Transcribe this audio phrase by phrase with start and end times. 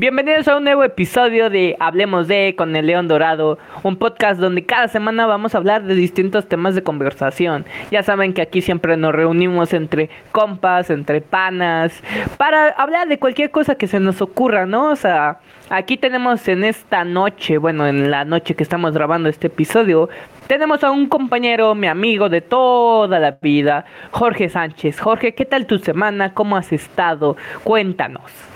[0.00, 4.64] Bienvenidos a un nuevo episodio de Hablemos de con el León Dorado, un podcast donde
[4.64, 7.66] cada semana vamos a hablar de distintos temas de conversación.
[7.90, 12.00] Ya saben que aquí siempre nos reunimos entre compas, entre panas,
[12.36, 14.92] para hablar de cualquier cosa que se nos ocurra, ¿no?
[14.92, 19.48] O sea, aquí tenemos en esta noche, bueno, en la noche que estamos grabando este
[19.48, 20.08] episodio,
[20.46, 25.00] tenemos a un compañero, mi amigo de toda la vida, Jorge Sánchez.
[25.00, 26.34] Jorge, ¿qué tal tu semana?
[26.34, 27.36] ¿Cómo has estado?
[27.64, 28.47] Cuéntanos.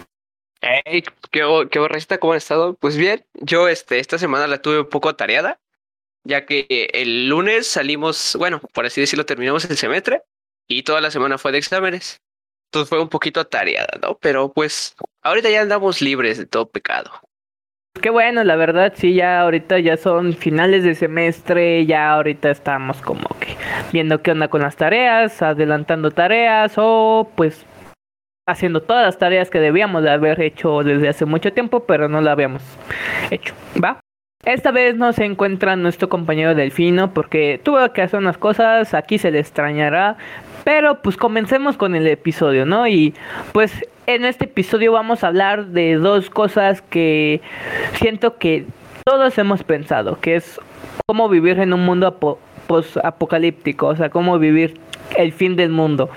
[0.65, 1.03] Hey,
[1.33, 1.41] qué,
[1.71, 2.75] qué ¿cómo han estado?
[2.75, 5.59] Pues bien, yo este, esta semana la tuve un poco atareada,
[6.23, 10.22] ya que el lunes salimos, bueno, por así decirlo, terminamos el semestre
[10.69, 12.21] y toda la semana fue de exámenes.
[12.69, 14.17] Entonces fue un poquito atareada, ¿no?
[14.19, 17.11] Pero pues ahorita ya andamos libres de todo pecado.
[18.00, 23.03] Qué bueno, la verdad, sí, ya ahorita ya son finales de semestre, ya ahorita estamos
[23.03, 23.57] como que
[23.93, 27.67] viendo qué onda con las tareas, adelantando tareas o pues
[28.46, 32.20] haciendo todas las tareas que debíamos de haber hecho desde hace mucho tiempo, pero no
[32.20, 32.62] la habíamos
[33.31, 34.00] hecho, ¿va?
[34.45, 39.19] Esta vez no se encuentra nuestro compañero Delfino porque tuvo que hacer unas cosas, aquí
[39.19, 40.16] se le extrañará,
[40.64, 42.89] pero pues comencemos con el episodio, ¿no?
[42.89, 43.14] Y
[43.53, 47.41] pues en este episodio vamos a hablar de dos cosas que
[47.94, 48.66] siento que
[49.05, 50.61] todos hemos pensado, que es
[51.06, 54.81] cómo vivir en un mundo post-apocalíptico, o sea, cómo vivir
[55.16, 56.10] el fin del mundo.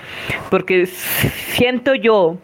[0.50, 2.38] Porque siento yo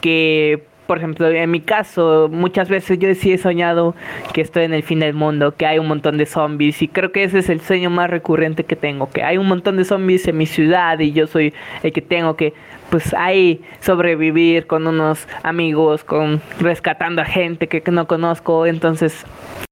[0.00, 3.94] que, por ejemplo, en mi caso, muchas veces yo sí he soñado
[4.32, 7.12] que estoy en el fin del mundo, que hay un montón de zombies y creo
[7.12, 10.26] que ese es el sueño más recurrente que tengo, que hay un montón de zombies
[10.28, 12.54] en mi ciudad y yo soy el que tengo que
[12.90, 19.24] pues ahí sobrevivir con unos amigos, con rescatando a gente que no conozco, entonces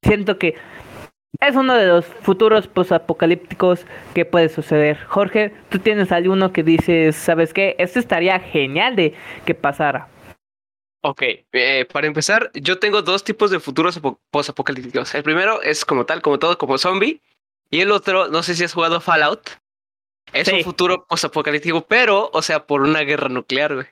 [0.02, 0.56] siento que
[1.40, 4.98] es uno de los futuros posapocalípticos que puede suceder.
[5.06, 7.76] Jorge, tú tienes alguno que dices, ¿sabes qué?
[7.78, 10.08] Esto estaría genial de que pasara.
[11.02, 15.14] Ok, eh, para empezar, yo tengo dos tipos de futuros posapocalípticos.
[15.14, 17.20] El primero es como tal, como todo, como zombie.
[17.70, 19.50] Y el otro, no sé si has jugado Fallout.
[20.32, 23.86] Es un futuro posapocalíptico, pero, o sea, por una guerra nuclear, güey.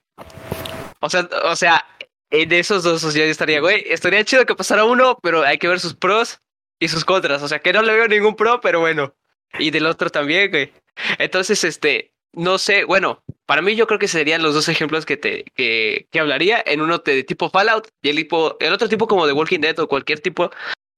[1.01, 1.85] O sea, o sea,
[2.31, 3.85] en esos dos ya estaría, güey.
[3.89, 6.41] Estaría chido que pasara uno, pero hay que ver sus pros
[6.83, 7.43] y sus contras.
[7.43, 9.15] O sea, que no le veo ningún pro, pero bueno.
[9.59, 10.73] Y del otro también, güey.
[11.19, 15.17] Entonces, este, no sé, bueno, para mí yo creo que serían los dos ejemplos que
[15.17, 19.07] te que, que hablaría en uno de tipo Fallout y el tipo el otro tipo
[19.07, 20.51] como de Walking Dead o cualquier tipo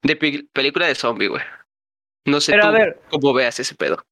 [0.02, 1.42] de película de zombie, güey.
[2.24, 4.02] No sé tú cómo veas ese pedo.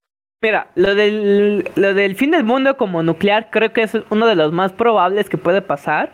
[0.42, 4.34] Mira, lo del, lo del fin del mundo como nuclear creo que es uno de
[4.34, 6.12] los más probables que puede pasar,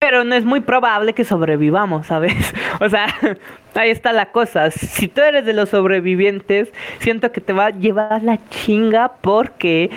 [0.00, 2.34] pero no es muy probable que sobrevivamos, ¿sabes?
[2.80, 3.08] O sea,
[3.74, 4.70] ahí está la cosa.
[4.70, 6.68] Si tú eres de los sobrevivientes,
[7.00, 9.90] siento que te va a llevar la chinga porque,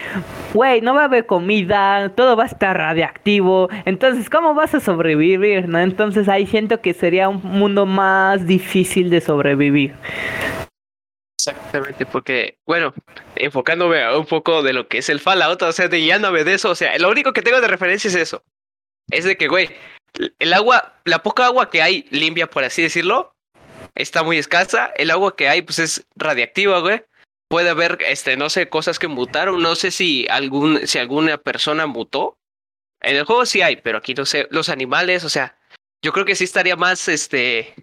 [0.54, 3.70] güey, no va a haber comida, todo va a estar radiactivo.
[3.86, 5.70] Entonces, ¿cómo vas a sobrevivir?
[5.70, 5.80] ¿No?
[5.80, 9.94] Entonces ahí siento que sería un mundo más difícil de sobrevivir.
[11.38, 12.94] Exactamente, porque, bueno,
[13.36, 16.70] enfocándome un poco de lo que es el Fallout, o sea, de guiándome de eso,
[16.70, 18.44] o sea, lo único que tengo de referencia es eso.
[19.12, 19.70] Es de que, güey,
[20.40, 23.34] el agua, la poca agua que hay limpia, por así decirlo,
[23.96, 24.92] está muy escasa.
[24.96, 27.04] El agua que hay, pues es radiactiva, güey.
[27.50, 29.62] Puede haber, este, no sé, cosas que mutaron.
[29.62, 32.38] No sé si algún, si alguna persona mutó.
[33.02, 34.48] En el juego sí hay, pero aquí no sé.
[34.52, 35.58] Los animales, o sea,
[36.04, 37.74] yo creo que sí estaría más, este,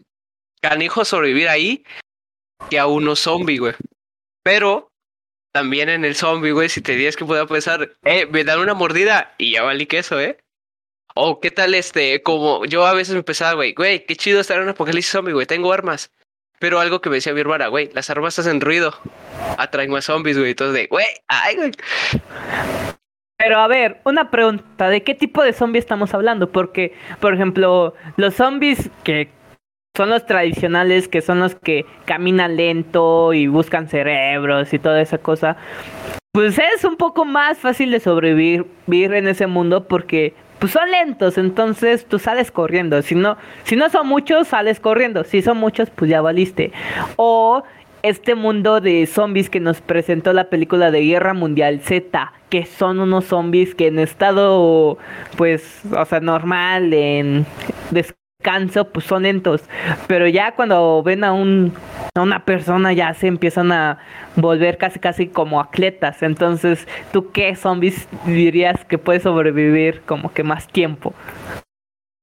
[0.61, 1.85] canijo sobrevivir ahí
[2.71, 3.75] que a uno zombie, güey.
[4.43, 4.91] Pero
[5.53, 8.75] también en el zombie, güey, si te dices que pueda pensar, eh, me dan una
[8.75, 10.39] mordida y ya valí queso, ¿eh?
[11.21, 14.57] O qué tal este, como yo a veces me pensaba, güey, güey, qué chido estar
[14.57, 16.13] en un apocalipsis zombie, güey, tengo armas.
[16.61, 18.95] Pero algo que me decía mi hermana, güey, las armas hacen ruido,
[19.57, 21.73] atraen más zombies, güey, entonces de, güey, ay, güey.
[23.37, 26.53] Pero a ver, una pregunta, ¿de qué tipo de zombie estamos hablando?
[26.53, 29.29] Porque, por ejemplo, los zombies que
[29.97, 35.19] son los tradicionales, que son los que caminan lento y buscan cerebros y toda esa
[35.19, 35.57] cosa,
[36.33, 41.39] pues es un poco más fácil de sobrevivir en ese mundo porque pues son lentos,
[41.39, 43.01] entonces tú sales corriendo.
[43.03, 45.25] Si no, si no son muchos, sales corriendo.
[45.25, 46.73] Si son muchos, pues ya valiste.
[47.17, 47.63] O
[48.03, 53.01] este mundo de zombies que nos presentó la película de Guerra Mundial Z, que son
[53.01, 54.99] unos zombies que en estado,
[55.37, 57.47] pues, o sea, normal, en
[58.49, 59.61] canso, pues son lentos.
[60.07, 61.75] Pero ya cuando ven a, un,
[62.15, 63.99] a una persona ya se empiezan a
[64.37, 66.23] volver casi casi como atletas.
[66.23, 71.13] Entonces, ¿tú qué zombies dirías que puede sobrevivir como que más tiempo?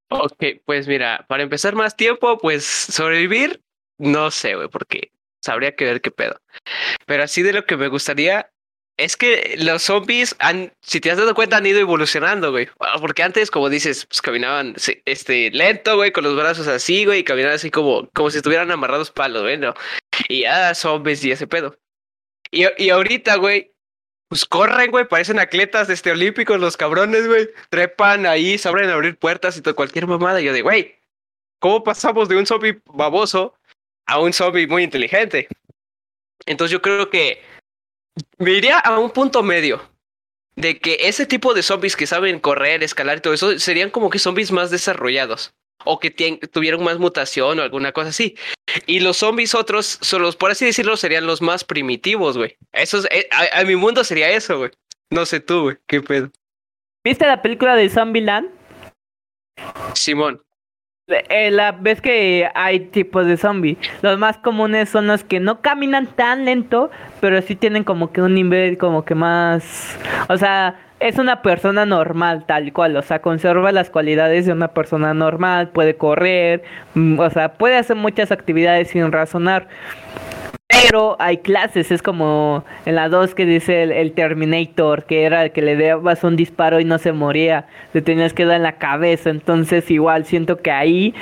[0.10, 3.62] Ok, pues mira, para empezar más tiempo, pues sobrevivir,
[4.00, 5.12] no sé, güey, porque
[5.44, 6.42] sabría que ver qué pedo.
[7.06, 8.50] Pero así de lo que me gustaría,
[8.97, 12.69] Es que los zombies han, si te has dado cuenta, han ido evolucionando, güey.
[12.80, 17.19] Ah, Porque antes, como dices, pues caminaban este, lento, güey, con los brazos así, güey,
[17.19, 19.74] y caminaban así como, como si estuvieran amarrados palos, güey, ¿no?
[20.30, 21.77] Y ya zombies y ese pedo.
[22.51, 23.75] Y, y ahorita, güey,
[24.30, 27.50] pues corren, güey, parecen atletas este, olímpicos los cabrones, güey.
[27.69, 30.41] Trepan ahí, saben abrir puertas y todo, cualquier mamada.
[30.41, 30.95] Y yo de, güey,
[31.59, 33.56] ¿cómo pasamos de un zombie baboso
[34.07, 35.48] a un zombie muy inteligente?
[36.45, 37.41] Entonces yo creo que
[38.38, 39.81] me iría a un punto medio.
[40.57, 44.09] De que ese tipo de zombies que saben correr, escalar y todo eso, serían como
[44.09, 45.53] que zombies más desarrollados.
[45.83, 46.09] O que
[46.51, 48.35] tuvieron más mutación o alguna cosa así.
[48.88, 52.57] Y los zombies otros, son los, por así decirlo, serían los más primitivos, güey.
[52.71, 54.71] Eso es- eh, a, a mi mundo sería eso, güey.
[55.12, 55.77] No sé tú, güey.
[55.88, 56.31] ¿Qué pedo?
[57.03, 58.50] ¿Viste la película de Zombieland?
[59.94, 60.41] Simón.
[61.07, 63.77] Eh, la ves que hay tipos de zombies.
[64.01, 66.89] Los más comunes son los que no caminan tan lento,
[67.21, 69.99] pero sí tienen como que un nivel como que más,
[70.29, 74.69] o sea, es una persona normal tal cual, o sea, conserva las cualidades de una
[74.69, 76.63] persona normal, puede correr,
[76.95, 79.67] mm, o sea, puede hacer muchas actividades sin razonar.
[80.83, 85.51] Pero hay clases, es como en la 2 que dice el, Terminator, que era el
[85.51, 88.77] que le dabas un disparo y no se moría, le tenías que dar en la
[88.77, 91.13] cabeza, entonces igual siento que ahí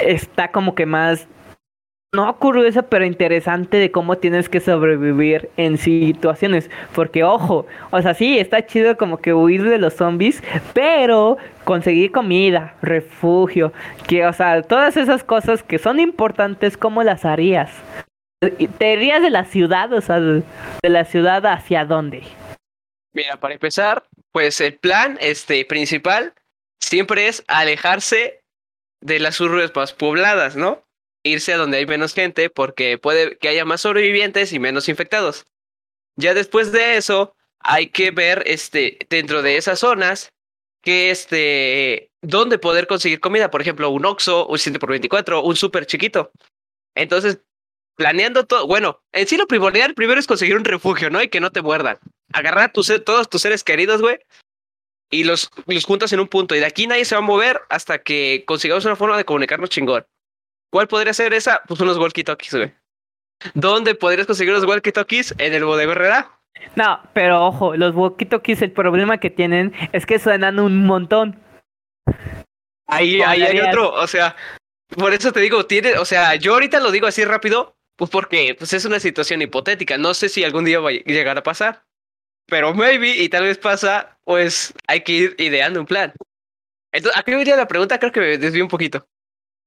[0.00, 1.28] está como que más,
[2.14, 8.14] no curioso, pero interesante de cómo tienes que sobrevivir en situaciones, porque ojo, o sea,
[8.14, 10.42] sí, está chido como que huir de los zombies,
[10.74, 13.72] pero conseguir comida, refugio,
[14.06, 17.70] que, o sea, todas esas cosas que son importantes, ¿cómo las harías?
[18.58, 19.92] ¿Y ¿Te irías de la ciudad?
[19.92, 20.42] O sea, de
[20.82, 22.24] de la ciudad hacia dónde?
[23.12, 26.34] Mira, para empezar, pues el plan este, principal
[26.80, 28.40] siempre es alejarse
[29.00, 30.82] de las urbes más pobladas, ¿no?
[31.22, 35.44] Irse a donde hay menos gente porque puede que haya más sobrevivientes y menos infectados.
[36.16, 40.32] Ya después de eso, hay que ver este, dentro de esas zonas
[40.82, 43.50] que este, dónde poder conseguir comida.
[43.50, 46.32] Por ejemplo, un Oxxo, un 7 por 24 un súper chiquito.
[46.96, 47.40] Entonces,
[48.02, 51.22] planeando todo, bueno, en sí lo primordial primero es conseguir un refugio, ¿no?
[51.22, 51.98] Y que no te muerdan.
[52.32, 54.18] Agarrar a tus, todos tus seres queridos, güey,
[55.08, 56.56] y los, los juntas en un punto.
[56.56, 59.70] Y de aquí nadie se va a mover hasta que consigamos una forma de comunicarnos
[59.70, 60.04] chingón.
[60.72, 61.62] ¿Cuál podría ser esa?
[61.68, 62.74] Pues unos walkie-talkies, güey.
[63.54, 65.34] ¿Dónde podrías conseguir los walkie-talkies?
[65.38, 66.40] En el bodega Herrera.
[66.74, 71.40] No, pero ojo, los walkie-talkies, el problema que tienen es que suenan un montón.
[72.88, 74.34] Ahí, ¿Cómo ahí hay otro, o sea,
[74.96, 78.54] por eso te digo, tiene, o sea, yo ahorita lo digo así rápido, pues porque
[78.58, 81.84] pues es una situación hipotética, no sé si algún día va a llegar a pasar,
[82.46, 86.12] pero maybe y tal vez pasa, pues hay que ir ideando un plan.
[86.92, 87.98] Entonces, ¿a qué iría la pregunta?
[87.98, 89.06] Creo que me desvié un poquito.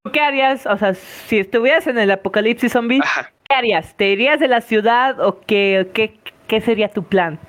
[0.04, 0.66] ¿Tú ¿Qué harías?
[0.68, 3.34] O sea, si estuvieras en el apocalipsis zombie, Ajá.
[3.50, 3.98] ¿qué harías?
[3.98, 7.40] ¿Te irías de la ciudad o qué, qué, qué sería tu plan?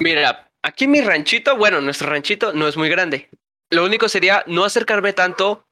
[0.00, 3.28] Mira, aquí mi ranchito, bueno, nuestro ranchito no es muy grande.
[3.70, 5.64] Lo único sería no acercarme tanto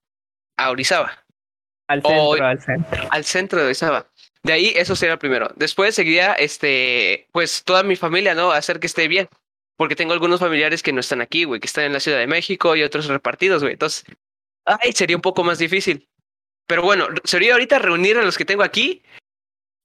[0.56, 1.24] a Orizaba.
[1.88, 3.02] Al O- centro, al centro.
[3.10, 4.06] al centro de Orizaba.
[4.44, 5.50] De ahí, eso sería primero.
[5.56, 8.52] Después seguiría, este, pues toda mi familia, ¿no?
[8.52, 9.28] Hacer que esté bien.
[9.76, 12.28] Porque tengo algunos familiares que no están aquí, güey, que están en la Ciudad de
[12.28, 13.72] México y otros repartidos, güey.
[13.72, 14.04] Entonces,
[14.66, 16.08] ay, sería un poco más difícil.
[16.68, 19.02] Pero bueno, sería ahorita reunir a los que tengo aquí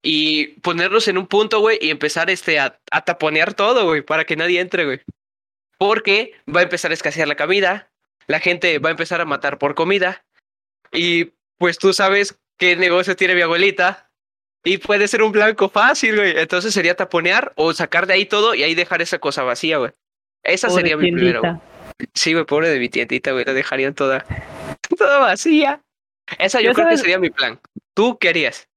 [0.04, 4.26] y ponerlos en un punto, güey, y empezar, este, a, a taponear todo, güey, para
[4.26, 5.02] que nadie entre, güey.
[5.78, 7.90] Porque va a empezar a escasear la comida,
[8.28, 10.24] la gente va a empezar a matar por comida
[10.92, 14.09] y pues tú sabes qué negocio tiene mi abuelita.
[14.63, 16.38] Y puede ser un blanco fácil, güey.
[16.38, 19.92] Entonces sería taponear o sacar de ahí todo y ahí dejar esa cosa vacía, güey.
[20.44, 21.22] Esa Pobre sería mi güey.
[21.22, 21.62] tiendita.
[22.13, 23.46] Sí, güey, pobre de mi tiendita, güey.
[23.46, 24.25] La dejarían toda,
[24.98, 25.82] toda vacía.
[26.38, 27.60] Esa yo Yo creo que sería mi plan.
[27.94, 28.69] ¿Tú qué harías?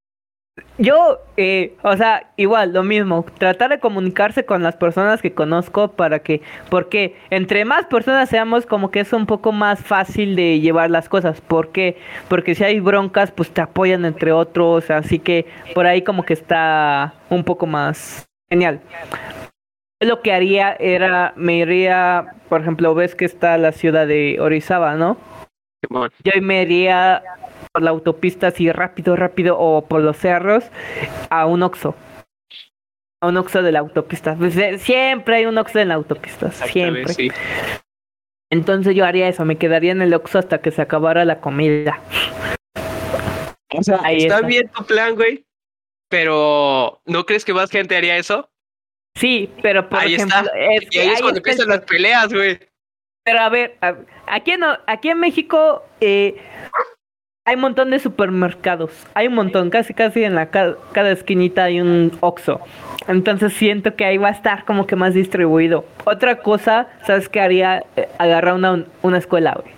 [0.77, 5.89] Yo, eh, o sea, igual, lo mismo, tratar de comunicarse con las personas que conozco
[5.89, 10.59] para que, porque entre más personas seamos, como que es un poco más fácil de
[10.59, 11.41] llevar las cosas.
[11.41, 11.97] ¿Por qué?
[12.27, 16.33] Porque si hay broncas, pues te apoyan entre otros, así que por ahí como que
[16.33, 18.79] está un poco más genial.
[20.01, 24.95] Lo que haría era, me iría, por ejemplo, ves que está la ciudad de Orizaba,
[24.95, 25.17] ¿no?
[26.23, 27.23] Yo me iría
[27.73, 30.63] por la autopista así rápido, rápido, o por los cerros
[31.31, 31.95] a un Oxxo.
[33.21, 34.35] A un Oxxo de la autopista.
[34.35, 37.07] Pues, eh, siempre hay un Oxxo en la autopista, siempre.
[37.13, 37.31] Sí.
[38.51, 41.99] Entonces yo haría eso, me quedaría en el Oxxo hasta que se acabara la comida.
[43.75, 44.47] O sea, Ahí está, está.
[44.47, 45.43] bien tu plan, güey.
[46.09, 48.47] Pero ¿no crees que más gente haría eso?
[49.15, 50.51] Sí, pero por ahí ejemplo, está.
[50.59, 52.59] es Y ahí es cuando empiezan las peleas, güey.
[53.25, 53.95] Pero a ver, a-
[54.27, 56.35] aquí en, aquí en México, eh,
[57.45, 61.81] hay un montón de supermercados, hay un montón, casi casi en la cada, esquinita hay
[61.81, 62.61] un Oxxo.
[63.07, 65.83] Entonces siento que ahí va a estar como que más distribuido.
[66.05, 67.83] Otra cosa, ¿sabes qué haría?
[67.97, 69.73] Eh, agarrar una, una escuela, güey.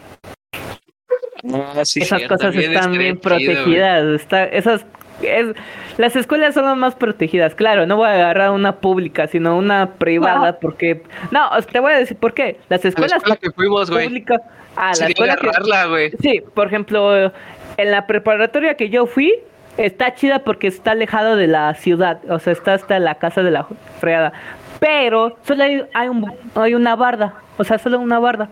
[1.54, 4.22] Ah, sí, esas cierto, cosas bien están bien protegidas.
[4.22, 4.86] Está, esas
[5.22, 5.56] es,
[5.98, 7.56] las escuelas son las más protegidas.
[7.56, 11.98] Claro, no voy a agarrar una pública, sino una privada, porque no, te voy a
[11.98, 12.60] decir por qué.
[12.70, 14.08] Las A la escuelas escuela que fuimos, güey.
[14.08, 14.42] públicas,
[14.76, 16.12] ah, la escuela que-.
[16.22, 17.32] Sí, por ejemplo,
[17.78, 19.34] en la preparatoria que yo fui,
[19.78, 23.52] está chida porque está alejado de la ciudad, o sea, está hasta la casa de
[23.52, 23.68] la
[24.00, 24.34] freada.
[24.80, 28.50] Pero solo hay, un- hay una barda, o sea, solo una barda.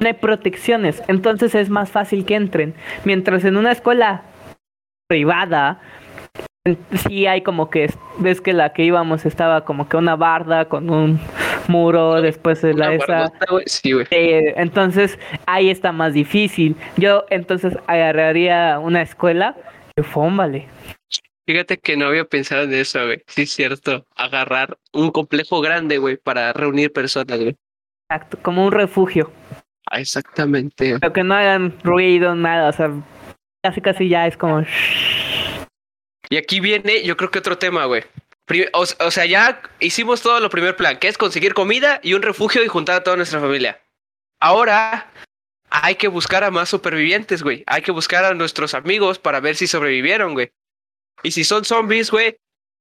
[0.00, 2.74] No hay protecciones, entonces es más fácil que entren.
[3.04, 4.22] Mientras en una escuela
[5.08, 5.80] privada,
[7.06, 10.88] sí hay como que, ves que la que íbamos estaba como que una barda con
[10.88, 11.20] un
[11.68, 13.30] muro, después de la esa...
[13.66, 14.06] Sí, güey.
[14.10, 16.74] Eh, entonces ahí está más difícil.
[16.96, 19.54] Yo entonces agarraría una escuela
[19.94, 20.66] y fómbale.
[21.46, 23.22] Fíjate que no había pensado en eso, güey.
[23.26, 24.06] Sí, es cierto.
[24.16, 27.56] Agarrar un complejo grande, güey, para reunir personas, güey.
[28.08, 29.30] Exacto, como un refugio.
[29.90, 30.96] Ah, exactamente.
[30.98, 32.70] Pero que no hagan ruido, nada.
[32.70, 32.90] O sea,
[33.62, 34.64] casi casi ya es como.
[36.34, 38.02] Y aquí viene, yo creo que otro tema, güey.
[38.72, 42.22] O, o sea, ya hicimos todo lo primer plan, que es conseguir comida y un
[42.22, 43.80] refugio y juntar a toda nuestra familia.
[44.40, 45.12] Ahora
[45.70, 47.62] hay que buscar a más supervivientes, güey.
[47.68, 50.50] Hay que buscar a nuestros amigos para ver si sobrevivieron, güey.
[51.22, 52.36] Y si son zombies, güey,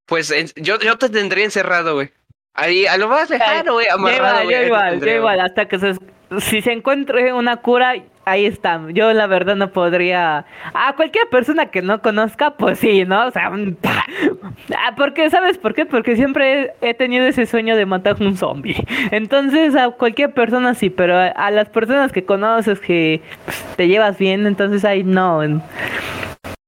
[0.07, 2.09] pues en- yo, yo te tendría encerrado, güey.
[2.55, 5.93] Ahí, a lo más lejano, güey, Yo igual, yo igual, yo igual, hasta que se,
[6.39, 7.93] si se encuentre una cura,
[8.25, 8.81] ahí está.
[8.91, 10.45] Yo la verdad no podría.
[10.73, 13.27] A cualquier persona que no conozca, pues sí, ¿no?
[13.27, 15.85] O sea, un- ah, porque, ¿sabes por qué?
[15.85, 18.83] Porque siempre he tenido ese sueño de matar un zombie.
[19.11, 23.87] Entonces, a cualquier persona sí, pero a, a las personas que conoces que pues, te
[23.87, 25.41] llevas bien, entonces ahí no.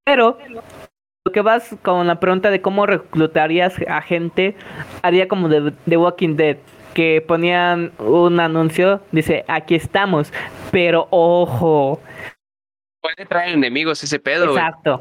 [0.06, 0.38] Pero
[1.26, 4.56] lo que vas con la pregunta de cómo reclutarías a gente,
[5.02, 6.58] haría como de The Walking Dead,
[6.96, 10.34] que ponían un anuncio, dice, aquí estamos,
[10.72, 12.02] pero ojo,
[13.06, 15.00] Puede traer enemigos ese pedo, exacto.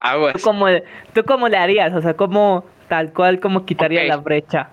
[0.00, 0.32] Aguas.
[0.34, 0.66] ¿Tú cómo,
[1.14, 1.94] ¿Tú cómo le harías?
[1.94, 4.70] O sea, ¿cómo, tal cual, cómo quitaría la brecha?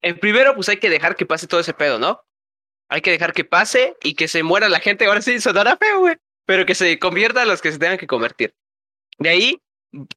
[0.00, 2.20] En primero, pues hay que dejar que pase todo ese pedo, ¿no?
[2.88, 5.06] Hay que dejar que pase y que se muera la gente.
[5.06, 6.16] Ahora sí sonará feo, güey.
[6.44, 8.52] Pero que se convierta a los que se tengan que convertir.
[9.18, 9.62] De ahí,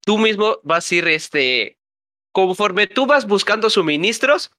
[0.03, 1.77] tú mismo vas a ir, este.
[2.31, 4.49] Conforme tú vas buscando suministros,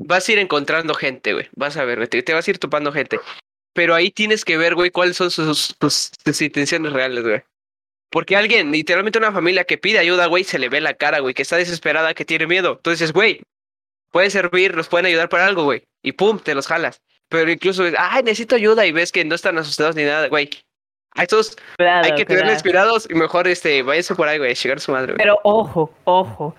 [0.00, 1.48] vas a ir encontrando gente, güey.
[1.54, 3.20] Vas a ver, güey, te, te vas a ir topando gente.
[3.72, 7.42] Pero ahí tienes que ver, güey, cuáles son sus, sus, sus intenciones reales, güey.
[8.10, 11.34] Porque alguien, literalmente una familia que pide ayuda, güey, se le ve la cara, güey,
[11.34, 12.72] que está desesperada, que tiene miedo.
[12.72, 13.42] Entonces, güey,
[14.10, 15.84] puede servir, los pueden ayudar para algo, güey.
[16.02, 17.00] Y pum, te los jalas.
[17.28, 20.50] Pero incluso, ay, necesito ayuda y ves que no están asustados ni nada, güey.
[21.14, 22.42] A estos hay que cuidado.
[22.42, 25.18] tenerles cuidados y mejor, este, váyanse por ahí, güey, llegar a su madre, güey.
[25.18, 26.56] Pero ojo, ojo.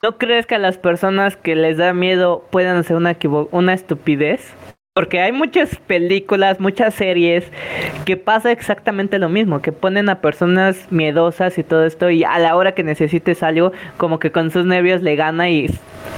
[0.00, 4.54] ¿No crees que a las personas que les da miedo puedan hacer una, estupidez?
[4.94, 7.50] Porque hay muchas películas, muchas series
[8.04, 12.38] que pasa exactamente lo mismo, que ponen a personas miedosas y todo esto y a
[12.38, 15.66] la hora que necesites algo, como que con sus nervios le gana y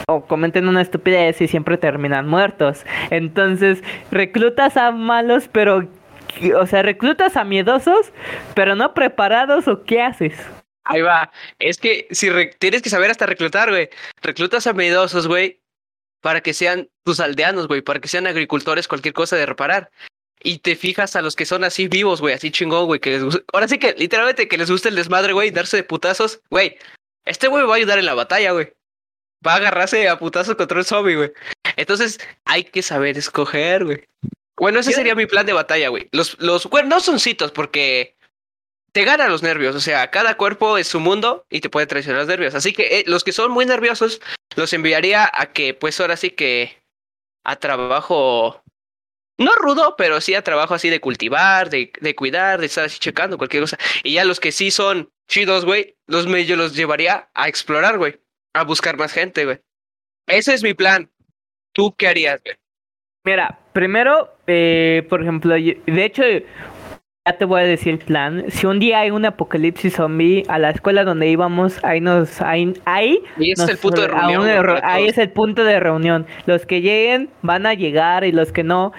[0.09, 2.85] o cometen una estupidez y siempre terminan muertos.
[3.09, 5.89] Entonces, reclutas a malos, pero
[6.55, 8.13] o sea, reclutas a miedosos,
[8.55, 10.35] pero no preparados o qué haces?
[10.91, 11.31] Ahí va.
[11.61, 13.89] Es que si re- tienes que saber hasta reclutar, güey.
[14.23, 15.61] Reclutas a miedosos, güey,
[16.21, 19.91] para que sean tus aldeanos, güey, para que sean agricultores, cualquier cosa de reparar.
[20.43, 23.23] Y te fijas a los que son así vivos, güey, así chingón, güey, que les
[23.23, 23.41] gusta.
[23.53, 26.77] Ahora sí que, literalmente, que les gusta el desmadre, güey, darse de putazos, güey.
[27.25, 28.73] Este güey va a ayudar en la batalla, güey.
[29.47, 31.33] Va a agarrarse a putazos contra el zombie, güey.
[31.77, 34.05] Entonces, hay que saber escoger, güey.
[34.59, 36.09] Bueno, ese sería mi plan de batalla, güey.
[36.11, 38.17] Los, los, bueno, no son citos porque
[38.93, 39.75] te ganan los nervios.
[39.77, 42.55] O sea, cada cuerpo es su mundo y te puede traicionar los nervios.
[42.55, 44.21] Así que eh, los que son muy nerviosos,
[44.57, 46.83] los enviaría a que, pues ahora sí que
[47.45, 48.63] a trabajo,
[49.39, 52.99] no rudo, pero sí a trabajo así de cultivar, de, de cuidar, de estar así
[52.99, 53.79] checando cualquier cosa.
[54.03, 58.21] Y ya los que sí son chidos, güey, los yo los llevaría a explorar, güey,
[58.53, 59.61] a buscar más gente, güey.
[60.27, 61.11] Ese es mi plan.
[61.73, 62.57] ¿Tú qué harías, güey?
[63.25, 66.23] Mira, primero, eh, por ejemplo, de hecho,
[67.27, 68.45] ya te voy a decir el plan.
[68.49, 72.73] Si un día hay un apocalipsis zombie, a la escuela donde íbamos, ahí nos, ahí,
[72.87, 74.81] ahí, Y es el punto de reunión.
[74.83, 76.27] ahí es el punto de reunión.
[76.47, 78.95] Los que lleguen van a llegar y los que no,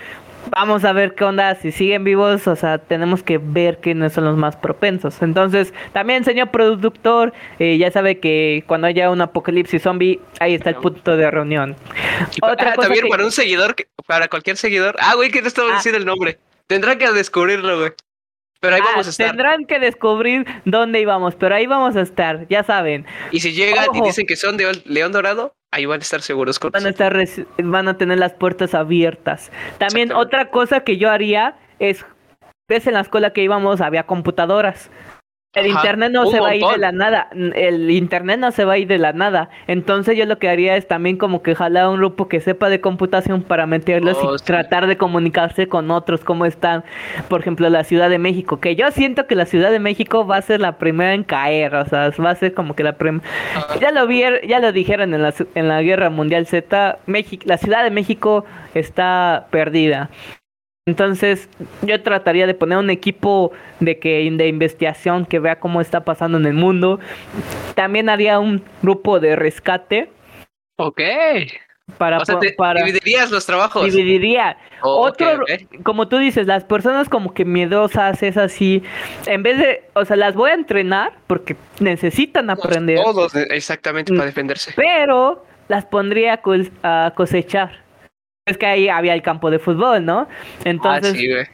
[0.51, 1.55] vamos a ver qué onda.
[1.55, 5.19] Si siguen vivos, o sea, tenemos que ver quiénes son los más propensos.
[5.23, 10.69] Entonces, también, señor productor, eh, ya sabe que cuando haya un apocalipsis zombie, ahí está
[10.69, 11.75] el punto de reunión.
[12.43, 14.95] Otra Ah, cosa también que- para un seguidor, que- para cualquier seguidor.
[14.99, 15.75] Ah, güey, que no estaba Ah.
[15.77, 16.37] diciendo el nombre.
[16.67, 17.91] Tendrá que descubrirlo, güey.
[18.61, 19.27] Pero ahí Ah, vamos a estar.
[19.27, 23.05] tendrán que descubrir dónde íbamos, pero ahí vamos a estar, ya saben.
[23.31, 26.59] Y si llegan y dicen que son de León Dorado, ahí van a estar seguros
[26.59, 27.17] con Van a estar
[27.63, 29.51] van a tener las puertas abiertas.
[29.79, 32.05] También otra cosa que yo haría es
[32.69, 34.91] ves en la escuela que íbamos había computadoras.
[35.53, 38.63] El Ajá, internet no se va a ir de la nada, el internet no se
[38.63, 39.49] va a ir de la nada.
[39.67, 42.69] Entonces yo lo que haría es también como que jalar a un grupo que sepa
[42.69, 44.45] de computación para meterlos Oh, y sí.
[44.45, 46.85] tratar de comunicarse con otros, cómo están,
[47.27, 50.37] por ejemplo, la Ciudad de México, que yo siento que la Ciudad de México va
[50.37, 53.25] a ser la primera en caer, o sea, va a ser como que la primera...
[53.81, 57.57] Ya lo vi, ya lo dijeron en la, en la Guerra Mundial Z, México, la
[57.57, 60.09] Ciudad de México está perdida.
[60.87, 61.47] Entonces,
[61.83, 66.39] yo trataría de poner un equipo de que de investigación que vea cómo está pasando
[66.39, 66.99] en el mundo.
[67.75, 70.09] También haría un grupo de rescate
[70.77, 70.99] Ok.
[71.99, 73.85] para O sea, po- te para dividirías los trabajos.
[73.93, 75.45] dividiría Oh, otro,
[75.83, 78.81] como tú dices, las personas como que miedosas es así,
[79.27, 82.97] en vez de, o sea, las voy a entrenar porque necesitan aprender.
[83.03, 84.15] Todos, exactamente, Mm.
[84.15, 84.73] para defenderse.
[84.75, 86.41] pero las pondría
[86.81, 87.80] a cosechar.
[88.51, 90.27] Es que ahí había el campo de fútbol, ¿no?
[90.63, 91.45] Entonces, ah, sí, güey.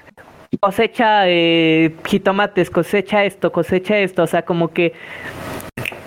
[0.60, 4.94] cosecha eh, jitomates, cosecha esto, cosecha esto, o sea, como que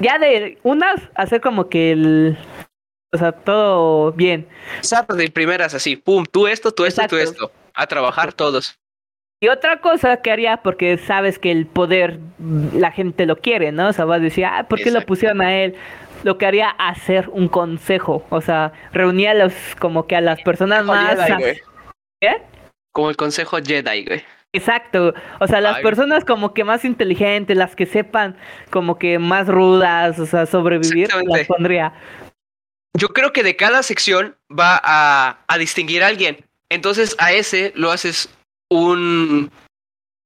[0.01, 2.39] ya de unas hacer como que el,
[3.13, 4.47] o sea, todo bien.
[4.79, 7.45] Exacto, de primeras así, pum, tú esto, tú esto, tú Exacto.
[7.47, 7.53] esto.
[7.75, 8.77] A trabajar todos.
[9.43, 12.19] Y otra cosa que haría, porque sabes que el poder,
[12.75, 13.89] la gente lo quiere, ¿no?
[13.89, 15.75] O sea, vas a decir, ah, ¿por qué lo pusieron a él?
[16.23, 20.43] Lo que haría hacer un consejo, o sea, reunía a los, como que a las
[20.43, 21.19] personas más...
[21.19, 21.59] Jedi.
[22.21, 22.43] ¿Qué?
[22.93, 24.23] Como el consejo Jedi, güey.
[24.53, 25.83] Exacto, o sea, las Ay.
[25.85, 28.37] personas como que más inteligentes, las que sepan
[28.71, 31.95] como que más rudas, o sea, sobrevivir, las pondría.
[32.99, 36.45] Yo creo que de cada sección va a, a distinguir a alguien.
[36.69, 38.29] Entonces a ese lo haces
[38.69, 39.51] un...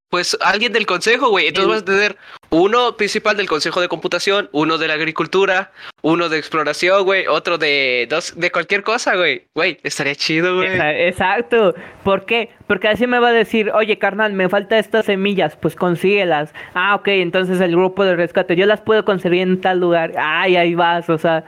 [0.09, 1.47] Pues alguien del consejo, güey.
[1.47, 2.17] Entonces vas a tener
[2.49, 5.71] uno principal del consejo de computación, uno de la agricultura,
[6.01, 9.43] uno de exploración, güey, otro de dos, de cualquier cosa, güey.
[9.55, 10.69] Güey, estaría chido, güey.
[10.69, 11.73] Exa- Exacto.
[12.03, 12.49] ¿Por qué?
[12.67, 16.53] Porque así me va a decir, oye, carnal, me falta estas semillas, pues consíguelas.
[16.73, 20.11] Ah, ok, entonces el grupo de rescate, yo las puedo conseguir en tal lugar.
[20.17, 21.43] Ay, ahí vas, o sea,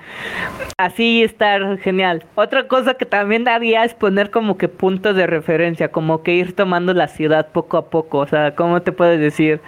[0.78, 2.24] así estar genial.
[2.36, 6.56] Otra cosa que también haría es poner como que puntos de referencia, como que ir
[6.56, 8.20] tomando la ciudad poco a poco.
[8.20, 9.62] O sea, ¿cómo te puedes decir?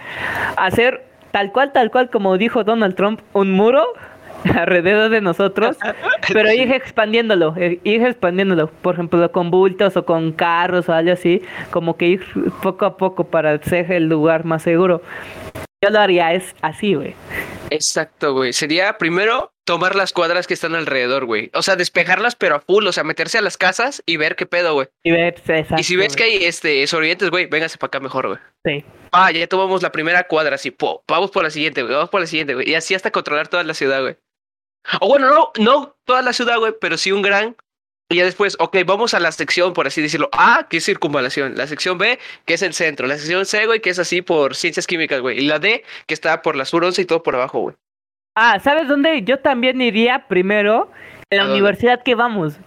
[0.56, 3.84] Hacer tal cual, tal cual, como dijo Donald Trump, un muro
[4.54, 5.76] alrededor de nosotros,
[6.32, 11.12] pero ir expandiéndolo, eh, ir expandiéndolo, por ejemplo, con bultos o con carros o algo
[11.12, 12.24] así, como que ir
[12.62, 15.02] poco a poco para ser el lugar más seguro.
[15.82, 17.14] Yo lo haría es así, güey.
[17.70, 18.52] Exacto, güey.
[18.52, 21.50] Sería primero tomar las cuadras que están alrededor, güey.
[21.54, 22.86] O sea, despejarlas, pero a full.
[22.86, 24.88] O sea, meterse a las casas y ver qué pedo, güey.
[25.04, 28.26] Y ver, exacto, Y si ves que hay este sobrevivientes, güey, véngase para acá mejor,
[28.28, 28.38] güey.
[28.64, 28.84] Sí.
[29.12, 32.20] Ah, ya tomamos la primera cuadra, así, po, vamos por la siguiente, güey, vamos por
[32.20, 32.68] la siguiente, güey.
[32.68, 34.16] Y así hasta controlar toda la ciudad, güey.
[35.00, 37.56] O bueno, no, no toda la ciudad, güey, pero sí un gran.
[38.12, 40.28] Y ya después, ok, vamos a la sección, por así decirlo.
[40.36, 41.54] A, que es circunvalación.
[41.56, 43.06] La sección B, que es el centro.
[43.06, 45.38] La sección C, güey, que es así por ciencias químicas, güey.
[45.38, 47.76] Y la D, que está por la sur 11 y todo por abajo, güey.
[48.34, 49.22] Ah, ¿sabes dónde?
[49.22, 50.90] Yo también iría primero
[51.30, 52.58] en la universidad que vamos.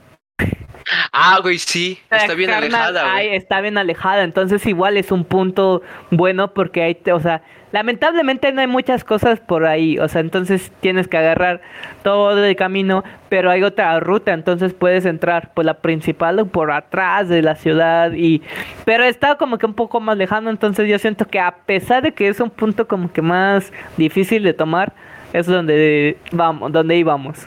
[1.12, 2.00] Ah, güey, sí.
[2.10, 3.36] Está bien alejada, güey.
[3.36, 7.42] está bien alejada, entonces igual es un punto bueno porque hay, o sea,
[7.74, 11.60] lamentablemente no hay muchas cosas por ahí, o sea, entonces tienes que agarrar
[12.04, 16.72] todo el camino, pero hay otra ruta, entonces puedes entrar por la principal o por
[16.72, 18.44] atrás de la ciudad y,
[18.86, 22.14] pero está como que un poco más lejano, entonces yo siento que a pesar de
[22.14, 24.94] que es un punto como que más difícil de tomar,
[25.34, 27.40] es donde vamos, donde íbamos.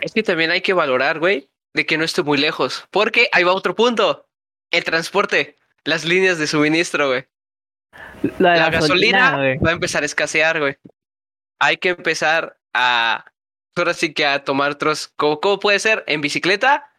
[0.00, 2.84] Es que también hay que valorar, güey, de que no esté muy lejos.
[2.90, 4.26] Porque ahí va otro punto.
[4.72, 5.56] El transporte.
[5.84, 7.26] Las líneas de suministro, güey.
[8.38, 10.76] La, la gasolina va a empezar a escasear, güey.
[11.60, 13.24] Hay que empezar a.
[13.76, 15.12] Ahora sí que a tomar otros.
[15.16, 16.02] ¿Cómo, cómo puede ser?
[16.06, 16.90] ¿En bicicleta?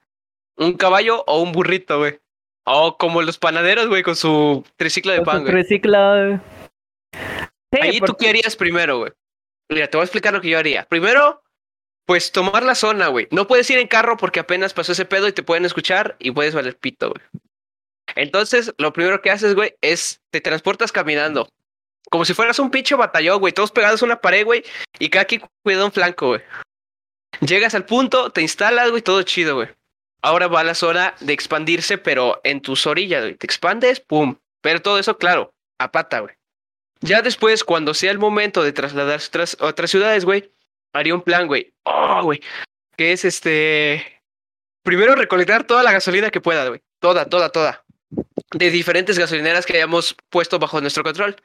[0.57, 2.19] ¿Un caballo o un burrito, güey?
[2.65, 5.51] O como los panaderos, güey, con su triciclo de Con pan, güey.
[5.53, 6.39] triciclo.
[7.73, 9.11] Sí, Ahí tú qué harías primero, güey.
[9.69, 10.85] Mira, te voy a explicar lo que yo haría.
[10.85, 11.43] Primero,
[12.05, 13.27] pues tomar la zona, güey.
[13.31, 16.31] No puedes ir en carro porque apenas pasó ese pedo y te pueden escuchar y
[16.31, 17.21] puedes valer pito, güey.
[18.15, 21.49] Entonces, lo primero que haces, güey, es te transportas caminando.
[22.09, 23.53] Como si fueras un pinche batallón, güey.
[23.53, 24.63] Todos pegados a una pared, güey.
[24.97, 26.41] Y cada quien cuida un flanco, güey.
[27.41, 29.69] Llegas al punto, te instalas, güey, todo chido, güey.
[30.21, 33.35] Ahora va la zona de expandirse, pero en tus orillas, güey.
[33.35, 34.35] Te expandes, pum.
[34.61, 36.35] Pero todo eso, claro, a pata, güey.
[37.01, 40.51] Ya después, cuando sea el momento de trasladarse a otras, otras ciudades, güey,
[40.93, 41.73] haría un plan, güey.
[41.83, 42.41] Oh, güey.
[42.97, 44.21] Que es este.
[44.83, 46.81] Primero recolectar toda la gasolina que pueda, güey.
[46.99, 47.85] Toda, toda, toda.
[48.51, 51.35] De diferentes gasolineras que hayamos puesto bajo nuestro control.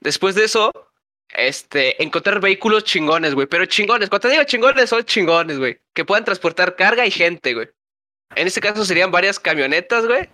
[0.00, 0.72] Después de eso,
[1.32, 3.46] este, encontrar vehículos chingones, güey.
[3.46, 5.78] Pero chingones, cuando te digo chingones, son chingones, güey.
[5.94, 7.68] Que puedan transportar carga y gente, güey.
[8.34, 10.28] En este caso serían varias camionetas, güey.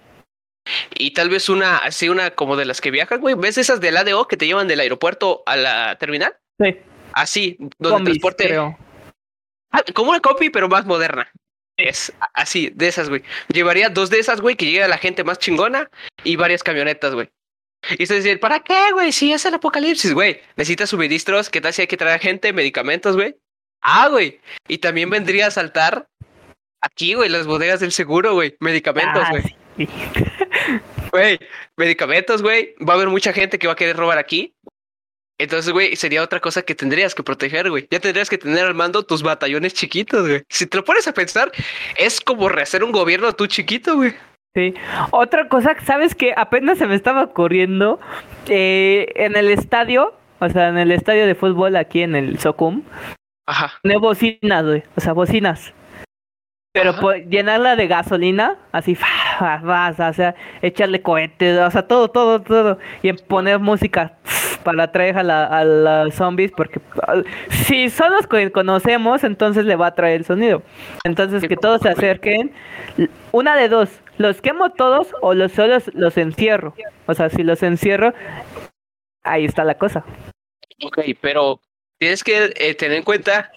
[0.94, 3.34] Y tal vez una, así una como de las que viajan, güey.
[3.34, 6.36] ¿Ves esas del ADO que te llevan del aeropuerto a la terminal?
[6.60, 6.76] Sí.
[7.12, 8.56] Así, donde transporte.
[9.70, 11.30] Ah, como una copy, pero más moderna.
[11.76, 13.22] Es así, de esas, güey.
[13.48, 15.90] Llevaría dos de esas, güey, que llegue a la gente más chingona
[16.24, 17.28] y varias camionetas, güey.
[17.98, 19.12] Y se dice, ¿para qué, güey?
[19.12, 20.40] Si es el apocalipsis, güey.
[20.56, 23.36] Necesitas suministros, ¿qué tal si hay que traer gente, medicamentos, güey?
[23.82, 24.40] Ah, güey.
[24.68, 26.08] Y también vendría a saltar
[26.80, 28.56] aquí, güey, las bodegas del seguro, güey.
[28.60, 29.56] Medicamentos, ah, güey.
[31.12, 31.38] Güey,
[31.76, 32.74] medicamentos, güey.
[32.86, 34.55] Va a haber mucha gente que va a querer robar aquí.
[35.38, 37.86] Entonces, güey, sería otra cosa que tendrías que proteger, güey.
[37.90, 40.42] Ya tendrías que tener al mando tus batallones chiquitos, güey.
[40.48, 41.52] Si te lo pones a pensar,
[41.96, 44.14] es como rehacer un gobierno tú chiquito, güey.
[44.54, 44.74] Sí.
[45.10, 48.00] Otra cosa, ¿sabes que Apenas se me estaba ocurriendo
[48.48, 52.82] eh, en el estadio, o sea, en el estadio de fútbol aquí en el Socum.
[53.46, 53.74] Ajá.
[53.82, 54.82] Tiene bocinas, güey.
[54.96, 55.74] O sea, bocinas.
[56.76, 58.98] Pero llenarla de gasolina, así,
[59.40, 62.78] vas, o sea, echarle cohetes, o sea, todo, todo, todo.
[63.02, 64.18] Y poner música
[64.62, 69.64] para atraer a, la, a los zombies, porque ah, si son los que conocemos, entonces
[69.64, 70.62] le va a traer el sonido.
[71.04, 72.52] Entonces, que todos se acerquen.
[73.32, 76.74] Una de dos, los quemo todos o los solos los encierro.
[77.06, 78.12] O sea, si los encierro,
[79.24, 80.04] ahí está la cosa.
[80.84, 81.58] Ok, pero
[81.98, 83.50] tienes que eh, tener en cuenta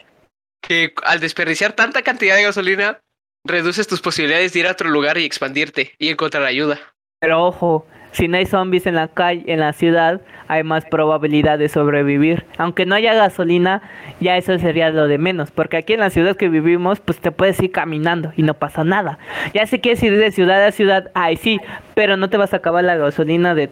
[0.61, 3.01] que al desperdiciar tanta cantidad de gasolina,
[3.45, 6.79] reduces tus posibilidades de ir a otro lugar y expandirte y encontrar ayuda.
[7.19, 11.59] Pero ojo, si no hay zombies en la calle, en la ciudad, hay más probabilidad
[11.59, 12.45] de sobrevivir.
[12.57, 13.81] Aunque no haya gasolina,
[14.19, 15.51] ya eso sería lo de menos.
[15.51, 18.83] Porque aquí en la ciudad que vivimos, pues te puedes ir caminando y no pasa
[18.83, 19.19] nada.
[19.53, 21.59] Ya si quieres ir de ciudad a ciudad, ay sí,
[21.93, 23.69] pero no te vas a acabar la gasolina de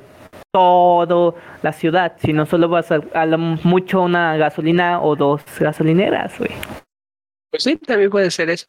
[0.51, 6.37] todo la ciudad, sino solo vas a, a lo mucho una gasolina o dos gasolineras,
[6.37, 6.51] güey.
[7.49, 8.65] Pues sí, también puede ser eso.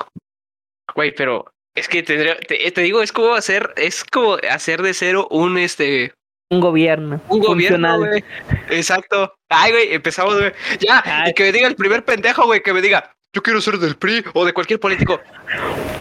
[0.95, 5.29] Güey, pero es que tendría, te, digo, es como hacer, es como hacer de cero
[5.31, 6.13] un este
[6.51, 7.21] un gobierno.
[7.29, 8.25] Un gobierno, güey.
[8.71, 9.35] Exacto.
[9.51, 10.53] Ay, güey, empezamos, güey.
[10.81, 13.77] Ya, y que me diga el primer pendejo, güey, que me diga, yo quiero ser
[13.77, 15.21] del PRI o de cualquier político.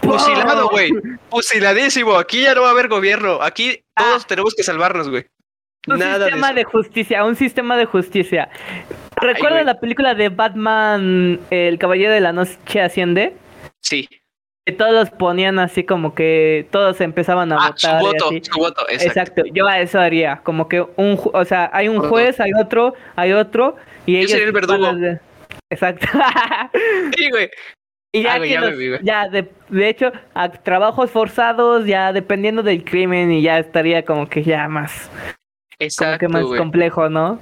[0.02, 0.90] Fusilado, güey.
[1.28, 2.16] Fusiladísimo.
[2.16, 3.42] Aquí ya no va a haber gobierno.
[3.42, 4.26] Aquí todos ah.
[4.26, 5.26] tenemos que salvarnos, güey.
[5.86, 8.48] Un sistema de, justicia, un sistema de justicia.
[9.16, 13.36] ¿Recuerda la película de Batman, El Caballero de la Noche Asciende?
[13.80, 14.08] Sí
[14.72, 18.00] todos los ponían así como que todos empezaban a ah, votar.
[18.00, 19.42] Su voto, su voto, exacto.
[19.52, 23.32] Yo a eso haría, como que un, o sea, hay un juez, hay otro, hay
[23.32, 23.76] otro,
[24.06, 24.30] y ellos.
[24.30, 24.90] Sería el verdugo.
[25.70, 26.06] Exacto.
[27.16, 27.50] sí, güey.
[28.12, 33.42] Y ya, ah, ya, de, de, hecho, a trabajos forzados, ya dependiendo del crimen, y
[33.42, 35.10] ya estaría como que ya más.
[35.78, 36.26] Exacto.
[36.26, 37.38] Como que más complejo, ¿no?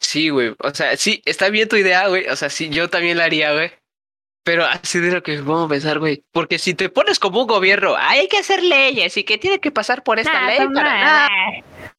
[0.00, 0.54] Sí, güey.
[0.58, 2.26] O sea, sí, está bien tu idea, güey.
[2.26, 3.70] O sea, sí, yo también la haría, güey.
[4.42, 6.24] Pero así de lo que vamos a pensar, güey.
[6.32, 9.70] Porque si te pones como un gobierno, hay que hacer leyes y que tiene que
[9.70, 11.28] pasar por esta ley para nada.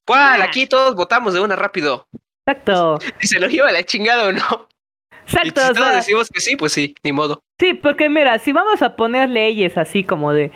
[0.05, 0.41] ¿Cuál?
[0.41, 2.07] Aquí todos votamos de una rápido.
[2.45, 2.99] Exacto.
[3.19, 4.67] Si se lo lleva la chingada o no.
[5.23, 5.61] Exacto.
[5.61, 7.43] Y si todos decimos que sí, pues sí, ni modo.
[7.59, 10.51] Sí, porque mira, si vamos a poner leyes así como de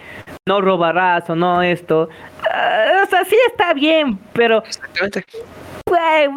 [0.48, 4.64] no robarás o no esto, uh, o sea, sí está bien, pero.
[4.66, 5.24] Exactamente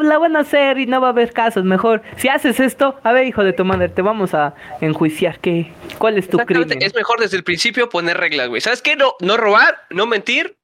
[0.02, 1.64] la van a hacer y no va a haber casos.
[1.64, 5.38] Mejor, si haces esto, a ver, hijo de tu madre, te vamos a enjuiciar.
[5.40, 5.72] ¿Qué?
[5.98, 6.82] ¿Cuál es tu crimen?
[6.82, 8.60] Es mejor desde el principio poner reglas, güey.
[8.60, 8.96] ¿Sabes qué?
[8.96, 10.58] No, no robar, no mentir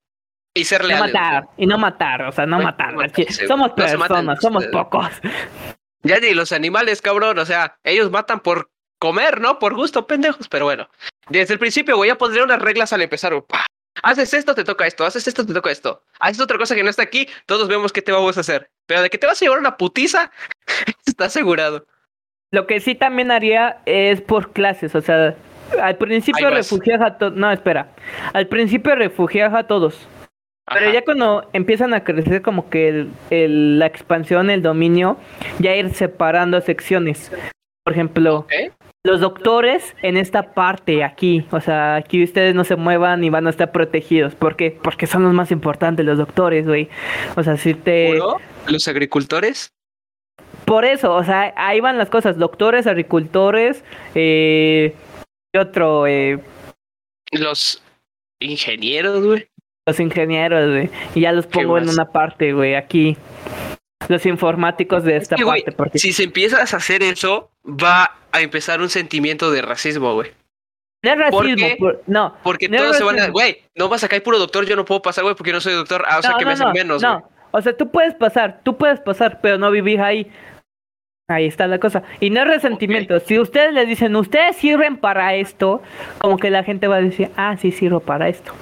[0.54, 1.00] y ser leal.
[1.00, 2.94] No matar, y no matar, o sea, no, matar.
[3.46, 5.08] somos personas, somos pocos.
[6.02, 9.58] Ya ni los animales, cabrón, o sea, ellos matan por comer, ¿no?
[9.58, 10.88] Por gusto, pendejos, pero bueno.
[11.28, 13.32] Desde el principio, güey, ya pondría unas reglas al empezar.
[14.02, 16.02] Haces esto, te toca esto, haces esto, te toca esto.
[16.20, 18.70] Haces otra cosa que no está aquí, todos vemos qué te vamos a hacer.
[18.86, 20.30] Pero de que te vas a llevar una putiza,
[21.06, 21.86] está asegurado.
[22.50, 25.36] Lo que sí también haría es por clases, o sea,
[25.80, 27.34] al principio refugias a todos.
[27.34, 27.88] No, espera.
[28.32, 30.08] Al principio refugias a todos.
[30.72, 35.18] Pero ya cuando empiezan a crecer como que el, la expansión, el dominio,
[35.58, 37.30] ya ir separando secciones.
[37.84, 38.46] Por ejemplo,
[39.06, 43.46] los doctores en esta parte aquí, o sea, aquí ustedes no se muevan y van
[43.46, 44.34] a estar protegidos.
[44.34, 44.78] ¿Por qué?
[44.82, 46.88] Porque son los más importantes, los doctores, güey.
[47.36, 48.18] O sea, si te...
[48.66, 49.68] ¿Los agricultores?
[50.64, 52.38] Por eso, o sea, ahí van las cosas.
[52.38, 54.94] Doctores, agricultores, eh...
[55.52, 56.06] ¿Qué otro?
[56.06, 56.40] Eh...
[57.30, 57.82] Los
[58.40, 59.48] ingenieros, güey.
[59.86, 60.90] Los ingenieros, güey.
[61.14, 63.18] Y ya los pongo en una parte, güey, aquí
[64.08, 65.72] los informáticos de esta parte.
[65.72, 65.98] porque...
[65.98, 70.32] Si se empiezas a hacer eso, va a empezar un sentimiento de racismo, güey.
[71.02, 72.36] No es ¿Por racismo, por- no.
[72.42, 73.28] Porque no todos se van a.
[73.28, 75.60] Güey, no vas a caer puro doctor, yo no puedo pasar, güey, porque yo no
[75.60, 76.04] soy doctor.
[76.08, 77.12] Ah, o sea que no, me hacen no, menos, güey.
[77.14, 77.30] no.
[77.50, 80.30] O sea, tú puedes pasar, tú puedes pasar, pero no vivir ahí.
[81.28, 82.02] Ahí está la cosa.
[82.20, 83.18] Y no es resentimiento.
[83.20, 85.82] Si ustedes le dicen, ustedes sirven para esto,
[86.18, 88.52] como que la gente va a decir, ah, sí sirvo para esto.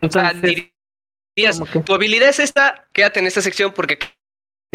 [0.00, 3.98] O sea, dirías, que- tu habilidad es esta, quédate en esta sección porque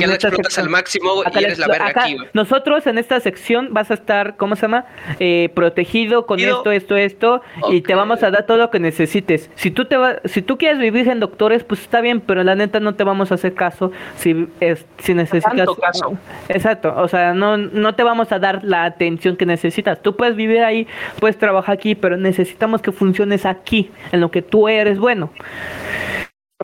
[0.07, 0.65] la esta explotas sección.
[0.65, 2.27] al máximo Acá y eres la verga acá, aquí, güey.
[2.33, 4.85] nosotros en esta sección vas a estar, ¿cómo se llama?
[5.19, 9.49] Eh, protegido con esto, esto, esto, y te vamos a dar todo lo que necesites.
[9.55, 12.55] Si tú te va- si tú quieres vivir en doctores, pues está bien, pero la
[12.55, 15.55] neta no te vamos a hacer caso si es, si necesitas.
[15.55, 16.17] Tanto caso.
[16.47, 20.01] Exacto, o sea, no, no te vamos a dar la atención que necesitas.
[20.01, 20.87] Tú puedes vivir ahí,
[21.19, 25.31] puedes trabajar aquí, pero necesitamos que funciones aquí, en lo que tú eres bueno.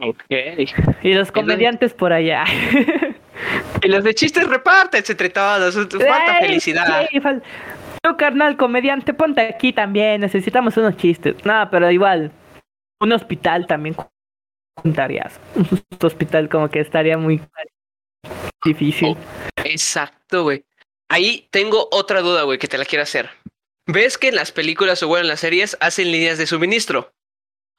[0.02, 0.24] Ok.
[1.04, 2.44] Y los comediantes por allá.
[3.82, 5.76] Y los de chistes repártense entre todos.
[5.76, 7.08] Falta felicidad.
[7.12, 7.42] sí, fal-
[8.02, 10.22] Tú, carnal, comediante, ponte aquí también.
[10.22, 11.36] Necesitamos unos chistes.
[11.44, 12.32] No, pero igual.
[13.02, 13.96] Un hospital también
[14.82, 15.40] juntarías.
[15.56, 15.68] Un
[16.02, 17.42] hospital como que estaría muy
[18.64, 19.18] difícil.
[19.64, 20.64] Exacto, güey.
[21.10, 23.30] Ahí tengo otra duda, güey, que te la quiero hacer.
[23.88, 27.12] ¿Ves que en las películas o bueno, en las series hacen líneas de suministro?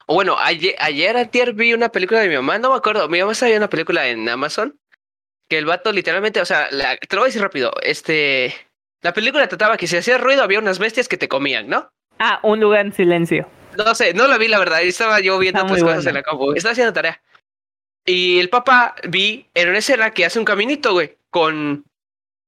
[0.05, 3.19] O bueno, ayer, ayer antier vi una película de mi mamá, no me acuerdo, mi
[3.19, 4.79] mamá estaba viendo una película en Amazon,
[5.49, 8.53] que el vato literalmente, o sea, la- te lo voy a decir rápido, este,
[9.01, 11.91] la película trataba que si hacía ruido había unas bestias que te comían, ¿no?
[12.19, 13.49] Ah, un lugar en silencio.
[13.77, 16.23] No sé, no la vi la verdad, estaba yo viendo otras muy cosas en la
[16.23, 17.21] compu, estaba haciendo tarea.
[18.05, 21.85] Y el papá vi en una escena que hace un caminito, güey, con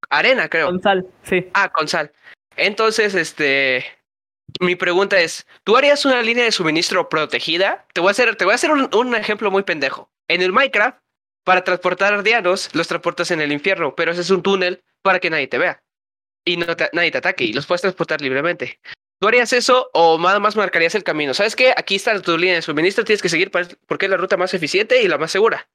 [0.10, 0.68] arena, creo.
[0.68, 1.48] Con sal, sí.
[1.54, 2.12] Ah, con sal.
[2.56, 3.86] Entonces, este,
[4.60, 7.86] mi pregunta es, ¿tú harías una línea de suministro protegida?
[7.94, 10.10] Te voy a hacer, te voy a hacer un, un ejemplo muy pendejo.
[10.28, 10.98] En el Minecraft,
[11.50, 15.32] para transportar aldeanos, los transportas en el infierno, pero ese es un túnel para que
[15.32, 15.82] nadie te vea
[16.46, 18.80] y no te- nadie te ataque y los puedes transportar libremente.
[19.20, 21.34] ¿Tú harías eso o nada más marcarías el camino?
[21.34, 21.74] ¿Sabes qué?
[21.76, 24.54] Aquí está tu línea de suministro, tienes que seguir pa- porque es la ruta más
[24.54, 25.68] eficiente y la más segura.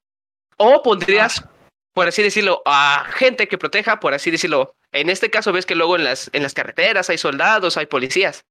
[0.59, 1.45] O pondrías,
[1.93, 4.77] por así decirlo, a gente que proteja, por así decirlo.
[4.93, 8.45] En este caso ves que luego en las, en las carreteras hay soldados, hay policías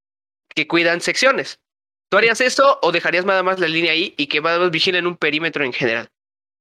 [0.54, 1.62] que cuidan secciones.
[2.10, 5.08] ¿Tú harías eso o dejarías nada más la línea ahí y que nada más vigilen
[5.08, 6.10] un perímetro en general?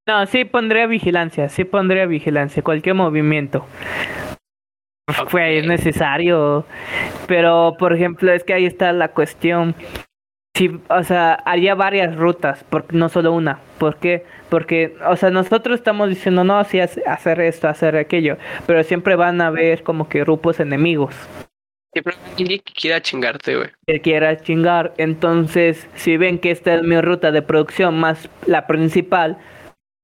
[0.07, 3.65] No, sí pondría vigilancia, sí pondría vigilancia, cualquier movimiento.
[5.29, 6.65] Fue es necesario.
[7.29, 9.75] Pero, por ejemplo, es que ahí está la cuestión.
[10.57, 13.61] Sí, o sea, haría varias rutas, porque no solo una.
[13.79, 14.25] ¿Por qué?
[14.51, 18.37] Porque, o sea, nosotros estamos diciendo, no, sí, hace- hacer esto, hacer aquello,
[18.67, 21.15] pero siempre van a haber como que grupos enemigos
[21.95, 23.69] Siempre alguien que quiera chingarte, güey.
[23.87, 24.93] que quiera chingar.
[24.99, 29.39] Entonces, si ven que esta es mi ruta de producción más la principal,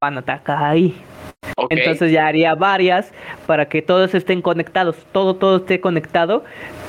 [0.01, 0.95] van a atacar ahí.
[1.71, 3.13] Entonces ya haría varias
[3.47, 6.45] para que todos estén conectados, todo, todo esté conectado,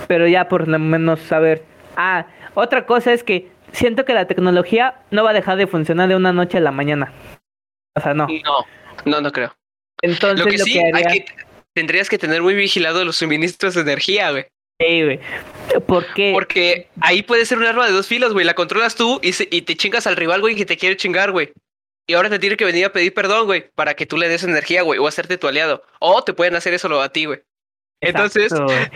[0.07, 1.63] pero ya por lo menos saber.
[1.95, 6.07] Ah, otra cosa es que siento que la tecnología no va a dejar de funcionar
[6.09, 7.11] de una noche a la mañana.
[7.97, 8.27] O sea, no.
[8.27, 8.65] No,
[9.05, 9.53] no, no creo.
[10.01, 11.25] Entonces Lo que lo sí, que hay haría...
[11.25, 11.25] que-
[11.73, 14.45] tendrías que tener muy vigilado los suministros de energía, güey.
[14.81, 15.19] Sí, güey.
[15.87, 16.31] ¿Por qué?
[16.33, 18.45] Porque ahí puede ser un arma de dos filos, güey.
[18.45, 21.31] La controlas tú y, se- y te chingas al rival, güey, que te quiere chingar,
[21.31, 21.51] güey.
[22.09, 24.43] Y ahora te tiene que venir a pedir perdón, güey, para que tú le des
[24.43, 25.83] energía, güey, o hacerte tu aliado.
[25.99, 27.43] O te pueden hacer eso a ti, güey.
[28.01, 28.51] Entonces,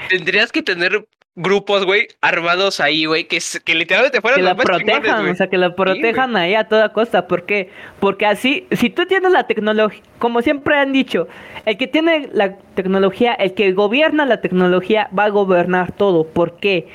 [0.10, 4.66] tendrías que tener grupos, güey, armados ahí, güey, que, que literalmente fueran que la chingones,
[4.66, 7.28] protejan, o sea, que la protejan ahí a toda costa.
[7.28, 7.70] ¿Por qué?
[8.00, 11.28] Porque así, si tú tienes la tecnología, como siempre han dicho,
[11.68, 16.26] el que tiene la tecnología, el que gobierna la tecnología, va a gobernar todo.
[16.26, 16.88] ¿Por qué?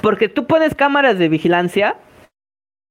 [0.00, 1.96] Porque tú pones cámaras de vigilancia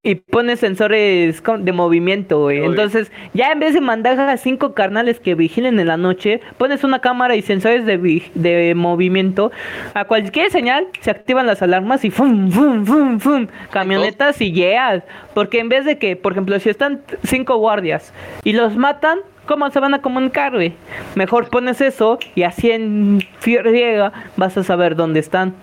[0.05, 2.59] y pones sensores de movimiento, güey.
[2.59, 2.69] Obvio.
[2.69, 6.83] Entonces, ya en vez de mandar a cinco carnales que vigilen en la noche, pones
[6.83, 9.51] una cámara y sensores de, vi- de movimiento.
[9.95, 13.47] A cualquier señal se activan las alarmas y ¡fum, fum, fum, fum!
[13.71, 15.03] Camionetas y llegas.
[15.33, 18.13] Porque en vez de que, por ejemplo, si están cinco guardias
[18.43, 20.73] y los matan, ¿cómo se van a comunicar, güey?
[21.15, 25.55] Mejor pones eso y así en friega vas a saber dónde están.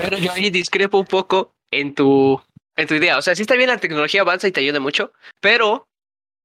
[0.00, 2.40] Pero yo ahí discrepo un poco en tu,
[2.78, 3.18] en tu idea.
[3.18, 5.88] O sea, sí está bien, la tecnología avanza y te ayuda mucho, pero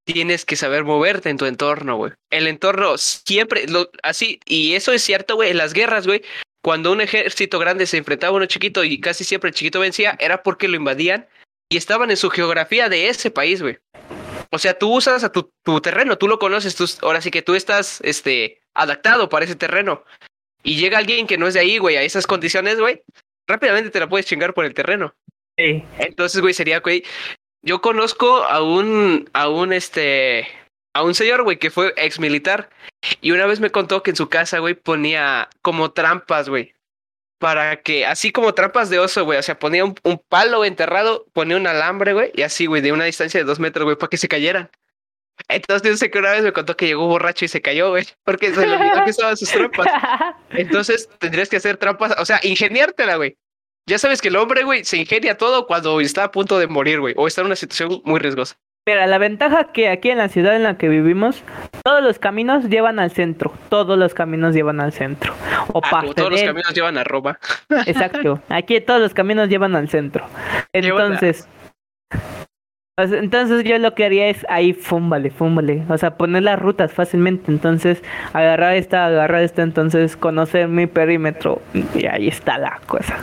[0.06, 2.12] tienes que saber moverte en tu entorno, güey.
[2.30, 6.24] El entorno siempre, lo, así, y eso es cierto, güey, en las guerras, güey,
[6.62, 10.18] cuando un ejército grande se enfrentaba a uno chiquito y casi siempre el chiquito vencía,
[10.20, 11.28] era porque lo invadían
[11.70, 13.78] y estaban en su geografía de ese país, güey.
[14.52, 17.42] O sea, tú usas a tu, tu terreno, tú lo conoces, tú, ahora sí que
[17.42, 20.04] tú estás, este, adaptado para ese terreno.
[20.64, 23.04] Y llega alguien que no es de ahí, güey, a esas condiciones, güey,
[23.48, 25.16] rápidamente te la puedes chingar por el terreno.
[25.58, 25.84] Sí.
[25.98, 27.04] Entonces, güey, sería, güey,
[27.64, 30.48] yo conozco a un, a un, este,
[30.94, 32.70] a un señor, güey, que fue ex militar.
[33.22, 36.74] Y una vez me contó que en su casa, güey, ponía como trampas, güey.
[37.40, 41.26] para que, así como trampas de oso, güey, o sea, ponía un, un palo enterrado,
[41.34, 44.10] ponía un alambre, güey, y así, güey, de una distancia de dos metros, güey, para
[44.10, 44.72] que se cayeran.
[45.50, 48.06] Entonces, yo sé que una vez me contó que llegó borracho y se cayó, güey,
[48.24, 49.88] porque se le olvidó que estaban sus trampas.
[50.52, 53.38] Entonces, tendrías que hacer trampas, o sea, ingeniártela, güey.
[53.88, 57.02] Ya sabes que el hombre, güey, se ingenia todo cuando está a punto de morir,
[57.02, 58.56] güey, o está en una situación muy riesgosa.
[58.86, 61.42] Mira, la ventaja que aquí en la ciudad en la que vivimos,
[61.84, 63.54] todos los caminos llevan al centro.
[63.70, 65.34] Todos los caminos llevan al centro.
[65.72, 67.40] O Ah, parte todos los caminos llevan a Roma.
[67.86, 68.42] Exacto.
[68.50, 70.26] Aquí todos los caminos llevan al centro.
[70.74, 71.48] Entonces,
[72.98, 75.84] entonces yo lo que haría es ahí, fúmbale, fúmbale.
[75.90, 77.52] O sea, poner las rutas fácilmente.
[77.52, 78.04] Entonces,
[78.34, 81.62] agarrar esta, agarrar esta, entonces conocer mi perímetro.
[81.96, 83.18] Y ahí está la cosa.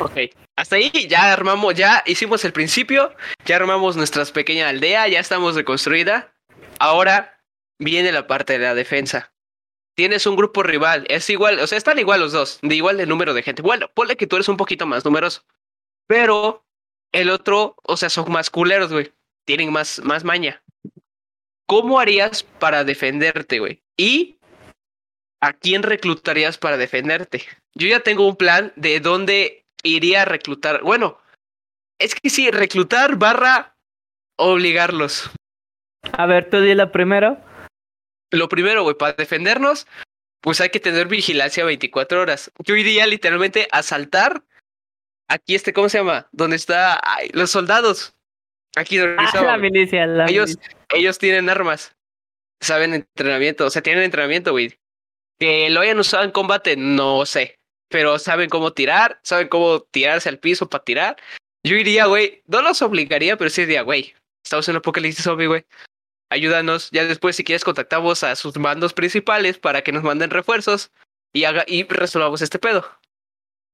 [0.00, 0.18] Ok.
[0.56, 3.12] Hasta ahí ya armamos, ya hicimos el principio,
[3.44, 6.32] ya armamos nuestra pequeña aldea, ya estamos reconstruida.
[6.78, 7.40] Ahora
[7.78, 9.32] viene la parte de la defensa.
[9.96, 13.06] Tienes un grupo rival, es igual, o sea, están igual los dos, de igual de
[13.06, 13.62] número de gente.
[13.62, 15.44] Bueno, ponle que tú eres un poquito más numeroso,
[16.08, 16.64] pero
[17.14, 19.12] el otro, o sea, son más culeros, güey.
[19.46, 20.62] Tienen más, más maña.
[21.66, 23.82] ¿Cómo harías para defenderte, güey?
[23.96, 24.36] Y
[25.40, 27.44] ¿a quién reclutarías para defenderte?
[27.74, 30.82] Yo ya tengo un plan de dónde iría a reclutar.
[30.82, 31.18] Bueno,
[32.00, 33.76] es que sí, reclutar barra
[34.36, 35.30] obligarlos.
[36.12, 37.38] A ver, tú di la primero.
[38.32, 39.86] Lo primero, güey, para defendernos,
[40.40, 42.50] pues hay que tener vigilancia 24 horas.
[42.64, 44.42] Yo iría literalmente a asaltar
[45.34, 46.28] aquí este, ¿cómo se llama?
[46.32, 48.14] Donde está ay, los soldados.
[48.76, 50.78] Aquí donde Ah, la milicia, la ellos, milicia.
[50.90, 51.94] ellos tienen armas.
[52.60, 54.78] Saben entrenamiento, o sea, tienen entrenamiento, güey.
[55.38, 57.58] Que lo hayan usado en combate, no sé.
[57.90, 61.16] Pero saben cómo tirar, saben cómo tirarse al piso para tirar.
[61.64, 65.46] Yo iría, güey, no los obligaría, pero sí diría, güey, estamos en un apocalipsis zombie,
[65.46, 65.64] güey.
[66.30, 66.90] Ayúdanos.
[66.90, 70.90] Ya después, si quieres, contactamos a sus mandos principales para que nos manden refuerzos
[71.32, 72.88] y haga y resolvamos este pedo.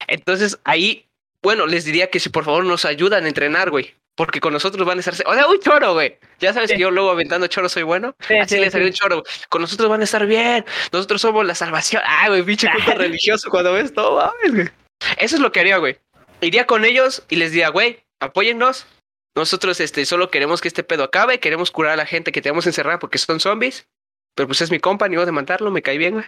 [0.08, 1.09] Entonces, ahí,
[1.42, 3.94] bueno, les diría que si por favor nos ayudan a entrenar, güey.
[4.16, 5.14] Porque con nosotros van a estar.
[5.26, 6.18] O sea, un choro, güey.
[6.40, 6.76] Ya sabes Sí.
[6.76, 8.14] que yo luego aventando choro soy bueno.
[8.28, 9.22] Sí, Así sí, le salió un choro.
[9.48, 10.64] Con nosotros van a estar bien.
[10.92, 12.02] Nosotros somos la salvación.
[12.04, 14.68] Ah, güey, pinche culto religioso cuando ves todo, mames, güey.
[15.16, 15.96] Eso es lo que haría, güey.
[16.42, 18.86] Iría con ellos y les diría, güey, apóyennos.
[19.34, 21.40] Nosotros este, solo queremos que este pedo acabe.
[21.40, 23.86] Queremos curar a la gente que tenemos encerrada porque son zombies.
[24.34, 26.26] Pero pues es mi compa, ni voy de matarlo, me cae bien, güey.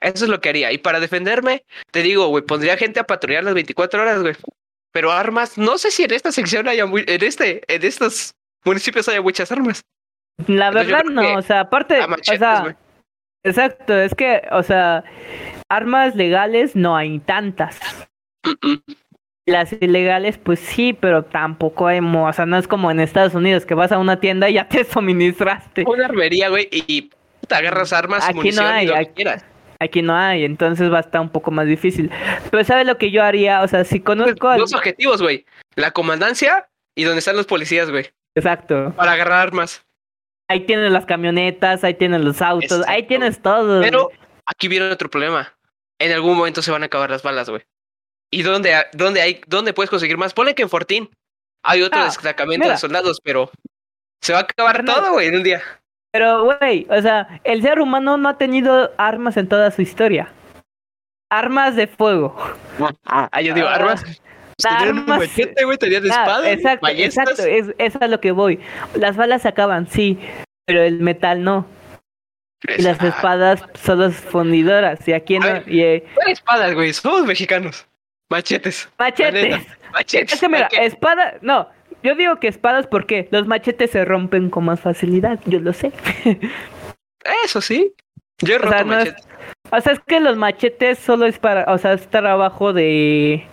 [0.00, 0.72] Eso es lo que haría.
[0.72, 4.34] Y para defenderme, te digo, güey, pondría gente a patrullar las 24 horas, güey.
[4.92, 9.08] Pero armas, no sé si en esta sección haya muy, en este, en estos municipios
[9.08, 9.82] haya muchas armas.
[10.46, 12.76] La verdad no, o sea, aparte, A o machetes, sea,
[13.44, 15.04] exacto, es que, o sea,
[15.68, 17.78] armas legales no hay tantas.
[19.46, 23.66] Las ilegales, pues sí, pero tampoco hay, o sea, no es como en Estados Unidos
[23.66, 25.84] que vas a una tienda y ya te suministraste.
[25.86, 27.10] Una armería, güey, y
[27.46, 29.44] te agarras armas, Aquí no hay, y lo que quieras.
[29.84, 32.10] Aquí no hay, entonces va a estar un poco más difícil.
[32.50, 33.62] Pero ¿sabes lo que yo haría?
[33.62, 34.58] O sea, si conozco al...
[34.60, 35.44] Dos objetivos, güey.
[35.76, 38.10] La comandancia y donde están los policías, güey.
[38.34, 38.92] Exacto.
[38.96, 39.84] Para agarrar armas.
[40.48, 43.80] Ahí tienes las camionetas, ahí tienes los autos, ahí tienes todo.
[43.80, 44.10] Pero
[44.46, 45.52] aquí viene otro problema.
[45.98, 47.62] En algún momento se van a acabar las balas, güey.
[48.30, 50.34] ¿Y dónde, dónde hay, dónde puedes conseguir más?
[50.34, 51.08] Ponle que en Fortín
[51.64, 52.74] hay otro Ah, destacamento mira.
[52.74, 53.50] de soldados, pero
[54.20, 55.62] se va a acabar todo, güey, en un día.
[56.14, 60.28] Pero, güey, o sea, el ser humano no ha tenido armas en toda su historia.
[61.28, 62.36] Armas de fuego.
[63.04, 64.04] Ah, yo digo, Ah, armas.
[64.56, 68.30] Tenían un armas- machete, güey, tenían Ah, espadas, exacto, exacto, es, es a lo que
[68.30, 68.60] voy.
[68.94, 70.16] Las balas se acaban, sí,
[70.66, 71.66] pero el metal no.
[72.78, 75.08] Y las Ah, espadas son las fundidoras.
[75.08, 75.46] Y aquí no.
[75.46, 75.64] ver.
[75.66, 76.92] Y, eh, ¿cuál espadas, güey?
[76.92, 77.84] Somos mexicanos.
[78.30, 78.88] Machetes.
[79.00, 79.66] machetes.
[79.92, 80.34] Machetes.
[80.34, 81.34] Es que mira, espada.
[81.42, 81.68] No,
[82.04, 85.40] yo digo que espadas porque los machetes se rompen con más facilidad.
[85.46, 85.90] Yo lo sé.
[87.44, 87.92] Eso sí.
[88.40, 89.14] Yo he O roto sea, no es-.
[89.70, 93.46] O sea, es que los machetes solo es para, o sea, es trabajo de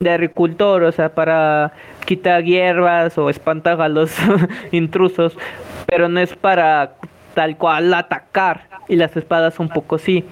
[0.00, 1.72] de agricultor, o sea, para
[2.04, 4.14] quitar hierbas o espantar a los
[4.72, 5.36] intrusos,
[5.86, 6.96] pero no es para
[7.34, 8.68] tal cual atacar.
[8.86, 10.24] Y las espadas un poco sí,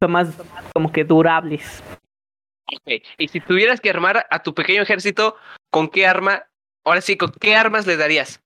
[0.00, 0.28] son más
[0.72, 1.82] como que durables.
[2.72, 5.36] Ok, Y si tuvieras que armar a tu pequeño ejército,
[5.70, 6.45] ¿con qué arma?
[6.86, 8.40] Ahora sí, ¿con qué armas le darías?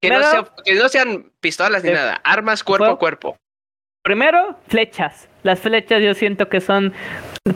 [0.00, 2.20] Que, no, sea- que no sean pistolas ni Eh, nada.
[2.24, 3.36] Armas cuerpo a cuerpo.
[4.04, 5.28] Primero, flechas.
[5.42, 6.92] Las flechas yo siento que son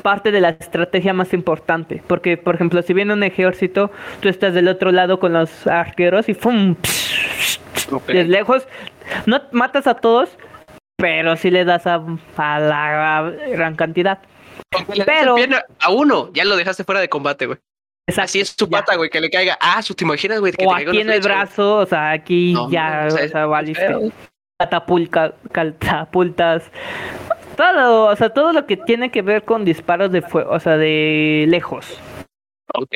[0.02, 2.02] parte de la estrategia más importante.
[2.06, 6.28] Porque, por ejemplo, si viene un ejército, tú estás del otro lado con los arqueros
[6.28, 6.76] y ¡fum!
[7.90, 8.06] Ok.
[8.06, 8.66] De lejos,
[9.26, 10.28] no matas a todos,
[10.96, 12.04] pero sí le das a,
[12.36, 14.20] a la gran cantidad.
[15.04, 15.36] Pero-
[15.80, 17.58] a uno, ya lo dejaste fuera de combate, güey.
[18.08, 19.58] Exacto, Así es su pata, güey, que le caiga.
[19.60, 20.52] Ah, su, ¿te imaginas, güey?
[20.52, 23.48] que te O caiga aquí en el brazo, o sea, aquí No, ya, o sea,
[23.48, 23.98] o sea.
[24.58, 26.70] Catapulca, catapultas.
[27.56, 30.76] Todo, o sea, todo lo que tiene que ver con disparos de fuego, o sea,
[30.76, 31.98] de lejos.
[32.74, 32.94] Ok.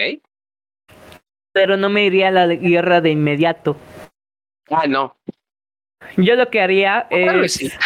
[1.52, 3.76] Pero no me iría a la guerra de inmediato.
[4.70, 5.16] Ah, no.
[6.16, 7.80] Yo lo que haría es.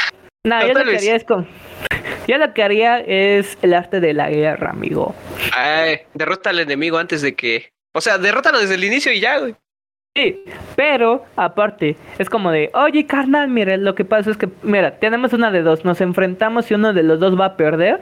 [0.45, 1.49] No, No, yo lo que haría es con.
[2.27, 5.15] Yo lo que haría es el arte de la guerra, amigo.
[5.53, 7.73] Ay, derrota al enemigo antes de que.
[7.93, 9.55] O sea, derrótalo desde el inicio y ya, güey.
[10.17, 10.45] Sí,
[10.77, 15.33] pero aparte, es como de, oye carnal, mira, lo que pasa es que, mira, tenemos
[15.33, 18.01] una de dos, nos enfrentamos y uno de los dos va a perder,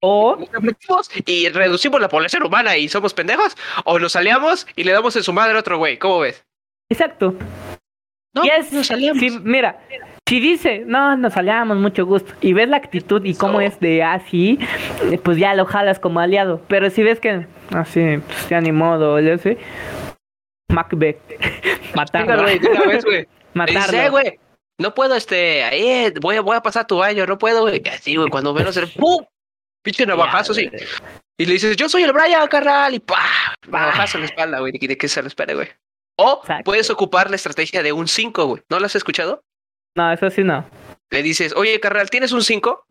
[0.00, 4.84] o, Nos enfrentamos y reducimos la población humana y somos pendejos, o nos aliamos y
[4.84, 5.98] le damos en su madre a otro güey.
[5.98, 6.44] ¿Cómo ves?
[6.88, 7.34] exacto,
[8.34, 9.20] No, y es, nos aliamos.
[9.20, 9.78] sí, mira,
[10.28, 14.02] si dice, no, nos aliamos, mucho gusto, y ves la actitud y cómo es de
[14.02, 14.58] así,
[15.22, 19.20] pues ya lo jalas como aliado, pero si ves que, así, pues ya ni modo,
[19.20, 19.58] ya sé,
[20.70, 21.20] Macbeth,
[21.94, 23.98] matarlo, güey, matarlo.
[23.98, 24.40] "Eh, güey,
[24.78, 27.80] no puedo, este, ahí, eh, voy a, voy a pasar tu baño, no puedo, güey.
[27.84, 29.24] Y Así, güey, cuando menos el ¡pum!
[29.84, 30.68] Pinche navajazo, sí.
[31.38, 33.54] Y le dices, yo soy el Brian, carnal, y ¡pah!
[33.68, 35.68] Navajazo en la espalda, güey, de que se lo espere, güey.
[36.16, 36.64] O Exacto.
[36.64, 38.62] puedes ocupar la estrategia de un 5, güey.
[38.68, 39.42] ¿No lo has escuchado?
[39.94, 40.68] No, eso sí no.
[41.10, 42.84] Le dices, oye, carnal, ¿tienes un 5?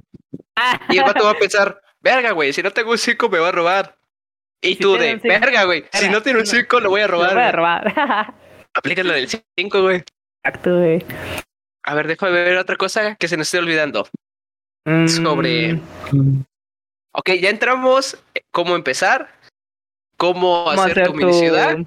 [0.56, 3.40] Ah, Y el vato va a pensar, verga, güey, si no tengo un 5 me
[3.40, 3.98] va a robar.
[4.62, 7.02] Y Si tú de, cinco, verga, güey, si no tiene un no, 5 lo voy
[7.02, 7.34] a lo robar.
[7.34, 7.52] voy a güey".
[7.52, 8.34] robar.
[8.74, 10.04] Aplica la del 5, güey.
[10.44, 11.06] Exacto, güey.
[11.86, 14.08] A ver, déjame ver otra cosa que se nos esté olvidando.
[15.08, 15.74] Sobre-
[16.12, 16.44] Mm,
[17.16, 18.18] Ok, ya entramos.
[18.34, 19.30] eh, ¿Cómo empezar?
[20.18, 21.78] ¿Cómo, ¿cómo hacer, hacer tu minicidad?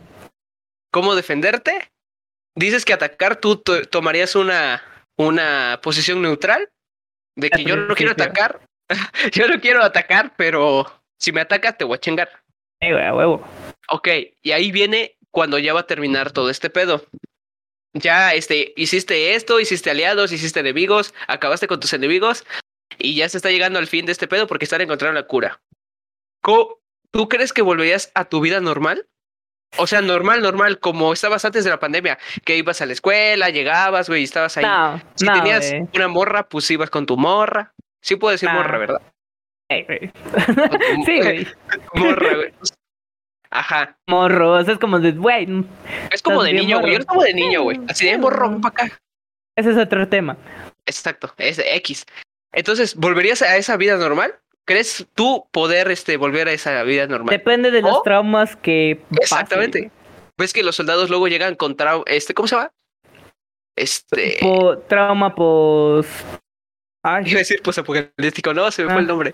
[0.92, 1.90] ¿Cómo defenderte?
[2.54, 4.82] Dices que atacar tú to- tomarías una,
[5.16, 6.68] una posición neutral.
[7.36, 8.60] De que yo no quiero atacar.
[9.32, 10.86] yo no quiero atacar, pero
[11.18, 12.30] si me atacas te voy a chingar.
[12.80, 13.46] A huevo.
[13.88, 14.08] Ok,
[14.42, 17.04] y ahí viene cuando ya va a terminar todo este pedo.
[17.92, 22.44] Ya este, hiciste esto, hiciste aliados, hiciste enemigos, acabaste con tus enemigos
[22.98, 25.60] y ya se está llegando al fin de este pedo porque están encontrando la cura.
[26.42, 29.08] ¿Tú crees que volverías a tu vida normal?
[29.78, 33.50] O sea, normal, normal, como estabas antes de la pandemia, que ibas a la escuela,
[33.50, 34.64] llegabas, güey, y estabas ahí.
[34.64, 37.72] No, si no, tenías una morra, pues ibas con tu morra.
[38.02, 38.54] Sí puedo decir No.
[38.56, 39.02] morra, ¿verdad?
[39.68, 40.12] Güey.
[41.04, 41.46] Sí, güey.
[41.94, 42.52] morra, güey.
[43.50, 43.96] Ajá.
[44.06, 45.46] Morros, es como de, güey,
[46.12, 46.92] Es como de niño, güey.
[46.92, 46.92] Yo morro.
[46.96, 47.80] era como de niño, güey.
[47.88, 48.90] Así de morro, ven pa' acá.
[49.56, 50.36] ese es otro tema.
[50.86, 52.04] Exacto, es X.
[52.52, 54.34] Entonces, ¿volverías a esa vida normal?
[54.66, 57.30] ¿Crees tú poder este, volver a esa vida normal?
[57.30, 59.00] Depende de los O- traumas que.
[59.20, 59.90] Exactamente.
[60.36, 62.72] ¿Ves que los soldados luego llegan con trau- este, ¿cómo se llama?
[63.76, 66.06] Este, Po- trauma pos...
[67.04, 69.00] Ay, iba a decir posapocalíptico, no, se me fue Ah.
[69.00, 69.32] el nombre.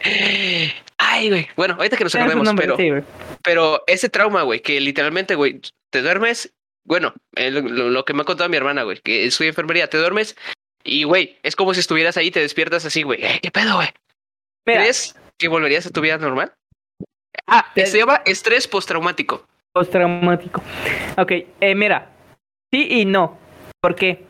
[0.98, 1.48] Ay, güey.
[1.56, 3.06] Bueno, ahorita que nos acordemos, nombre, pero, sí,
[3.42, 5.60] pero ese trauma, güey, que literalmente, güey,
[5.90, 6.52] te duermes,
[6.84, 10.36] bueno, eh, lo, que me ha contado mi hermana, güey, que estudia enfermería, te duermes
[10.84, 13.88] y, güey, es como si estuvieras ahí, te despiertas así, güey, "Eh, ¿qué pedo, güey?
[14.66, 16.52] ¿Crees que volverías a tu vida normal?
[17.46, 19.44] Ah, se llama estrés postraumático.
[19.74, 20.62] postraumático.
[21.18, 22.08] Ok, eh, mira,
[22.72, 23.36] sí y no.
[23.80, 24.24] ¿Por qué?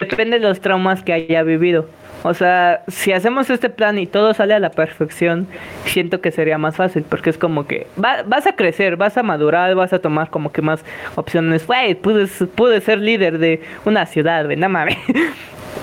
[0.00, 1.88] Depende de los traumas que haya vivido.
[2.22, 5.46] O sea, si hacemos este plan y todo sale a la perfección,
[5.84, 9.22] siento que sería más fácil, porque es como que va- vas a crecer, vas a
[9.22, 10.84] madurar, vas a tomar como que más
[11.14, 11.66] opciones.
[11.66, 14.96] Güey, pude, pude ser líder de una ciudad, güey, no mames.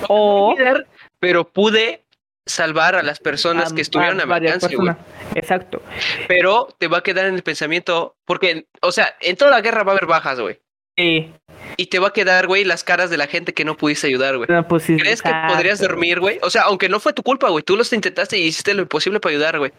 [0.08, 0.86] O Líder,
[1.20, 2.02] Pero pude
[2.46, 4.88] salvar a las personas a- que estuvieron a, mi alcance, güey.
[4.88, 4.96] personas.
[5.34, 5.82] Exacto.
[6.28, 9.82] Pero te va a quedar en el pensamiento, porque, o sea, en toda la guerra
[9.82, 10.60] va a haber bajas, güey.
[10.96, 11.32] Sí.
[11.76, 14.36] Y te va a quedar, güey, las caras de la gente que no pudiste ayudar,
[14.36, 14.48] güey.
[14.48, 16.38] No, pues ¿Crees que podrías dormir, güey?
[16.42, 17.64] O sea, aunque no fue tu culpa, güey.
[17.64, 19.72] Tú los intentaste y hiciste lo imposible para ayudar, güey.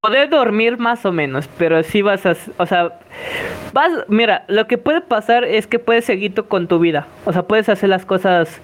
[0.00, 3.00] Poder dormir más o menos, pero sí vas a, o sea,
[3.72, 7.42] vas, mira, lo que puede pasar es que puedes seguir con tu vida, o sea,
[7.42, 8.60] puedes hacer las cosas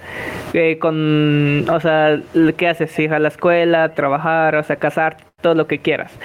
[0.53, 2.21] eh, con, o sea,
[2.55, 6.17] que haces, ir a la escuela, trabajar, o sea, casar, todo lo que quieras.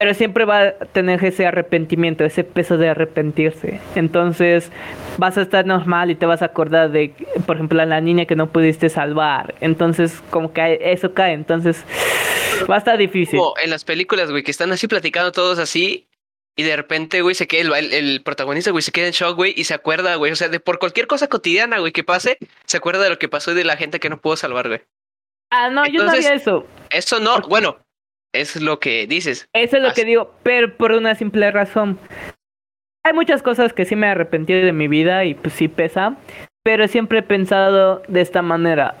[0.00, 3.80] Pero siempre va a tener ese arrepentimiento, ese peso de arrepentirse.
[3.94, 4.72] Entonces
[5.18, 7.12] vas a estar normal y te vas a acordar de,
[7.46, 9.54] por ejemplo, a la niña que no pudiste salvar.
[9.60, 11.34] Entonces como que eso cae.
[11.34, 11.84] Entonces
[12.70, 13.38] va a estar difícil.
[13.38, 16.06] Como en las películas, güey, que están así platicando todos así.
[16.56, 19.54] Y de repente, güey, se queda el, el protagonista, güey, se queda en shock, güey,
[19.56, 20.32] y se acuerda, güey.
[20.32, 23.28] O sea, de por cualquier cosa cotidiana, güey, que pase, se acuerda de lo que
[23.28, 24.80] pasó y de la gente que no pudo salvar, güey.
[25.52, 26.66] Ah, no, yo no Entonces- haría eso.
[26.90, 27.78] Eso no, bueno,
[28.34, 29.48] es lo que dices.
[29.52, 31.96] Eso es lo que Así- digo, pero por una simple razón.
[33.04, 36.16] Hay muchas cosas que sí me arrepentí de mi vida y pues sí pesa,
[36.64, 38.94] pero siempre he pensado de esta manera.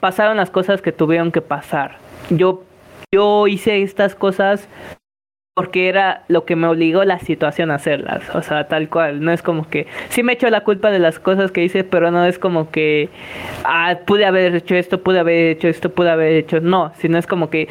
[0.00, 1.98] Pasaron las cosas que tuvieron que pasar.
[2.30, 2.64] Yo,
[3.14, 4.68] yo hice estas cosas
[5.54, 9.32] porque era lo que me obligó la situación a hacerlas, o sea, tal cual, no
[9.32, 12.24] es como que sí me echo la culpa de las cosas que hice, pero no
[12.24, 13.10] es como que
[13.64, 17.26] ah, pude haber hecho esto, pude haber hecho esto, pude haber hecho, no, sino es
[17.26, 17.68] como que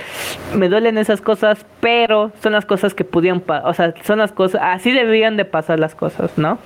[0.56, 4.62] me duelen esas cosas, pero son las cosas que pudieron, o sea, son las cosas,
[4.64, 6.60] así deberían de pasar las cosas, ¿no?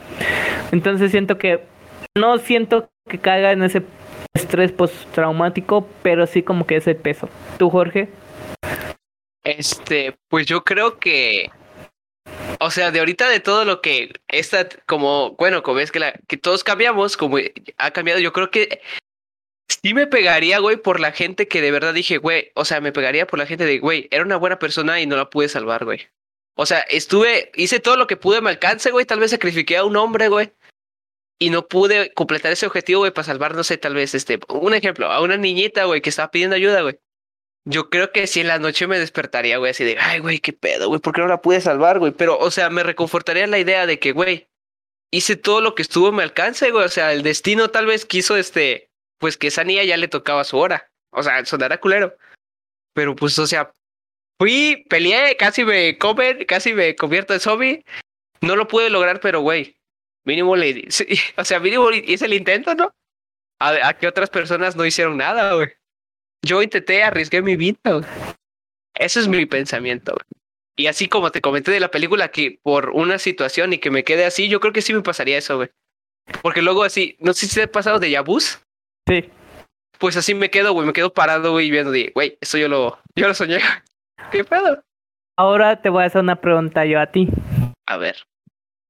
[0.74, 1.62] Entonces siento que
[2.18, 3.84] no siento que caiga en ese
[4.34, 7.30] estrés postraumático, pero sí como que ese peso.
[7.58, 8.10] ¿Tú, Jorge?
[9.46, 11.50] Este, pues yo creo que.
[12.60, 16.14] O sea, de ahorita de todo lo que está como, bueno, como es que, la,
[16.28, 17.38] que todos cambiamos, como
[17.78, 18.82] ha cambiado, yo creo que
[19.68, 22.92] sí me pegaría, güey, por la gente que de verdad dije, güey, o sea, me
[22.92, 25.86] pegaría por la gente de, güey, era una buena persona y no la pude salvar,
[25.86, 26.08] güey.
[26.56, 29.84] O sea, estuve, hice todo lo que pude, me alcance, güey, tal vez sacrifiqué a
[29.84, 30.52] un hombre, güey,
[31.40, 34.74] y no pude completar ese objetivo, güey, para salvar, no sé, tal vez, este, un
[34.74, 36.98] ejemplo, a una niñita, güey, que estaba pidiendo ayuda, güey.
[37.68, 40.54] Yo creo que si en la noche me despertaría, güey, así de, ay, güey, qué
[40.54, 42.12] pedo, güey, ¿por qué no la pude salvar, güey?
[42.12, 44.48] Pero, o sea, me reconfortaría la idea de que, güey,
[45.12, 46.86] hice todo lo que estuvo a mi alcance, güey.
[46.86, 50.44] O sea, el destino tal vez quiso, este, pues que esa niña ya le tocaba
[50.44, 50.92] su hora.
[51.12, 52.16] O sea, sonará culero.
[52.94, 53.74] Pero, pues, o sea,
[54.40, 57.86] fui, peleé, casi me comen, casi me convierto en zombie.
[58.42, 59.76] No lo pude lograr, pero, güey,
[60.24, 60.88] mínimo le...
[61.38, 62.94] o sea, mínimo hice el intento, ¿no?
[63.60, 65.70] A, a que otras personas no hicieron nada, güey
[66.44, 67.78] yo intenté, arriesgué mi vida.
[68.96, 70.16] Ese es mi pensamiento.
[70.78, 74.04] Y así como te comenté de la película, que por una situación y que me
[74.04, 75.70] quede así, yo creo que sí me pasaría eso, güey.
[76.42, 78.62] Porque luego así, no sé si te ha pasado de Yabus.
[79.08, 79.30] Sí.
[80.00, 83.00] Pues así me quedo, güey, me quedo parado, güey, viendo de, güey, eso yo lo,
[83.16, 83.60] yo lo soñé.
[84.32, 84.84] ¿Qué pedo?
[85.38, 87.30] Ahora te voy a hacer una pregunta yo a ti.
[87.88, 88.18] A ver.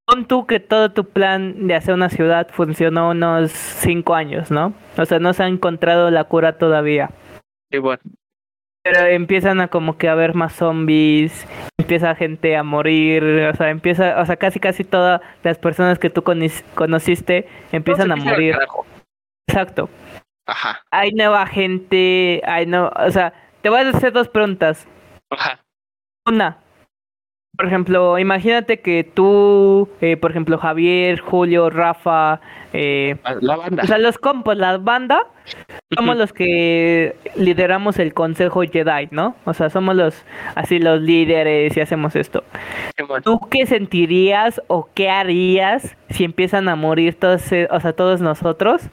[0.07, 4.73] Pon tú que todo tu plan de hacer una ciudad funcionó unos cinco años, ¿no?
[4.97, 7.09] O sea, no se ha encontrado la cura todavía.
[8.83, 11.47] Pero empiezan a como que a haber más zombies,
[11.79, 16.11] empieza gente a morir, o sea, empieza, o sea, casi casi todas las personas que
[16.11, 18.55] tú conociste empiezan a morir.
[19.47, 19.89] Exacto.
[20.47, 20.81] Ajá.
[20.91, 24.87] Hay nueva gente, hay no, o sea, te voy a hacer dos preguntas.
[25.31, 25.59] Ajá.
[26.27, 26.59] Una,
[27.55, 32.41] por ejemplo, imagínate que tú, eh, por ejemplo, Javier, Julio, Rafa,
[32.73, 33.83] eh, la banda.
[33.83, 35.27] O sea, los compos, la banda,
[35.95, 39.35] somos los que lideramos el Consejo Jedi, ¿no?
[39.45, 40.25] O sea, somos los,
[40.55, 42.43] así los líderes y hacemos esto.
[43.23, 48.21] ¿Tú qué sentirías o qué harías si empiezan a morir todos, eh, o sea, todos
[48.21, 48.89] nosotros?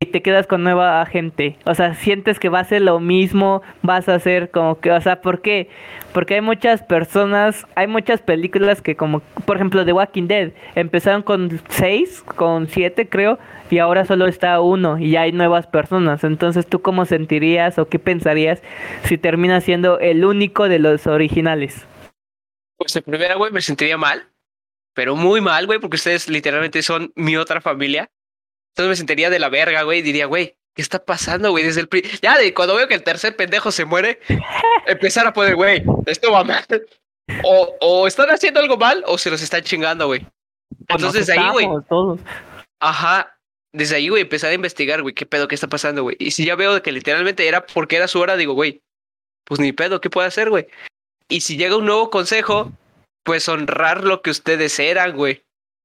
[0.00, 1.56] y te quedas con nueva gente.
[1.64, 5.00] O sea, sientes que va a ser lo mismo, vas a hacer como que, o
[5.00, 5.68] sea, ¿por qué?
[6.14, 11.22] Porque hay muchas personas, hay muchas películas que como, por ejemplo, The Walking Dead, empezaron
[11.22, 13.38] con seis, con siete creo,
[13.68, 16.22] y ahora solo está uno y ya hay nuevas personas.
[16.22, 18.62] Entonces, ¿tú cómo sentirías o qué pensarías
[19.02, 21.84] si termina siendo el único de los originales?
[22.76, 24.28] Pues de primera, güey, me sentiría mal,
[24.94, 28.08] pero muy mal, güey, porque ustedes literalmente son mi otra familia.
[28.70, 31.64] Entonces me sentiría de la verga, güey, diría, güey, ¿qué está pasando, güey?
[31.64, 31.88] Desde el
[32.20, 34.20] ya de cuando veo que el tercer pendejo se muere,
[34.86, 36.64] empezar a poner, güey, esto va mal.
[37.42, 40.26] O, o están haciendo algo mal o se los están chingando, güey.
[40.88, 41.68] Entonces desde ahí, güey.
[42.80, 43.30] Ajá.
[43.72, 46.16] Desde ahí, güey, empezar a investigar, güey, qué pedo, qué está pasando, güey.
[46.20, 48.82] Y si ya veo que literalmente era porque era su hora, digo, güey,
[49.44, 50.68] pues ni pedo, ¿qué puedo hacer, güey?
[51.28, 52.70] Y si llega un nuevo consejo,
[53.24, 55.42] pues honrar lo que ustedes eran, güey.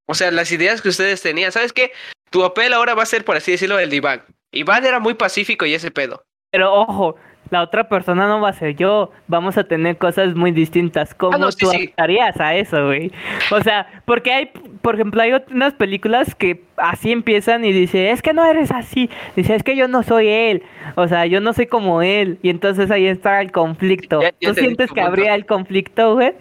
[0.08, 1.52] O sea, las ideas que ustedes tenían.
[1.52, 1.92] ¿Sabes qué?
[2.30, 4.20] Tu papel ahora va a ser, por así decirlo, el de
[4.52, 4.86] Iván.
[4.86, 6.24] Era muy pacífico y ese pedo.
[6.52, 7.16] Pero ojo,
[7.50, 9.12] la otra persona no va a ser yo.
[9.28, 11.14] Vamos a tener cosas muy distintas.
[11.16, 13.12] ¿Cómo ah, tú estarías a eso, güey?
[13.52, 18.22] O sea, porque hay, por ejemplo, hay unas películas que así empiezan y dice, es
[18.22, 19.10] que no eres así.
[19.36, 20.64] Dice, es que yo no soy él.
[20.96, 22.40] O sea, yo no soy como él.
[22.42, 24.22] Y entonces ahí está el conflicto.
[24.40, 26.34] ¿Tú sientes que habría el conflicto, güey?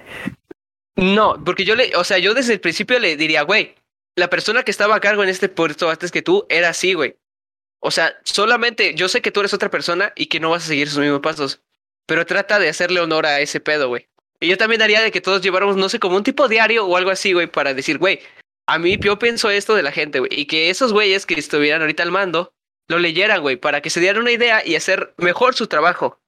[0.96, 3.76] No, porque yo le, o sea, yo desde el principio le diría, güey,
[4.16, 7.14] la persona que estaba a cargo en este puerto antes que tú era así, güey.
[7.80, 10.68] O sea, solamente yo sé que tú eres otra persona y que no vas a
[10.68, 11.62] seguir sus mismos pasos,
[12.06, 14.08] pero trata de hacerle honor a ese pedo, güey.
[14.40, 16.96] Y yo también haría de que todos lleváramos, no sé, como un tipo diario o
[16.96, 18.20] algo así, güey, para decir, güey,
[18.66, 21.80] a mí yo pienso esto de la gente, güey, y que esos güeyes que estuvieran
[21.80, 22.52] ahorita al mando
[22.88, 26.20] lo leyeran, güey, para que se dieran una idea y hacer mejor su trabajo.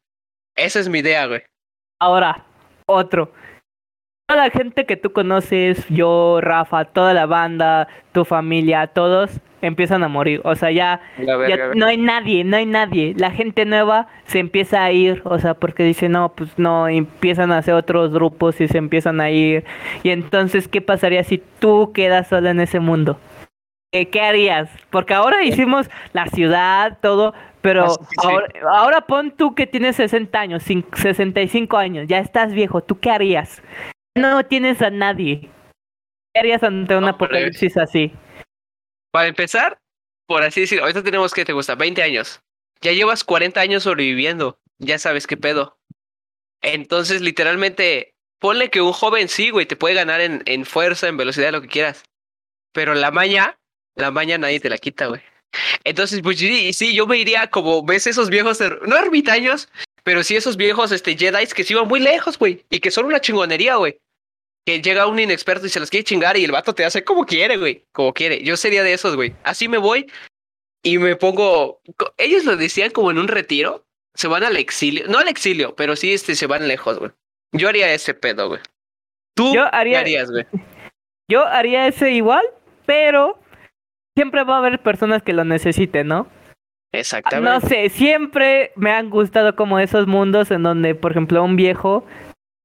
[0.56, 1.42] Esa es mi idea, güey.
[2.00, 2.44] Ahora,
[2.86, 3.32] otro
[4.30, 9.32] toda la gente que tú conoces, yo, Rafa, toda la banda, tu familia, todos
[9.62, 10.40] empiezan a morir.
[10.44, 11.00] O sea, ya,
[11.74, 13.14] no hay nadie, no hay nadie.
[13.16, 17.52] La gente nueva se empieza a ir, o sea, porque dice, no, pues no, empiezan
[17.52, 19.64] a hacer otros grupos y se empiezan a ir.
[20.02, 23.18] Y entonces, ¿qué pasaría si tú quedas solo en ese mundo?
[23.92, 24.70] ¿Qué harías?
[24.90, 28.26] Porque ahora hicimos la ciudad, todo, Pero Ah, sí, sí.
[28.26, 32.98] ahora, ahora pon tú que tienes 60 años, cin- 65 años, ya estás viejo, ¿tú
[32.98, 33.62] qué harías?
[34.16, 35.50] No tienes a nadie.
[36.32, 38.12] ¿Qué harías ante un apocalipsis así?
[39.10, 39.80] Para empezar,
[40.26, 42.40] por así decirlo, ahorita tenemos que te gusta 20 años.
[42.80, 44.58] Ya llevas 40 años sobreviviendo.
[44.78, 45.78] Ya sabes qué pedo.
[46.62, 51.16] Entonces, literalmente, ponle que un joven sí, güey, te puede ganar en, en fuerza, en
[51.16, 52.04] velocidad, lo que quieras.
[52.72, 53.58] Pero la maña,
[53.96, 55.20] la maña nadie te la quita, güey.
[55.84, 59.68] Entonces, pues sí, yo me iría como, ves esos viejos, no ermitaños,
[60.04, 62.64] pero sí esos viejos este, Jedi que se iban muy lejos, güey.
[62.70, 63.98] Y que son una chingonería, güey.
[64.66, 67.24] Que llega un inexperto y se los quiere chingar y el vato te hace como
[67.24, 67.86] quiere, güey.
[67.92, 68.42] Como quiere.
[68.42, 69.34] Yo sería de esos, güey.
[69.42, 70.06] Así me voy
[70.82, 71.80] y me pongo.
[72.18, 73.86] Ellos lo decían como en un retiro.
[74.14, 75.06] Se van al exilio.
[75.08, 77.10] No al exilio, pero sí este, se van lejos, güey.
[77.52, 78.60] Yo haría ese pedo, güey.
[79.34, 80.46] ¿Tú Yo qué harías, güey?
[81.30, 82.44] Yo haría ese igual,
[82.86, 83.38] pero
[84.16, 86.28] siempre va a haber personas que lo necesiten, ¿no?
[86.92, 87.50] Exactamente.
[87.50, 92.04] No sé, siempre me han gustado como esos mundos en donde, por ejemplo, un viejo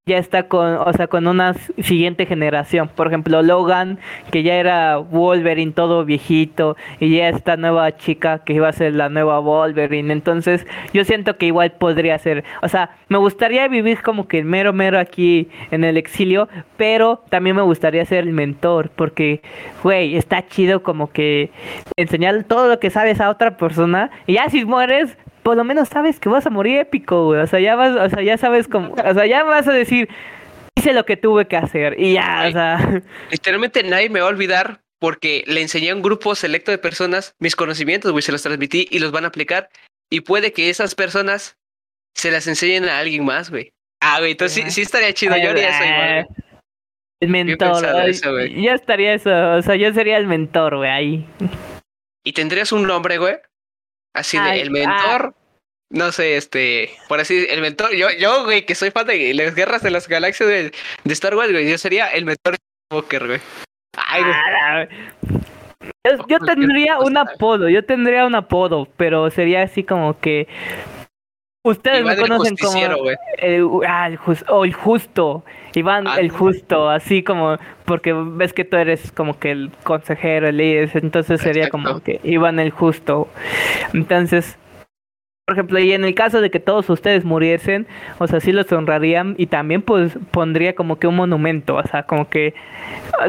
[0.07, 2.89] ya está con, o sea, con una siguiente generación.
[2.89, 3.97] Por ejemplo, Logan,
[4.29, 8.93] que ya era Wolverine todo viejito, y ya esta nueva chica que iba a ser
[8.93, 10.13] la nueva Wolverine.
[10.13, 14.73] Entonces, yo siento que igual podría ser, o sea, me gustaría vivir como que mero
[14.73, 19.41] mero aquí en el exilio, pero también me gustaría ser el mentor, porque,
[19.81, 21.49] güey, está chido como que
[21.97, 25.89] enseñar todo lo que sabes a otra persona, y ya si mueres, por lo menos
[25.89, 27.39] sabes que vas a morir épico, güey.
[27.39, 30.09] O sea, ya vas, o sea, ya sabes cómo, o sea, ya vas a decir,
[30.75, 31.99] hice lo que tuve que hacer.
[31.99, 36.01] Y ya, o sea, Literalmente nadie me va a olvidar porque le enseñé a un
[36.01, 39.69] grupo selecto de personas mis conocimientos, güey, se los transmití y los van a aplicar.
[40.09, 41.59] Y puede que esas personas
[42.15, 43.71] se las enseñen a alguien más, güey.
[44.01, 45.37] Ah, güey, entonces sí, sí estaría chido.
[45.37, 46.27] Yo haría eso igual,
[47.21, 48.09] el mentor.
[48.49, 51.25] yo estaría eso, o sea, yo sería el mentor, güey, ahí.
[52.23, 53.35] ¿Y tendrías un nombre, güey?
[54.15, 55.35] Así de el mentor.
[55.91, 59.53] No sé, este, por así, el mentor, yo, yo, güey, que soy fan de las
[59.53, 60.71] guerras de las galaxias de,
[61.03, 62.55] de Star Wars, güey, yo sería el mentor
[62.91, 63.39] Walker, güey.
[63.95, 64.33] Ay, güey.
[64.33, 65.39] Ah, Yo, yo
[66.01, 70.47] Pues, ¿qué tendría un apodo, yo tendría un apodo, pero sería así como que
[71.65, 72.77] ustedes me Iván conocen como
[73.39, 75.43] el, ah, el o el justo,
[75.73, 80.47] Iván Ah, el justo, así como porque ves que tú eres como que el consejero,
[80.47, 83.27] el líder, entonces sería como que Iván el justo.
[83.93, 84.57] Entonces,
[85.45, 87.85] por ejemplo, y en el caso de que todos ustedes muriesen,
[88.17, 92.01] o sea, sí los honrarían y también pues pondría como que un monumento, o sea,
[92.01, 92.55] como que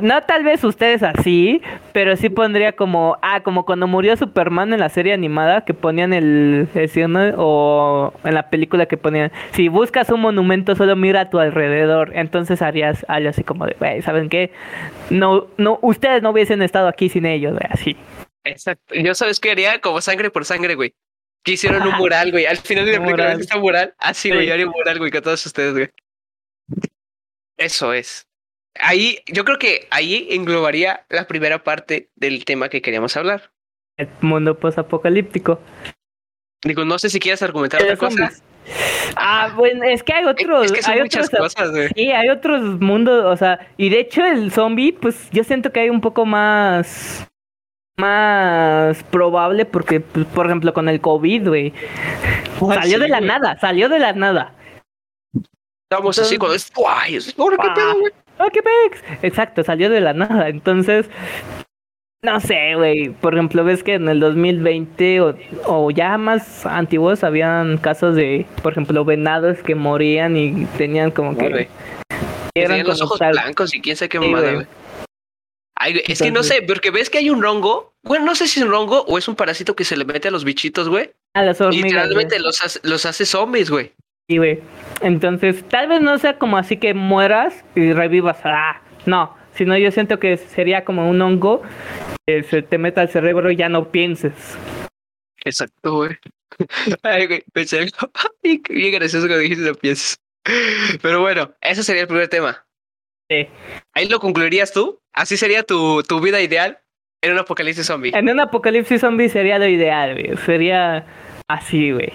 [0.00, 1.60] no tal vez ustedes así,
[1.92, 6.14] pero sí pondría como, ah, como cuando murió Superman en la serie animada que ponían
[6.14, 11.28] el, el o en la película que ponían, si buscas un monumento solo mira a
[11.30, 14.52] tu alrededor, entonces harías algo así como de, "Güey, ¿saben qué?
[15.10, 17.94] No, no, ustedes no hubiesen estado aquí sin ellos, así.
[18.44, 18.94] Exacto.
[18.94, 20.94] Yo sabes qué haría como sangre por sangre, güey.
[21.46, 22.44] Que hicieron un mural, güey.
[22.44, 23.38] Al final de la película mural.
[23.38, 23.94] ¿viste un mural.
[23.98, 24.46] Así, güey, Sí.
[24.48, 25.88] yo haría un mural, güey, con todos ustedes, güey.
[27.56, 28.26] Eso es.
[28.78, 33.52] Ahí, yo creo que ahí englobaría la primera parte del tema que queríamos hablar.
[33.96, 35.60] El mundo posapocalíptico.
[36.64, 38.32] Digo, no sé si quieres argumentar otra cosa.
[39.14, 41.88] Ah, bueno, es que hay otros, Es que son hay muchas otros cosas, güey.
[41.94, 45.80] Sí, hay otros mundos, o sea, y de hecho el zombie, pues yo siento que
[45.80, 47.26] hay un poco más
[47.98, 51.72] más probable porque, pues, por ejemplo, con el COVID, güey,
[52.58, 54.52] salió sí, de la nada, salió de la nada.
[55.90, 57.18] Estamos así con Entonces- ¡Guay!
[57.38, 57.74] ¿Ahora qué Ah.
[57.74, 58.12] pedo, güey?
[58.38, 59.02] ¡Oh, qué pex!
[59.22, 60.48] Exacto, salió de la nada.
[60.48, 61.08] Entonces,
[62.22, 63.10] no sé, güey.
[63.10, 65.34] Por ejemplo, ves que en el 2020 o,
[65.64, 71.36] o ya más antiguos habían casos de, por ejemplo, venados que morían y tenían como
[71.36, 71.68] que...
[72.52, 74.66] Tenían los ojos tal- blancos y quién sabe qué Sí, mamada, güey.
[75.78, 77.94] Ay, es que no sé, porque ves que hay un hongo.
[78.02, 80.28] Bueno, no sé si es un hongo o es un parásito que se le mete
[80.28, 81.12] a los bichitos, güey.
[81.34, 81.84] A las Y hormigas.
[81.92, 83.92] literalmente los hace, los hace zombies, güey.
[84.28, 84.60] Sí, güey.
[85.02, 88.38] Entonces, tal vez no sea como así que mueras y revivas.
[88.44, 89.36] Ah, no.
[89.54, 91.62] Sino yo siento que sería como un hongo
[92.26, 94.32] que se te meta al cerebro y ya no pienses.
[95.44, 96.16] Exacto, güey.
[97.02, 98.10] Ay, güey, pensé algo
[98.42, 100.16] bien, bien gracioso que dijiste, no piensas.
[101.02, 102.64] Pero bueno, ese sería el primer tema.
[103.30, 103.48] Sí.
[103.94, 105.00] Ahí lo concluirías tú.
[105.16, 106.78] Así sería tu, tu vida ideal
[107.22, 108.12] en un apocalipsis zombie.
[108.14, 110.36] En un apocalipsis zombie sería lo ideal, güey.
[110.44, 111.06] Sería
[111.48, 112.12] así, güey.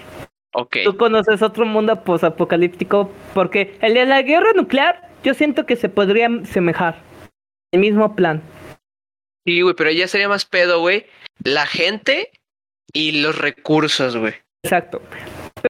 [0.54, 0.78] Ok.
[0.84, 5.88] Tú conoces otro mundo posapocalíptico porque el de la guerra nuclear yo siento que se
[5.88, 7.02] podría semejar.
[7.72, 8.42] El mismo plan.
[9.46, 11.06] Sí, güey, pero ya sería más pedo, güey.
[11.42, 12.30] La gente
[12.92, 14.34] y los recursos, güey.
[14.62, 15.02] Exacto.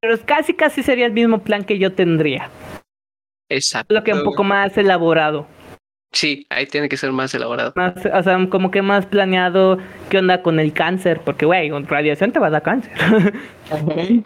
[0.01, 2.51] Pero casi, casi sería el mismo plan que yo tendría.
[3.49, 3.95] Exacto.
[3.95, 5.47] Lo que un poco más elaborado.
[6.13, 7.73] Sí, ahí tiene que ser más elaborado.
[7.75, 9.79] Más, o sea, como que más planeado
[10.11, 12.93] qué onda con el cáncer, porque, güey, con radiación te va a dar cáncer.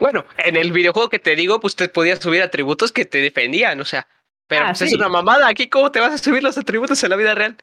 [0.00, 3.80] bueno, en el videojuego que te digo, pues te podías subir atributos que te defendían,
[3.80, 4.06] o sea,
[4.48, 5.48] pero Ah, pues, es una mamada.
[5.48, 7.56] Aquí, ¿cómo te vas a subir los atributos en la vida real?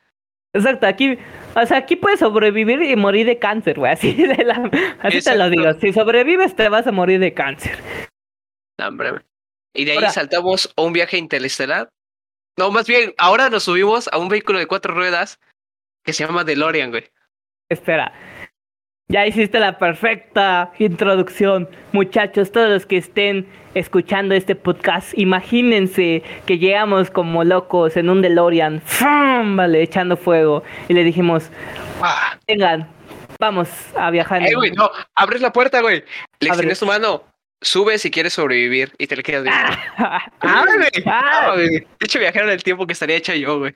[0.53, 1.17] Exacto, aquí,
[1.55, 4.69] o sea, aquí puedes sobrevivir y morir de cáncer, güey, así, de la-
[5.01, 7.77] así te lo digo, si sobrevives te vas a morir de cáncer.
[8.79, 9.11] No, hombre.
[9.73, 11.89] Y de ahí Ahora- saltamos a un viaje interestelar.
[12.57, 15.39] No, más bien, ahora nos subimos a un vehículo de cuatro ruedas
[16.03, 17.05] que se llama DeLorean, güey.
[17.69, 18.13] Espera.
[19.07, 21.69] Ya hiciste la perfecta introducción.
[21.91, 28.21] Muchachos, todos los que estén escuchando este podcast, imagínense que llegamos como locos en un
[28.21, 29.55] DeLorean, ¡fum!
[29.57, 30.63] vale, echando fuego.
[30.87, 31.49] Y le dijimos,
[32.01, 32.89] Ah, vengan,
[33.39, 34.41] vamos a viajar.
[34.41, 34.91] en eh, güey, tiempo".
[34.93, 36.03] no, abres la puerta, güey.
[36.39, 37.23] Le extiendes tu mano,
[37.61, 39.61] sube si quieres sobrevivir y te le quedas viendo.
[39.97, 40.65] Ah, Ah,
[41.53, 41.67] güey.
[41.67, 41.79] güey.
[41.79, 43.73] De hecho, viajero en el tiempo que estaría hecho yo, güey.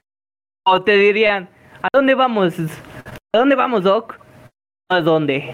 [0.66, 1.50] O te dirían,
[1.82, 2.56] ¿a dónde vamos?
[3.34, 4.20] ¿A dónde vamos, Doc?
[4.90, 5.54] ¿A dónde?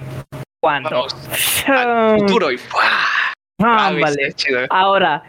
[0.61, 0.89] ¿Cuándo?
[0.89, 2.59] Vamos al futuro y.
[3.63, 4.33] Ah, vale.
[4.69, 5.23] Ahora,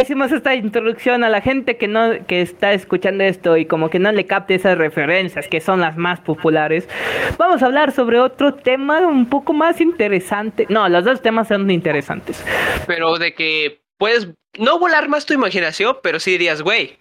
[0.00, 3.98] hicimos esta introducción a la gente que no que está escuchando esto y como que
[3.98, 6.88] no le capte esas referencias que son las más populares.
[7.36, 10.66] Vamos a hablar sobre otro tema un poco más interesante.
[10.68, 12.44] No, los dos temas son interesantes.
[12.86, 14.28] Pero de que puedes
[14.58, 16.98] no volar más tu imaginación, pero sí dirías, güey,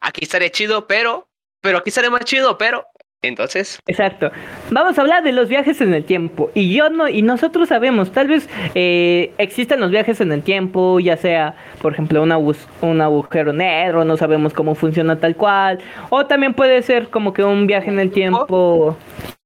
[0.00, 1.28] aquí estaría chido, pero,
[1.60, 2.86] pero aquí estaría más chido, pero.
[3.22, 4.30] Entonces, Exacto.
[4.70, 6.50] Vamos a hablar de los viajes en el tiempo.
[6.54, 11.00] Y yo no, y nosotros sabemos, tal vez eh, existen los viajes en el tiempo,
[11.00, 15.80] ya sea, por ejemplo, un, abus- un agujero negro, no sabemos cómo funciona tal cual.
[16.10, 18.96] O también puede ser como que un viaje en el tiempo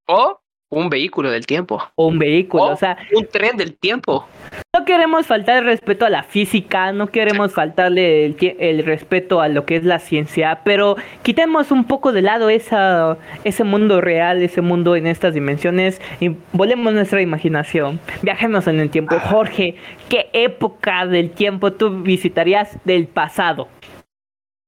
[0.07, 0.42] o
[0.73, 2.65] un vehículo del tiempo, o un vehículo.
[2.65, 4.27] o O sea, un tren del tiempo.
[4.75, 9.49] no queremos faltar el respeto a la física, no queremos faltarle el, el respeto a
[9.49, 14.43] lo que es la ciencia, pero quitemos un poco de lado esa, ese mundo real,
[14.43, 18.01] ese mundo en estas dimensiones y volemos nuestra imaginación.
[18.23, 19.21] Viajemos en el tiempo.
[19.21, 19.77] Jorge,
[20.09, 23.69] ¿qué época del tiempo tú visitarías del pasado?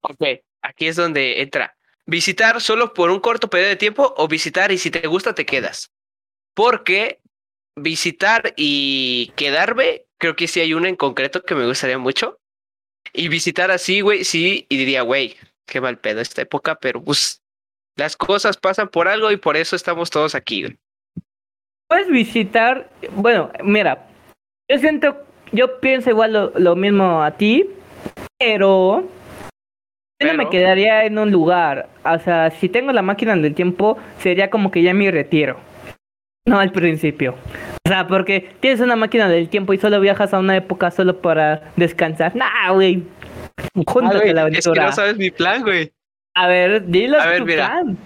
[0.03, 0.23] Ok,
[0.61, 1.75] aquí es donde entra.
[2.05, 5.47] Visitar solo por un corto periodo de tiempo o visitar y si te gusta te
[5.47, 5.94] quedas.
[6.55, 7.19] Porque
[7.77, 12.39] visitar y quedarme, creo que sí hay una en concreto que me gustaría mucho.
[13.13, 15.37] Y visitar así, güey, sí, y diría, güey,
[15.67, 17.43] qué mal pedo esta época, pero pues
[17.97, 20.77] las cosas pasan por algo y por eso estamos todos aquí, güey.
[21.89, 24.07] Puedes visitar, bueno, mira,
[24.71, 25.17] yo siento,
[25.53, 27.69] yo pienso igual lo, lo mismo a ti,
[28.39, 29.09] pero
[30.21, 31.89] yo no me quedaría en un lugar.
[32.05, 35.59] O sea, si tengo la máquina del tiempo, sería como que ya mi retiro.
[36.47, 37.37] No al principio.
[37.87, 41.21] O sea, porque tienes una máquina del tiempo y solo viajas a una época solo
[41.21, 42.37] para descansar.
[42.37, 43.03] Nah, güey.
[43.87, 44.87] Júntate Ah, la es que aventura.
[44.87, 45.93] no sabes mi plan, güey.
[46.35, 47.67] A ver, dilo A ver, tu mira.
[47.67, 47.97] plan.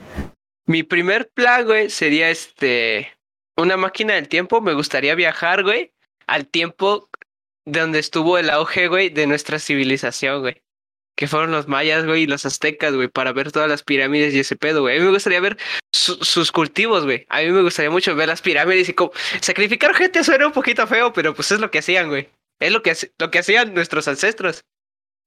[0.66, 3.10] Mi primer plan, güey, sería este.
[3.56, 4.60] Una máquina del tiempo.
[4.60, 5.92] Me gustaría viajar, güey,
[6.26, 7.08] al tiempo
[7.66, 10.62] de donde estuvo el auge, güey, de nuestra civilización, güey.
[11.18, 14.38] Que fueron los mayas, güey, y los aztecas, güey, para ver todas las pirámides y
[14.38, 14.96] ese pedo, güey.
[14.96, 15.56] A mí me gustaría ver
[15.92, 17.26] su- sus cultivos, güey.
[17.28, 19.10] A mí me gustaría mucho ver las pirámides y como.
[19.40, 22.28] Sacrificar gente suena un poquito feo, pero pues es lo que hacían, güey.
[22.60, 24.62] Es lo que, lo que hacían nuestros ancestros.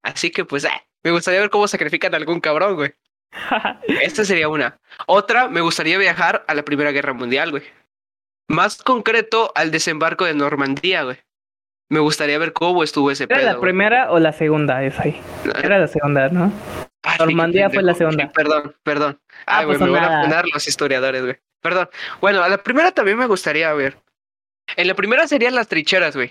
[0.01, 2.93] Así que, pues, ah, me gustaría ver cómo sacrifican a algún cabrón, güey.
[4.01, 4.79] Esta sería una.
[5.07, 7.63] Otra, me gustaría viajar a la Primera Guerra Mundial, güey.
[8.47, 11.17] Más concreto, al desembarco de Normandía, güey.
[11.91, 13.45] Me gustaría ver cómo estuvo ese ¿Era pedo.
[13.47, 13.61] la güey.
[13.63, 14.81] primera o la segunda?
[14.81, 15.21] Esa ahí.
[15.61, 16.49] Era la segunda, ¿no?
[17.03, 18.23] Ah, sí, Normandía fue la segunda.
[18.23, 19.19] Sí, perdón, perdón.
[19.45, 21.35] Ah, Ay, güey, pues me van a poner los historiadores, güey.
[21.61, 21.89] Perdón.
[22.21, 23.97] Bueno, a la primera también me gustaría ver.
[24.77, 26.29] En la primera serían las trincheras, güey.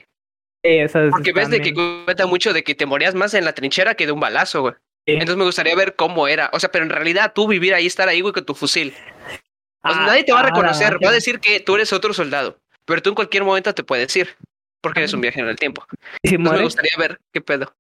[0.65, 3.53] Sí, esas Porque ves de que cuenta mucho de que te morías más en la
[3.53, 4.75] trinchera que de un balazo, güey.
[5.07, 5.13] Sí.
[5.13, 6.49] Entonces me gustaría ver cómo era.
[6.55, 8.95] O sea, pero en realidad tú vivir ahí, estar ahí, güey, con tu fusil.
[9.83, 11.93] O sea, Ah, nadie te va a ah, reconocer, va a decir que tú eres
[11.93, 14.37] otro soldado, pero tú en cualquier momento te puedes ir,
[14.83, 15.85] porque eres un viajero en el tiempo.
[16.23, 17.75] ¿Y si Entonces me gustaría ver qué pedo.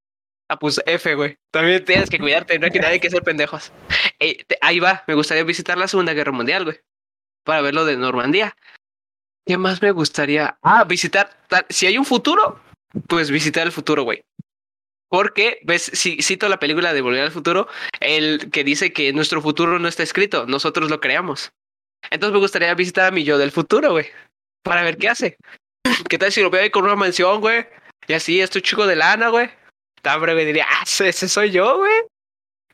[0.48, 1.36] Ah, pues F, güey.
[1.53, 3.72] También tienes que cuidarte, no hay que, nadie hay que ser pendejos.
[4.18, 6.80] Eh, te- ahí va, me gustaría visitar la Segunda Guerra Mundial, güey,
[7.44, 8.57] para ver lo de Normandía.
[9.46, 10.59] ¿Qué más me gustaría?
[10.62, 12.61] Ah, visitar, tal- si hay un futuro,
[13.09, 14.22] pues visitar el futuro, güey.
[15.09, 17.66] Porque, ves, si cito la película de Volver al Futuro,
[17.98, 21.51] el que dice que nuestro futuro no está escrito, nosotros lo creamos.
[22.11, 24.07] Entonces me gustaría visitar a mi yo del futuro, güey.
[24.62, 25.36] Para ver qué hace.
[26.09, 27.66] ¿Qué tal si lo veo ahí con una mansión, güey?
[28.07, 29.51] Y así, estoy chico de lana, güey.
[30.03, 31.92] Tan breve diría, ah, ese soy yo, güey.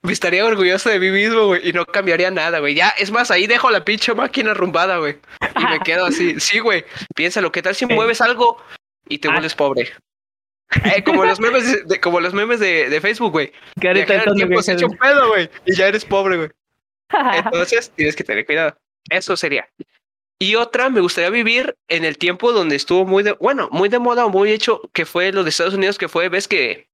[0.02, 1.68] Me estaría orgulloso de mí mismo, güey.
[1.68, 2.74] Y no cambiaría nada, güey.
[2.74, 5.18] Ya, es más, ahí dejo la pinche máquina arrumbada, güey.
[5.58, 6.36] Y me quedo así.
[6.40, 6.84] Sí, güey.
[7.14, 8.62] Piénsalo, ¿qué tal si mueves algo
[9.08, 9.32] y te Ah.
[9.32, 9.92] vuelves pobre?
[10.84, 13.52] Eh, como los memes de, como los memes de, de Facebook, güey.
[13.80, 15.50] Que ahorita son tiempo se viajes- echa un pedo, güey.
[15.64, 16.50] Y ya eres pobre, güey.
[17.44, 18.76] Entonces tienes que tener cuidado.
[19.10, 19.68] Eso sería.
[20.38, 23.98] Y otra, me gustaría vivir en el tiempo donde estuvo muy de, bueno, muy de
[23.98, 26.88] moda o muy hecho, que fue lo de Estados Unidos, que fue, ves que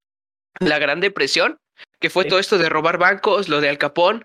[0.61, 1.59] la Gran Depresión,
[2.01, 2.29] que fue Sí.
[2.31, 4.25] todo esto de robar bancos, lo de Al Capone,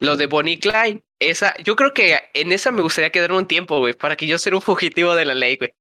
[0.00, 1.04] lo de Bonnie Klein.
[1.20, 4.38] Esa, yo creo que en esa me gustaría quedarme un tiempo, güey, para que yo
[4.38, 5.72] sea un fugitivo de la ley, güey.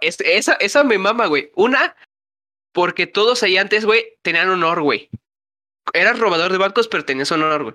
[0.00, 1.50] Es- esa, esa me mama, güey.
[1.54, 1.94] Una,
[2.72, 5.10] porque todos ahí antes, güey, tenían honor, güey.
[5.92, 7.74] Eras robador de bancos, pero tenías honor, güey.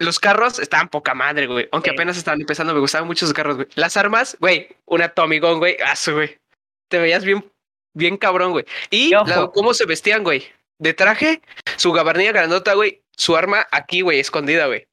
[0.00, 1.68] Los carros estaban poca madre, güey.
[1.72, 1.94] Aunque Sí.
[1.94, 3.68] apenas estaban empezando, me gustaban mucho esos carros, güey.
[3.74, 5.76] Las armas, güey, una Tommy Gun, güey.
[5.94, 6.38] Su, güey.
[6.88, 7.44] Te veías bien,
[7.94, 8.64] bien cabrón, güey.
[8.90, 10.42] Y la- cómo se vestían, güey.
[10.78, 11.42] De traje,
[11.76, 13.02] su gabardina grandota, güey.
[13.16, 14.86] Su arma aquí, güey, escondida, güey.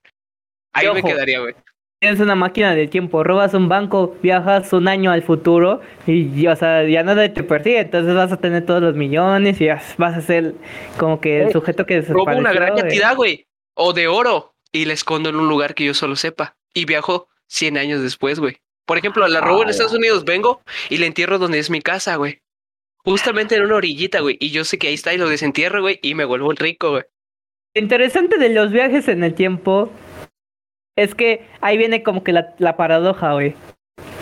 [0.73, 1.55] Ahí me quedaría, güey.
[1.99, 6.55] Tienes una máquina del tiempo, robas un banco, viajas un año al futuro y, o
[6.55, 10.15] sea, ya nada te persigue, entonces vas a tener todos los millones y ya vas
[10.15, 10.53] a ser
[10.99, 13.47] como que el Eh, sujeto que Robo una gran desapareció, cantidad, güey.
[13.75, 14.53] O de oro.
[14.71, 16.55] Y la escondo en un lugar que yo solo sepa.
[16.73, 18.57] Y viajo 100 años después, güey.
[18.85, 19.69] Por ejemplo, la robo en.
[19.69, 22.41] Estados Unidos, vengo y la entierro donde es mi casa, güey.
[22.97, 24.37] Justamente en una orillita, güey.
[24.39, 25.99] Y yo sé que ahí está y lo desentierro, güey.
[26.01, 27.03] Y me vuelvo rico, güey.
[27.75, 29.91] Lo interesante de los viajes en el tiempo
[30.95, 33.55] es que ahí viene como que la, la paradoja, güey.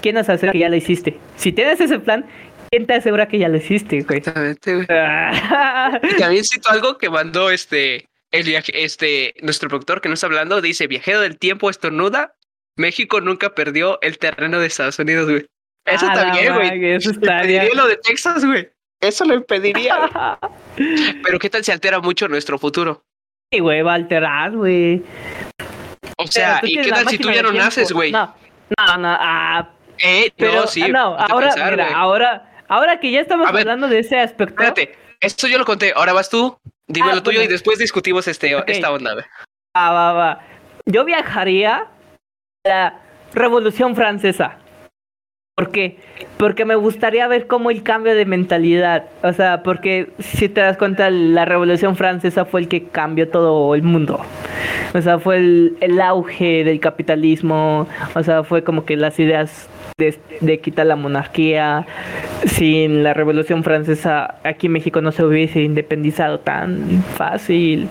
[0.02, 1.18] ¿Quién nos asegura que ya lo hiciste?
[1.36, 2.26] Si tienes ese plan,
[2.70, 4.20] ¿quién te asegura que ya lo hiciste, güey?
[4.20, 4.88] Exactamente, güey.
[6.12, 8.08] Y también cito algo que mandó este,
[8.40, 10.62] el viaje, este, nuestro productor que nos está hablando.
[10.62, 12.36] Dice, viajero del tiempo estornuda.
[12.78, 15.46] México nunca perdió el terreno de Estados Unidos, güey.
[15.86, 16.94] Eso A la también, güey.
[16.94, 17.82] Eso Impediría estaría...
[17.82, 18.70] lo de Texas, güey.
[19.02, 20.10] Eso lo impediría.
[21.24, 23.04] Pero qué tal se altera mucho nuestro futuro.
[23.52, 25.04] Sí, güey, va a alterar, güey.
[26.18, 28.12] O sea, ¿y qué tal si tú ya no naces, güey?
[28.12, 28.34] No,
[28.78, 29.70] no, no, ah,
[30.00, 30.82] Eh, pero, no, sí.
[30.82, 34.20] ah, no, ahora, pensar, mira, ahora, ahora que ya estamos A ver, hablando de ese
[34.20, 35.94] aspecto, Espérate, esto yo lo conté.
[35.96, 36.58] Ahora vas tú,
[36.88, 37.50] dime Ah, lo tuyo bueno.
[37.50, 40.40] y después discutimos este, esta onda, va, va, va.
[40.86, 41.90] Yo viajaría a
[42.68, 43.00] la
[43.34, 44.60] Revolución Francesa.
[45.58, 45.98] ¿Por qué?
[46.38, 50.76] Porque me gustaría ver cómo el cambio de mentalidad, o sea, porque si te das
[50.76, 54.20] cuenta, la Revolución Francesa fue el que cambió todo el mundo.
[54.94, 59.70] O sea, fue el, el auge del capitalismo, o sea, fue como que las ideas
[59.98, 61.86] de, quitar la monarquía.
[62.46, 67.88] Sin la Revolución Francesa, aquí México no se hubiese independizado tan fácil,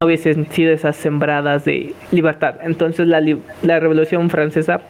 [0.00, 2.56] no hubiesen sido esas sembradas de libertad.
[2.62, 3.22] Entonces la,
[3.62, 4.82] la Revolución Francesa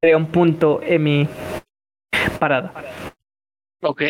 [0.00, 1.28] sería un punto en mi
[2.38, 2.72] parada.
[3.82, 4.02] Ok.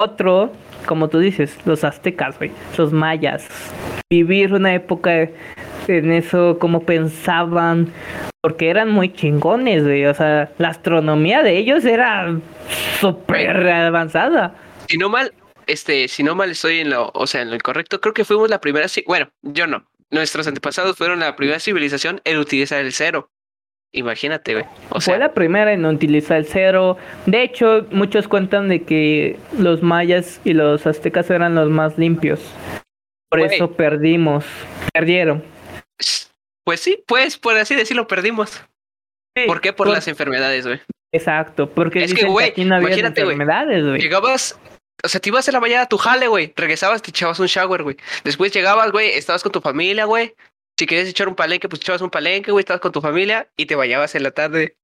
[0.00, 0.52] Otro,
[0.86, 3.48] como tú dices, los aztecas, güey, los mayas.
[4.08, 5.28] Vivir una época
[5.88, 7.92] en eso, cómo pensaban,
[8.40, 10.06] porque eran muy chingones, güey.
[10.06, 12.32] O sea, la astronomía de ellos era
[13.00, 14.54] súper avanzada.
[14.86, 15.34] Si no mal,
[15.66, 18.48] este, si no mal estoy en lo, o sea, en lo incorrecto, creo que fuimos
[18.50, 19.84] la primera, bueno, yo no.
[20.10, 23.30] Nuestros antepasados fueron la primera civilización en utilizar el cero.
[23.92, 24.66] Imagínate, güey.
[24.90, 26.98] O sea, Fue la primera en utilizar el cero.
[27.26, 32.40] De hecho, muchos cuentan de que los mayas y los aztecas eran los más limpios.
[33.30, 33.54] Por Güey.
[33.54, 34.44] eso perdimos.
[34.92, 35.42] Perdieron.
[36.64, 38.62] pues sí, pues por así decirlo, perdimos.
[39.36, 39.72] Sí, ¿Por qué?
[39.72, 40.80] Por las enfermedades, güey.
[41.12, 43.00] Exacto, porque Es que, dicen que, güey, aquí no había güey.
[43.00, 44.00] enfermedades, güey.
[44.00, 44.58] Llegabas,
[45.02, 46.52] o sea, te ibas en la mañana a tu jale, güey.
[46.56, 47.96] Regresabas, te echabas un shower, güey.
[48.24, 50.34] Después llegabas, güey, estabas con tu familia, güey.
[50.78, 52.62] Si querías echar un palenque, pues echabas un palenque, güey.
[52.62, 54.76] Estabas con tu familia y te bañabas en la tarde.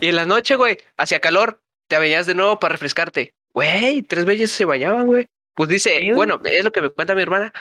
[0.00, 1.60] Y en la noche, güey, hacía calor.
[1.88, 3.34] Te bañabas de nuevo para refrescarte.
[3.52, 5.26] Güey, tres veces se bañaban, güey.
[5.54, 7.52] Pues dice, Sí, bueno, es lo que me cuenta mi hermana.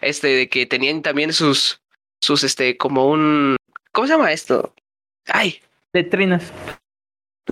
[0.00, 1.82] Este, de que tenían también sus,
[2.22, 3.56] sus, este, como un,
[3.92, 4.74] ¿cómo se llama esto?
[5.26, 5.60] Ay,
[5.92, 6.52] Letrinas.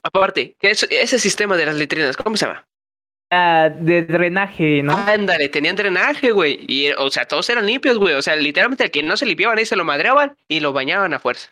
[0.03, 2.66] aparte, que es- ese sistema de las letrinas, ¿cómo se llama?
[3.31, 4.97] Ah, de drenaje, ¿no?
[4.97, 6.61] Ándale, tenían drenaje, güey.
[6.68, 8.14] Y, o sea, todos eran limpios, güey.
[8.14, 11.12] O sea, literalmente el que no se limpiaban ahí se lo madreaban y lo bañaban
[11.12, 11.51] a fuerza.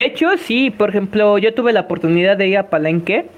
[0.00, 3.28] De hecho, sí, por ejemplo, yo tuve la oportunidad de ir a Palenque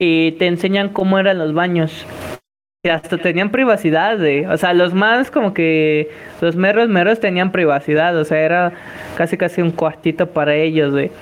[0.00, 2.04] y te enseñan cómo eran los baños.
[2.84, 4.44] Y hasta tenían privacidad, güey.
[4.46, 6.10] O sea, los más como que
[6.40, 8.72] los meros meros tenían privacidad, o sea, era
[9.16, 11.12] casi casi un cuartito para ellos, güey.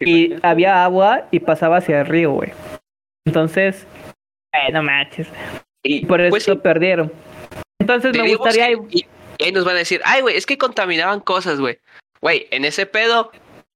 [0.00, 2.50] Y había agua y pasaba hacia el río, güey.
[3.24, 3.86] Entonces,
[4.68, 5.28] eh, no manches.
[5.82, 7.12] Y por eso pues perdieron.
[7.80, 9.06] Entonces me gustaría que- y,
[9.38, 11.78] y ahí nos van a decir, ay, güey, es que contaminaban cosas, güey.
[12.20, 13.30] Güey, en ese pedo,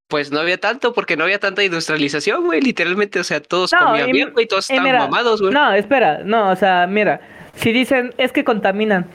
[0.09, 2.61] pues no había tanto porque no había tanta industrialización, güey.
[2.61, 4.47] Literalmente, o sea, todos No, comían y- bien, güey.
[4.47, 5.53] Todos estaban mamados, güey.
[5.53, 7.21] No, espera, no, o sea, mira,
[7.55, 9.07] si dicen es que contaminan,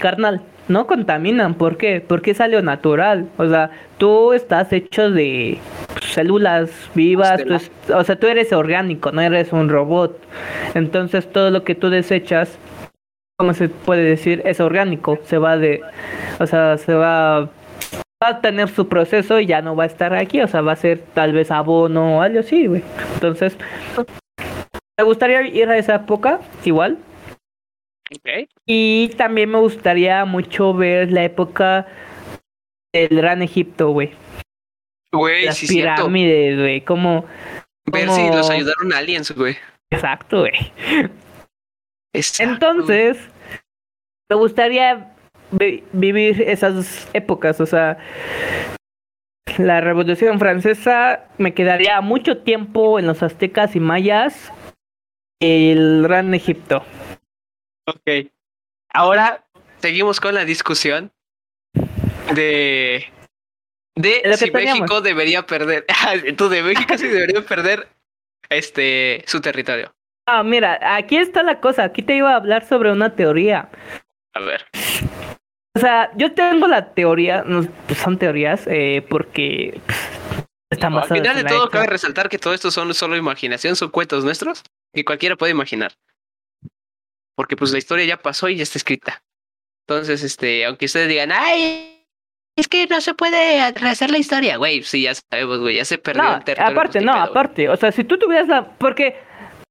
[0.00, 2.04] carnal, no contaminan, ¿por qué?
[2.06, 5.58] Porque es algo natural, o sea, tú estás hecho de
[6.02, 10.18] células vivas, tú es- o sea, tú eres orgánico, no eres un robot,
[10.74, 12.58] entonces todo lo que tú desechas
[13.38, 14.40] ¿cómo se puede decir?
[14.46, 15.82] Es orgánico, se va de,
[16.40, 17.50] o sea, se va, va
[18.28, 20.76] a tener su proceso y ya no va a estar aquí, o sea, va a
[20.76, 22.82] ser tal vez abono o algo así, güey.
[23.12, 23.58] Entonces,
[24.98, 26.96] me gustaría ir a esa época, igual.
[28.66, 31.86] Y también me gustaría mucho ver la época
[32.94, 34.12] del Gran Egipto, güey.
[35.12, 37.24] Güey, Las sí, pirámides, güey, como...
[37.86, 39.56] Ver como- si los ayudaron aliens, güey.
[39.90, 40.72] Exacto, güey.
[42.38, 43.18] Entonces,
[44.30, 45.14] me gustaría
[45.52, 47.98] vi- vivir esas épocas, o sea,
[49.58, 54.52] la Revolución Francesa me quedaría mucho tiempo en los aztecas y mayas,
[55.40, 56.84] el Gran Egipto.
[57.86, 58.30] Ok.
[58.90, 59.44] Ahora
[59.78, 61.12] seguimos con la discusión
[62.34, 63.06] de.
[63.94, 64.80] De si teníamos.
[64.80, 65.86] México debería perder.
[66.36, 67.88] Tú de México sí debería perder
[68.50, 69.94] este su territorio.
[70.28, 73.68] Ah, mira, aquí está la cosa, aquí te iba a hablar sobre una teoría.
[74.34, 74.66] A ver.
[75.76, 79.98] O sea, yo tengo la teoría, no, pues son teorías, eh, porque pues,
[80.70, 83.90] están Al basadas final de todo, cabe resaltar que todo esto son solo imaginación, son
[83.90, 85.92] cuentos nuestros que cualquiera puede imaginar.
[87.36, 89.22] Porque pues la historia ya pasó y ya está escrita.
[89.86, 92.04] Entonces, este, aunque ustedes digan, ay,
[92.56, 94.82] es que no se puede rehacer la historia, güey.
[94.82, 96.72] Sí, ya sabemos, güey, ya se perdió No, el territorio.
[96.72, 97.68] aparte, no, aparte.
[97.68, 98.66] O sea, si tú tuvieras la.
[98.78, 99.16] Porque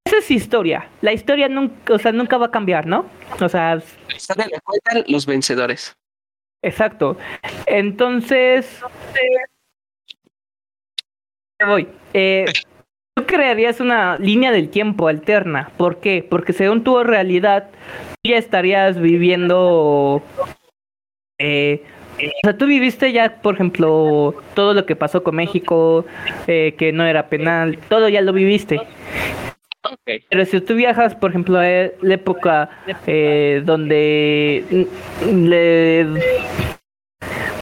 [0.05, 0.89] esa es historia.
[1.01, 3.09] La historia nunca, o sea, nunca va a cambiar, ¿no?
[3.41, 5.97] O sea, La historia la cuentan los vencedores.
[6.61, 7.18] exacto.
[7.66, 8.80] Entonces.
[11.59, 11.88] Me voy.
[12.13, 12.45] Eh,
[13.16, 15.72] tú crearías una línea del tiempo alterna.
[15.78, 16.26] ¿Por qué?
[16.30, 17.70] Porque según tu realidad,
[18.22, 20.22] tú ya estarías viviendo.
[21.39, 21.82] Eh,
[22.18, 26.05] o sea, tú viviste ya, por ejemplo, todo lo que pasó con México,
[26.47, 28.82] eh, que no era penal, todo ya lo viviste.
[29.84, 30.24] Ok.
[30.30, 32.70] Pero si tú viajas, por ejemplo, a la época
[33.07, 34.88] eh, donde
[35.34, 36.07] le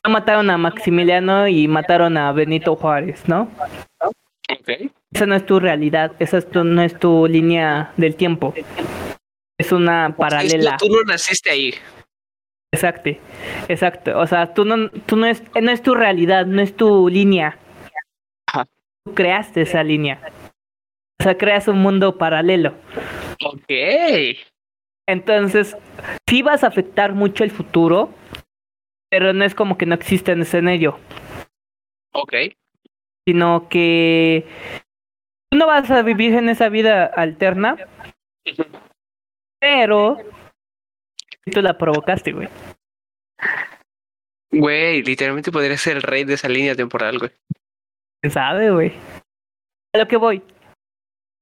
[0.08, 3.49] mataron a Maximiliano y mataron a Benito Juárez, ¿no?
[3.99, 4.91] Ok.
[5.14, 8.53] Esa no es tu realidad, esa es tu- no es tu línea del tiempo.
[9.59, 10.78] Es una paralela.
[10.78, 11.74] Tú no naciste ahí.
[12.74, 13.11] Exacto,
[13.68, 14.18] exacto.
[14.20, 17.59] O sea, tú no, tú no es, no es tu realidad, no es tu línea.
[18.47, 18.66] Ajá.
[19.05, 20.20] Tú creaste esa línea.
[21.20, 22.74] O sea, creas un mundo paralelo.
[23.45, 23.72] Ok.
[25.07, 25.78] Entonces,
[26.28, 28.09] sí vas a afectar mucho el futuro,
[29.11, 30.97] pero no es como que no exista en escenario,
[32.14, 32.34] Ok.
[33.28, 34.45] sino que
[35.54, 37.78] tú no vas a vivir en esa vida alterna,
[39.62, 40.18] pero
[41.51, 42.49] tú la provocaste, güey.
[44.51, 47.30] Güey, literalmente podría ser el rey de esa línea temporal, güey.
[48.20, 48.93] ¿Quién sabe, güey?
[49.93, 50.41] A lo que voy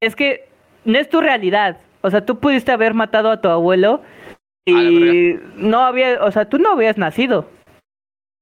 [0.04, 0.50] es que
[0.84, 1.80] no es tu realidad.
[2.02, 4.04] O sea, tú pudiste haber matado a tu abuelo
[4.66, 7.50] y no había, o sea, tú no habías nacido.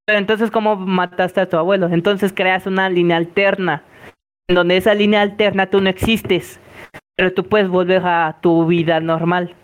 [0.08, 1.90] Pero entonces, ¿cómo mataste a tu abuelo?
[1.90, 3.84] Entonces creas una línea alterna,
[4.50, 6.60] en donde esa línea alterna tú no existes,
[7.16, 9.56] pero tú puedes volver a tu vida normal.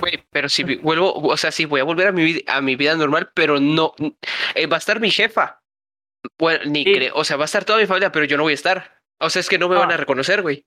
[0.00, 2.96] Güey, pero si vuelvo, o sea, sí, voy a volver a mi, a mi vida
[2.96, 3.94] normal, pero no.
[4.56, 5.60] eh, va a estar mi jefa.
[6.38, 6.92] Bueno, ni Sí.
[6.92, 7.14] creo.
[7.14, 8.98] O sea, va a estar toda mi familia, pero yo no voy a estar.
[9.20, 9.94] O sea, es que no me van Ah.
[9.94, 10.64] a reconocer, güey.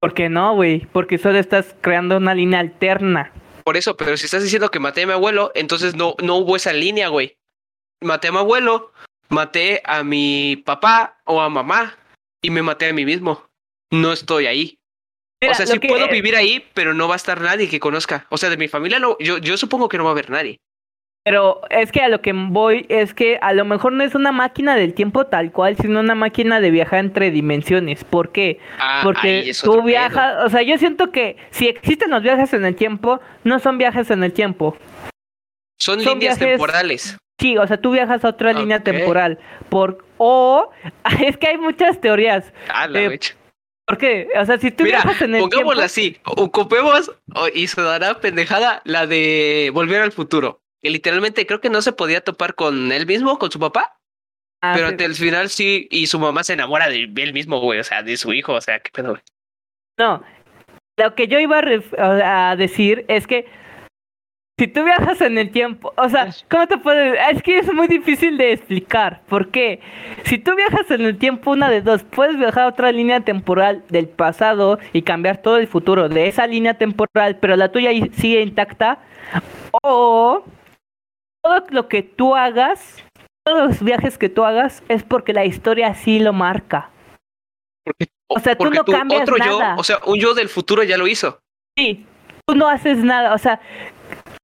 [0.00, 0.80] ¿Por qué no, güey?
[0.92, 3.32] Porque solo estás creando una línea alterna.
[3.64, 6.56] Por eso, pero si estás diciendo que maté a mi abuelo, entonces no, no hubo
[6.56, 7.36] esa línea, güey.
[8.02, 8.90] Maté a mi abuelo,
[9.28, 11.96] maté a mi papá o a mamá
[12.42, 13.46] y me maté a mí mismo.
[13.90, 14.78] No estoy ahí.
[15.42, 17.80] Mira, o sea, sí que- puedo vivir ahí, pero no va a estar nadie que
[17.80, 18.26] conozca.
[18.30, 20.58] O sea, de mi familia no, yo, yo supongo que no va a haber nadie.
[21.22, 24.32] Pero es que a lo que voy es que a lo mejor no es una
[24.32, 28.04] máquina del tiempo tal cual, sino una máquina de viajar entre dimensiones.
[28.04, 28.58] ¿Por qué?
[28.78, 29.82] Ah, Porque tú pedo.
[29.82, 33.76] viajas, o sea, yo siento que si existen los viajes en el tiempo, no son
[33.76, 34.78] viajes en el tiempo.
[35.78, 37.18] Son, son líneas viajes- temporales.
[37.40, 38.84] Sí, o sea, tú viajas a otra línea Ok.
[38.84, 39.38] temporal.
[39.68, 40.70] Por o
[41.26, 42.52] es que hay muchas teorías.
[42.68, 43.18] Ah, la Eh.
[43.86, 44.28] ¿Por qué?
[44.38, 46.16] O sea, si tú Mira, viajas en el tiempo, pongámosla así.
[46.24, 50.60] Ocupemos o- y se dará pendejada la de volver al futuro.
[50.80, 53.96] Que literalmente creo que no se podía topar con él mismo, con su papá.
[54.62, 54.92] Ah, pero sí.
[54.92, 57.80] ante el final sí, y su mamá se enamora de él mismo, güey.
[57.80, 58.52] O sea, de su hijo.
[58.52, 59.22] O sea, qué pedo, güey.
[59.98, 60.22] No,
[60.96, 61.60] lo que yo iba
[61.98, 63.46] a, a decir es que
[64.60, 67.18] si tú viajas en el tiempo, o sea, ¿cómo te puedes...?
[67.30, 69.22] Es que es muy difícil de explicar.
[69.26, 69.80] ¿Por qué?
[70.24, 73.82] Si tú viajas en el tiempo, una de dos, puedes viajar a otra línea temporal
[73.88, 78.42] del pasado y cambiar todo el futuro de esa línea temporal, pero la tuya sigue
[78.42, 78.98] intacta.
[79.82, 80.44] O
[81.42, 83.02] todo lo que tú hagas,
[83.46, 86.90] todos los viajes que tú hagas, es porque la historia así lo marca.
[88.28, 89.74] O sea, tú no cambias otro nada.
[89.74, 91.40] yo, o sea, un yo del futuro ya lo hizo.
[91.78, 92.04] Sí,
[92.46, 93.58] tú no haces nada, o sea,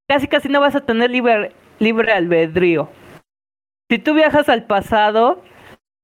[0.09, 2.89] casi casi no vas a tener libre, libre albedrío.
[3.91, 5.43] Si tú viajas al pasado,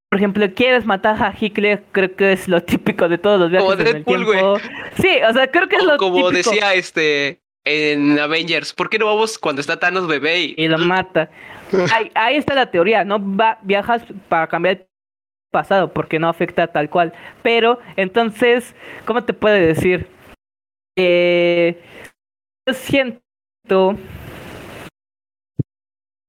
[0.09, 3.69] por ejemplo, quieres matar a Hitler, creo que es lo típico de todos los viajes
[3.69, 4.57] Como en el tiempo.
[5.01, 6.31] Sí, o sea, creo que es lo como típico.
[6.51, 10.39] decía este en Avengers, ¿por qué no vamos cuando está Thanos bebé?
[10.41, 10.55] Y...
[10.57, 11.29] y lo mata.
[11.93, 14.87] Ahí, ahí está la teoría, no va, viajas para cambiar el
[15.51, 17.13] pasado porque no afecta tal cual.
[17.41, 18.75] Pero entonces,
[19.05, 20.07] ¿cómo te puedo decir?
[20.95, 21.81] Eh,
[22.67, 23.22] yo siento,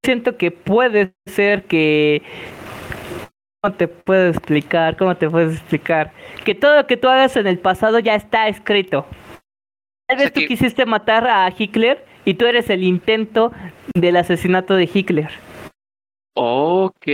[0.05, 2.23] siento que puede ser que,
[3.63, 4.97] ¿cómo te puedo explicar?
[4.97, 6.13] ¿Cómo te puedo explicar?
[6.45, 9.07] Que todo lo que tú hagas en el pasado ya está escrito.
[10.07, 13.53] Tal O sea vez tú que- quisiste matar a Hitler y tú eres el intento
[13.95, 15.31] del asesinato de Hitler.
[16.37, 17.07] Ok.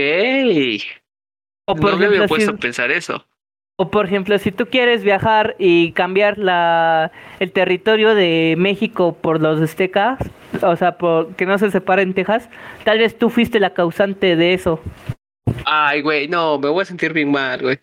[1.67, 3.25] O por, no me había puesto si, a pensar eso.
[3.77, 9.41] O por ejemplo, si tú quieres viajar y cambiar la, el territorio de México por
[9.41, 10.19] los aztecas,
[10.61, 12.49] o sea, por que no se separen Texas,
[12.83, 14.81] tal vez tú fuiste la causante de eso.
[15.65, 17.79] Ay, güey, no, me voy a sentir bien mal, güey.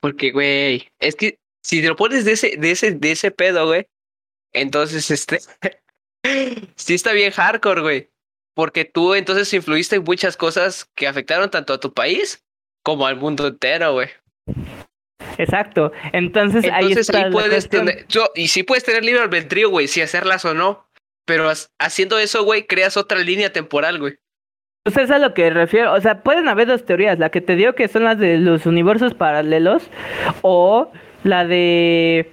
[0.00, 3.66] Porque, güey, es que si te lo pones de ese, de ese, de ese pedo,
[3.66, 3.86] güey,
[4.52, 5.40] entonces este
[6.76, 8.10] sí está bien hardcore, güey.
[8.54, 12.42] Porque tú entonces influiste en muchas cosas que afectaron tanto a tu país
[12.82, 14.08] como al mundo entero, güey.
[15.42, 15.92] Exacto.
[16.12, 17.86] Entonces, ahí Entonces está ahí la puedes cuestión.
[17.86, 20.86] tener, yo- y sí puedes tener libre albedrío, güey, si hacerlas o no.
[21.26, 24.14] Pero haciendo eso, güey, creas otra línea temporal, güey.
[24.84, 25.92] Pues es a lo que refiero.
[25.92, 27.18] O sea, pueden haber dos teorías.
[27.18, 29.82] La que te digo que son las de los universos paralelos
[30.42, 30.92] o
[31.24, 32.30] la de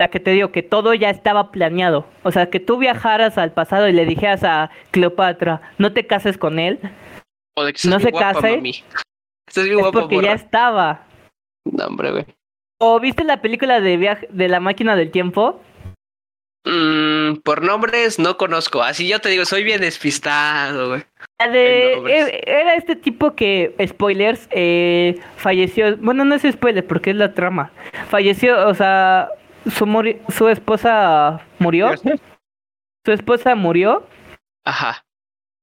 [0.00, 2.08] la que te digo que todo ya estaba planeado.
[2.24, 6.36] O sea, que tú viajaras al pasado y le dijeras a Cleopatra, no te cases
[6.38, 6.80] con él,
[7.56, 8.82] O de que No se guapa, case, mami.
[9.46, 11.06] Estás bien es guapa, porque ya estaba.
[11.70, 12.26] No, hombre, güey.
[12.84, 15.60] ¿O viste la película de viaje de la máquina del tiempo?
[16.64, 18.82] Mm, por nombres no conozco.
[18.82, 21.02] Así yo te digo, soy bien despistado, güey.
[21.40, 22.28] La de En nombres.
[22.28, 25.96] e- era este tipo que spoilers eh, falleció.
[25.98, 27.70] Bueno, no es spoiler porque es la trama.
[28.08, 29.28] Falleció, o sea,
[29.76, 31.92] su muri- su esposa murió.
[33.04, 34.06] Su esposa murió.
[34.64, 35.04] Ajá.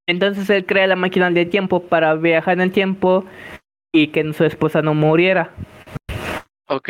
[0.08, 3.26] Entonces él crea la máquina del tiempo para viajar en el tiempo
[3.94, 5.52] y que su esposa no muriera.
[6.70, 6.90] Ok.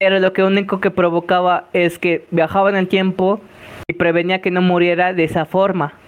[0.00, 3.40] Pero lo que único que provocaba es que viajaba en el tiempo
[3.88, 5.98] y prevenía que no muriera de esa forma.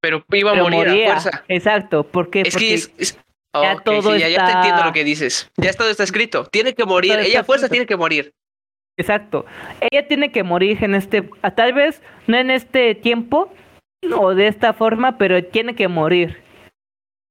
[0.00, 1.16] Pero iba a Pero morir moría.
[1.16, 1.44] a fuerza.
[1.48, 2.04] Exacto.
[2.04, 2.42] ¿Por qué?
[2.42, 2.92] Es Porque que es.
[2.98, 3.18] es-
[3.54, 5.50] ya todo sí, ya, ya te está- entiendo lo que dices.
[5.56, 6.44] Ya todo está escrito.
[6.44, 7.12] Tiene que morir.
[7.12, 7.72] Todo está Ella a fuerza escrito.
[7.72, 8.32] tiene que morir.
[8.98, 9.46] Exacto.
[9.90, 13.52] Ella tiene que morir en este, a- tal vez no en este tiempo
[14.16, 16.42] o de esta forma, pero tiene que morir.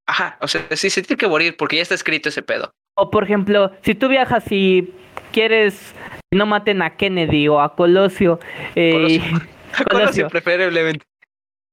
[0.08, 0.38] Ajá.
[0.42, 2.72] O sea, sí, se tiene que morir porque ya está escrito ese pedo.
[3.00, 4.92] O por ejemplo, si tú viajas y
[5.32, 5.94] quieres
[6.32, 8.40] que no maten a Kennedy o a Colosio,
[8.76, 9.22] eh, Colosio.
[9.32, 9.86] Colosio.
[9.90, 11.06] Colosio, preferiblemente.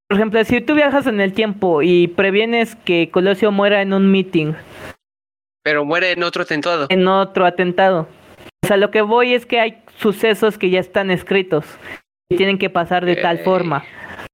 [0.09, 4.11] por ejemplo, si tú viajas en el tiempo y previenes que Colosio muera en un
[4.13, 4.53] meeting,
[5.63, 6.87] Pero muere en otro atentado.
[6.91, 8.07] en otro atentado.
[8.63, 11.65] O sea, lo que voy es que hay sucesos que ya están escritos
[12.29, 13.85] tienen que pasar de tal forma.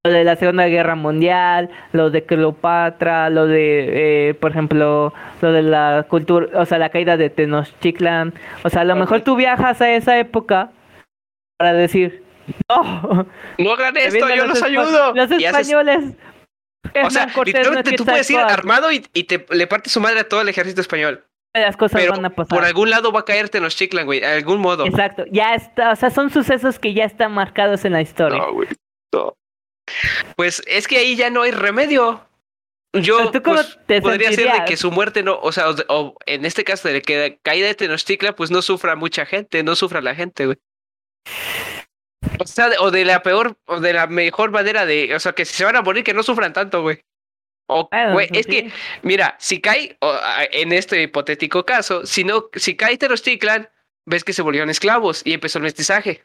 [0.04, 5.12] Lo de la Segunda Guerra Mundial, lo de Cleopatra, lo de, eh, por ejemplo,
[5.42, 8.32] lo de la cultura, o sea, la caída de Tenochtitlan.
[8.64, 10.70] O sea, a lo mejor tú viajas a esa época
[11.58, 12.22] para decir,
[12.68, 13.26] no,
[13.58, 15.12] No hagan esto, yo los ayudo.
[15.14, 16.14] Los Y haces- españoles.
[17.04, 20.00] O sea, Cortés no literalmente tú puedes ir armado y, y te le partes su
[20.00, 21.22] madre a todo el ejército español.
[21.52, 22.56] Las cosas Pero van a pasar.
[22.56, 24.20] por algún lado va a caerte en los chiclan, güey.
[24.20, 24.86] De algún modo.
[24.86, 28.38] Exacto, ya está, o sea, son sucesos que ya están marcados en la historia.
[28.38, 28.68] No, güey.
[29.12, 29.34] no.
[30.36, 32.24] Pues es que ahí ya no hay remedio.
[32.92, 36.16] Yo tú cómo pues, te podría ser de que su muerte no, o sea, o,
[36.26, 39.76] en este caso de que la caída de Tenochtitlan, pues no sufra mucha gente, no
[39.76, 40.58] sufra la gente, güey.
[42.40, 45.32] O sea, de- o de la peor, o de la mejor manera de, o sea,
[45.32, 47.00] que si se van a morir, que no sufran tanto, güey.
[47.70, 47.88] O,
[48.20, 48.70] es que,
[49.02, 49.96] mira, si cae,
[50.52, 53.68] en este hipotético caso, si no, si cae Tenochtitlan,
[54.06, 56.24] ves que se volvieron esclavos y empezó el mestizaje.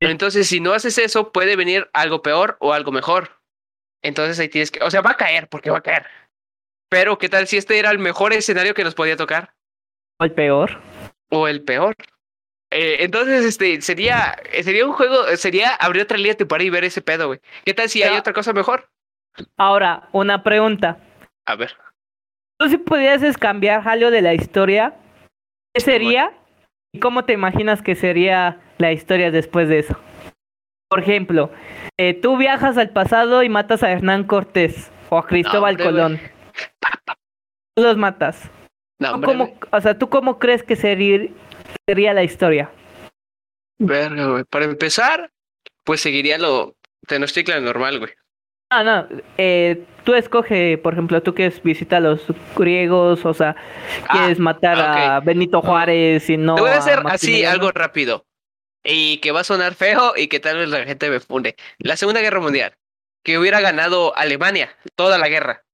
[0.00, 3.40] Entonces, si no haces eso, puede venir algo peor o algo mejor.
[4.02, 6.06] Entonces ahí tienes que, o sea, va a caer, porque va a caer.
[6.88, 9.54] Pero, ¿qué tal si este era el mejor escenario que nos podía tocar?
[10.18, 10.82] O el peor.
[11.30, 11.94] O el peor.
[12.72, 17.00] Eh, entonces, este, sería, sería un juego, sería abrir otra línea temporal y ver ese
[17.00, 17.40] pedo, güey.
[17.64, 18.90] ¿Qué tal si hay otra cosa mejor?
[19.56, 20.98] Ahora, una pregunta.
[21.46, 21.76] A ver.
[22.58, 24.94] ¿Tú si pudieses cambiar algo de la historia,
[25.74, 26.32] qué sería?
[26.94, 29.98] ¿Y cómo te imaginas que sería la historia después de eso?
[30.88, 31.50] Por ejemplo,
[31.98, 35.78] eh, tú viajas al pasado y matas a Hernán Cortés o a Cristóbal.
[35.78, 36.20] Colón.
[37.74, 38.50] Tú los matas.
[39.00, 41.30] No, ¿Tú hombre, cómo, o sea, ¿tú cómo crees que sería,
[41.88, 42.70] sería la historia?
[43.78, 44.44] Verga, güey.
[44.44, 45.30] Para empezar,
[45.82, 46.76] pues seguiría lo
[47.08, 48.12] Tenochtitlan normal, güey.
[48.74, 52.22] Ah, no, eh, tú escoge, por ejemplo, tú quieres visitar a los
[52.56, 53.54] griegos, o sea,
[54.10, 57.44] quieres Ah, matar ah, a Benito Juárez y no Te voy a a hacer así
[57.44, 58.24] algo rápido.
[58.82, 61.54] Y que va a sonar feo y que tal vez la gente me funde.
[61.80, 62.74] La Segunda Guerra Mundial.
[63.22, 65.64] Que hubiera ganado Alemania toda la guerra.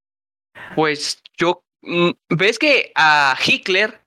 [0.74, 1.62] Pues yo.
[1.82, 4.00] mm, ¿Ves que a Hitler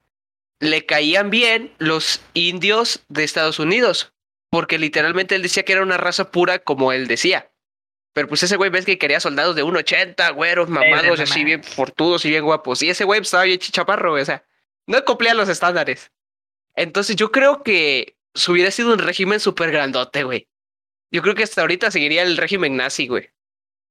[0.60, 4.12] le caían bien los indios de Estados Unidos?
[4.50, 7.51] Porque literalmente él decía que era una raza pura como él decía.
[8.14, 12.26] Pero pues ese güey ves que quería soldados de 1.80, güeros, mamados, así bien fortudos
[12.26, 12.82] y bien guapos.
[12.84, 14.44] Y ese güey pues, estaba bien chichaparro, güey, O sea,
[14.88, 16.12] no cumplía los estándares.
[16.76, 18.18] Entonces yo creo que
[18.48, 20.48] hubiera sido un régimen súper grandote, güey.
[21.12, 23.30] Yo creo que hasta ahorita seguiría el régimen nazi, güey.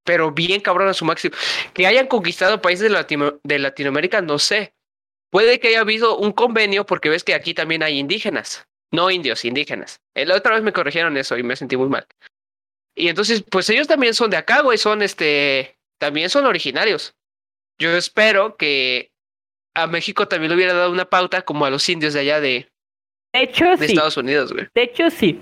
[0.05, 1.35] Pero bien cabrón a su máximo.
[1.75, 4.75] Que hayan conquistado países de, Latino- de Latinoamérica, no sé.
[5.31, 8.67] Puede que haya habido un convenio porque ves que aquí también hay indígenas.
[8.91, 10.01] No indios, indígenas.
[10.15, 12.07] Eh, La otra vez me corrigieron eso y me sentí muy mal.
[12.97, 14.79] Y entonces, pues ellos también son de acá, güey.
[14.79, 15.79] Son este.
[15.99, 17.15] También son originarios.
[17.79, 19.13] Yo espero que
[19.75, 22.69] a México también le hubiera dado una pauta como a los indios de allá de,
[23.33, 23.93] De hecho, de sí.
[23.93, 24.69] Estados Unidos, güey.
[24.75, 25.41] De hecho, sí.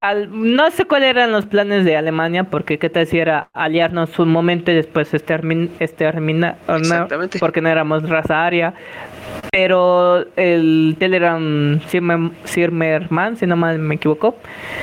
[0.00, 4.16] Al- no sé cuáles eran los planes de Alemania, porque qué tal si era aliarnos
[4.20, 7.08] un momento y después extermin- exterminar, no,
[7.40, 8.74] porque no éramos raza aria.
[9.50, 11.80] Pero el Telegram
[12.46, 14.36] Zimmerman, si no mal me equivoco,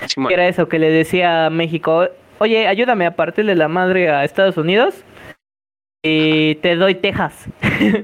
[0.08, 0.34] Simón.
[0.34, 2.10] era eso que le decía a México,
[2.40, 4.96] oye, ayúdame a partirle la madre a Estados Unidos
[6.08, 7.48] y te doy Texas.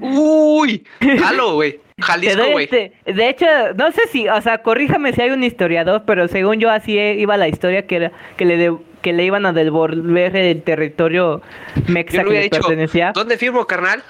[0.01, 0.83] Uy,
[1.19, 1.79] jalo, güey.
[1.99, 2.63] Jalisco, güey.
[2.65, 3.45] este- de hecho,
[3.77, 7.13] no sé si, o sea, corríjame si hay un historiador, pero según yo así e-
[7.19, 11.41] iba la historia que era que le de- que le iban a devolver el territorio
[11.87, 13.11] mexa que le dicho, pertenecía.
[13.13, 14.01] ¿dónde firmo, carnal?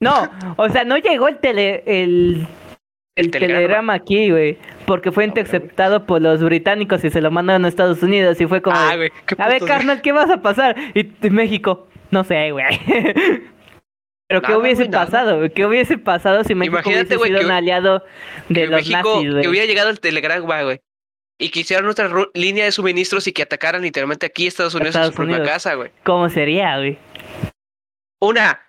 [0.00, 2.46] No, o sea, no llegó el tele el
[3.14, 3.58] El el telegrama.
[3.60, 8.02] telegrama aquí, güey, porque fue interceptado por los británicos y se lo mandaron a Estados
[8.02, 8.94] Unidos y fue como, Ah,
[9.26, 10.74] qué a ver, carnal, ¿qué vas a pasar?
[10.94, 12.64] Y, y México, no sé, güey.
[14.28, 15.40] Pero ¿qué hubiese pasado?
[15.54, 18.04] ¿Qué hubiese pasado si México Imagínate, hubiese güey, sido que- un aliado
[18.50, 19.42] de los México, nazis, güey?
[19.42, 20.80] que hubiera llegado el telegrama, güey.
[21.40, 24.96] Y que hicieran nuestra línea de suministros y que atacaran literalmente aquí a Estados Unidos
[24.96, 25.92] en Estados su propia casa, güey.
[26.04, 26.98] ¿Cómo sería, güey?
[28.20, 28.60] Una,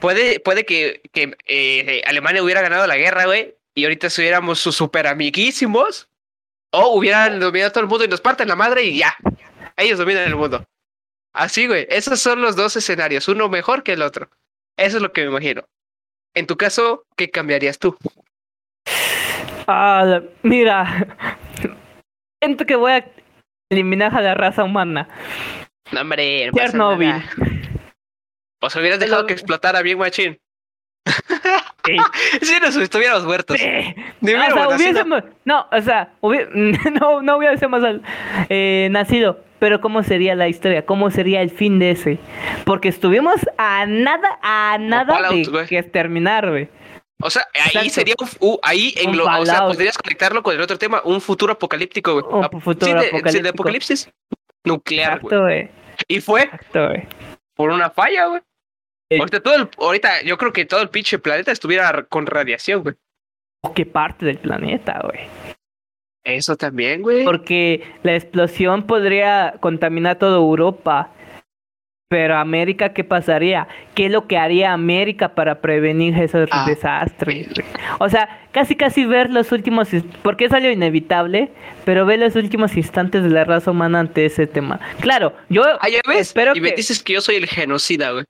[0.00, 4.74] puede, puede que, que eh, Alemania hubiera ganado la guerra, güey, y ahorita estuviéramos sus
[4.74, 6.08] super amiguísimos.
[6.72, 9.14] O hubieran dominado todo el mundo y nos parten la madre y ya.
[9.76, 10.64] Ellos dominan el mundo.
[11.34, 11.86] Así, güey.
[11.90, 14.30] Esos son los dos escenarios, uno mejor que el otro.
[14.78, 15.62] Eso es lo que me imagino.
[16.34, 17.96] En tu caso, ¿qué cambiarías tú?
[19.66, 21.06] Ah, mira,
[22.42, 23.06] siento que voy a
[23.70, 25.08] eliminar a la raza humana.
[25.92, 27.08] No, hombre, no pasa Chernobyl.
[27.08, 27.30] nada.
[28.68, 30.38] Sea, hubieras dejado que explotara bien, machín.
[31.84, 31.96] Sí.
[32.42, 33.58] Si nos estuviéramos muertos.
[33.58, 33.66] Sí.
[34.20, 35.30] Ni O sea, hubiéramos nacido.
[35.44, 36.48] no, o sea, hubi-
[37.00, 37.82] no, no hubiésemos
[38.48, 40.84] eh, nacido, pero ¿cómo sería la historia?
[40.84, 42.18] ¿Cómo sería el fin de ese?
[42.66, 45.66] Porque estuvimos a nada, a nada Fallout, de güey.
[45.66, 46.68] que exterminar, güey.
[47.22, 47.88] O sea, ahí Exacto.
[47.88, 51.18] sería un, uh, ahí Un englo- o sea, podrías conectarlo con el otro tema, un
[51.18, 52.24] futuro apocalíptico, güey.
[52.28, 53.48] Un Ap- futuro sí, de- sí, de apocalíptico.
[53.54, 54.10] apocalipsis
[54.64, 55.70] nuclear, güey.
[56.08, 56.86] Y fue Exacto,
[57.56, 58.42] por una falla, güey.
[59.10, 59.18] Eh.
[59.18, 62.96] Ahorita todo el, ahorita yo creo que todo el pinche planeta estuviera con radiación, güey.
[63.62, 65.20] ¿O qué parte del planeta, güey?
[66.24, 67.24] Eso también, güey.
[67.24, 71.10] Porque la explosión podría contaminar toda Europa.
[72.08, 73.66] Pero América, ¿qué pasaría?
[73.94, 77.48] ¿Qué es lo que haría América para prevenir esos Ah, desastres?
[77.98, 79.88] O sea, casi casi ver los últimos,
[80.22, 81.50] porque es algo inevitable,
[81.84, 84.78] pero ver los últimos instantes de la raza humana ante ese tema.
[85.00, 86.20] Claro, yo Ah, ya ves.
[86.20, 88.24] espero y me que- dices que yo soy el genocida, güey.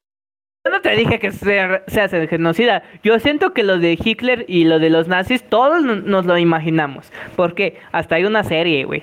[0.65, 2.83] Yo no te dije que se- seas el genocida.
[3.03, 6.39] Yo siento que lo de Hitler y lo de los nazis, todos no- nos lo
[6.39, 7.13] imaginamos.
[7.37, 9.03] Porque hasta hay una serie, güey.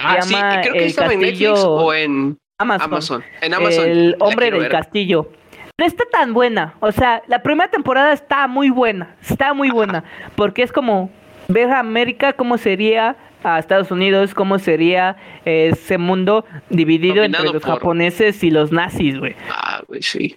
[0.00, 2.84] Ah, sí, y creo que estaba en Netflix o en Amazon.
[2.86, 3.24] Amazon.
[3.40, 3.84] En Amazon.
[3.88, 4.70] El hombre del ver.
[4.70, 5.30] castillo.
[5.78, 6.74] No está tan buena.
[6.80, 9.14] O sea, la primera temporada está muy buena.
[9.22, 10.02] Está muy buena.
[10.34, 11.10] Porque es como
[11.46, 17.44] ver a América cómo sería a Estados Unidos, cómo sería eh, ese mundo dividido entre
[17.44, 19.36] los por- japoneses y los nazis, güey.
[19.50, 20.36] Ah, güey, sí.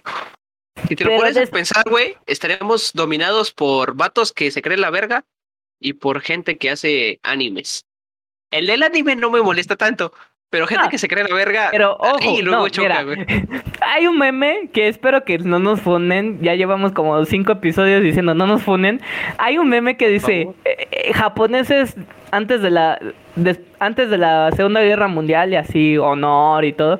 [0.88, 4.90] Si te lo pones a pensar, güey, estaríamos dominados por vatos que se creen la
[4.90, 5.24] verga
[5.80, 7.86] y por gente que hace animes.
[8.50, 10.12] El del anime no me molesta tanto,
[10.50, 11.68] pero gente Ah, que se cree la verga.
[11.70, 13.24] Pero ojo, y luego no, choca, güey.
[13.80, 16.40] hay un meme que espero que no nos funen.
[16.42, 19.00] Ya llevamos como cinco episodios diciendo no nos funen.
[19.38, 21.96] Hay un meme que dice eh, eh, japoneses
[22.32, 22.98] antes de la
[23.78, 26.98] antes de la Segunda Guerra Mundial y así honor y todo.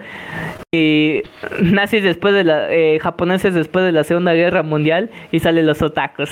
[0.73, 1.23] Y
[1.61, 5.83] nazis después de la eh, japoneses después de la Segunda Guerra Mundial y salen los
[5.83, 6.31] otakus.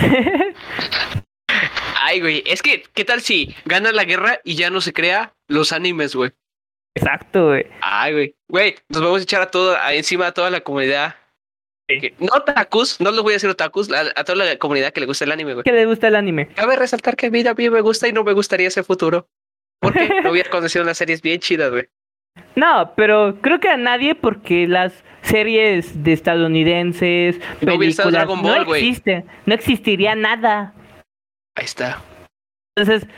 [2.03, 5.35] Ay, güey, es que, ¿qué tal si gana la guerra y ya no se crea
[5.49, 6.31] los animes, güey?
[6.97, 7.67] Exacto, güey.
[7.83, 8.35] Ay, güey.
[8.49, 11.15] Güey, nos vamos a echar a todo, a- encima a toda la comunidad.
[11.99, 15.01] Que- No otakus, no los voy a decir otakus, a, a toda la comunidad que
[15.01, 15.65] le gusta el anime, güey.
[15.65, 16.49] ¿Qué le gusta el anime?
[16.49, 19.27] Cabe resaltar que a mí, a mí me gusta y no me gustaría ese futuro.
[19.81, 21.89] Porque no hubiera conocido unas series bien chidas, güey.
[22.55, 24.93] No, pero creo que a nadie porque las
[25.23, 30.75] series de estadounidenses, No películas, Dragon Ball, no existen, no existiría nada.
[31.57, 32.01] Ahí está.
[32.77, 33.09] Entonces,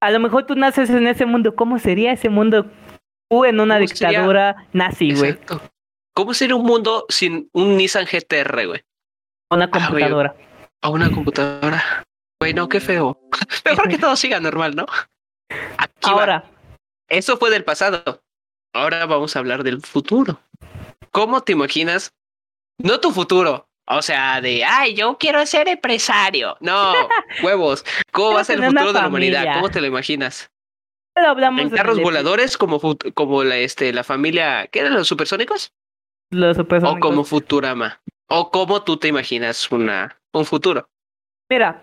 [0.00, 2.70] a lo mejor tú naces en ese mundo, ¿cómo sería ese mundo?
[3.30, 5.60] Tú en una dictadura nazi, güey, Exacto.
[6.14, 8.84] ¿Cómo sería un mundo sin un Nissan GTR, güey?
[9.50, 10.34] una Ah, computadora.
[10.82, 12.04] A una computadora.
[12.40, 13.20] Güey, no, qué feo.
[13.64, 14.86] Mejor que todo siga normal, ¿no?
[15.78, 16.12] Aquí va.
[16.12, 16.44] Ahora,
[17.08, 18.22] Eso fue del pasado.
[18.74, 20.40] Ahora vamos a hablar del futuro.
[21.10, 22.12] ¿Cómo te imaginas?
[22.78, 23.68] No tu futuro.
[23.86, 26.56] O sea, de, ay, yo quiero ser empresario.
[26.60, 26.92] No,
[27.42, 27.84] huevos.
[28.12, 29.54] ¿Cómo va a ser el futuro de la humanidad?
[29.54, 30.50] ¿Cómo te lo imaginas?
[31.14, 32.80] lo hablamos ¿En carros voladores como,
[33.12, 35.72] como la, este, la familia, ¿qué eran los supersónicos?
[36.32, 38.00] O como Futurama.
[38.28, 40.88] O cómo tú te imaginas una, un futuro.
[41.50, 41.82] Mira,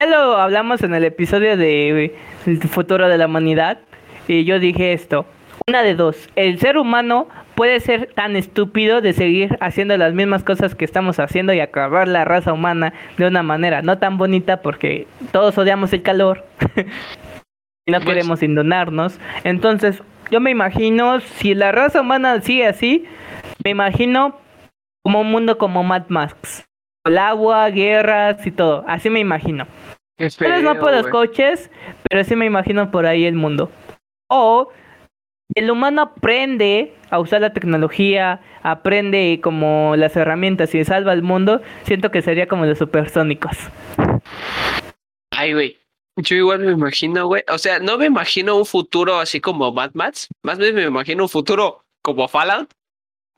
[0.00, 2.16] ya lo hablamos en el episodio de
[2.46, 3.80] El futuro de la humanidad
[4.26, 5.26] y yo dije esto.
[5.68, 10.42] Una de dos, el ser humano puede ser tan estúpido de seguir haciendo las mismas
[10.42, 14.62] cosas que estamos haciendo y acabar la raza humana de una manera no tan bonita
[14.62, 16.46] porque todos odiamos el calor
[17.86, 19.18] y no Pues- queremos indonarnos.
[19.44, 23.04] Entonces, yo me imagino, si la raza humana sigue así,
[23.64, 24.38] me imagino
[25.02, 26.64] como un mundo como Mad Max.
[27.04, 28.84] El agua, guerras y todo.
[28.86, 29.66] Así me imagino.
[30.16, 31.70] Tal vez no por los coches,
[32.08, 33.70] pero sí me imagino por ahí el mundo.
[34.28, 34.70] O
[35.54, 41.62] el humano aprende a usar la tecnología, aprende como las herramientas y salva al mundo.
[41.84, 43.56] Siento que sería como los supersónicos.
[45.30, 45.78] Ay, güey.
[46.16, 47.44] Yo igual me imagino, güey.
[47.48, 50.28] O sea, no me imagino un futuro así como Mad Max.
[50.42, 52.68] Más bien me imagino un futuro como Fallout.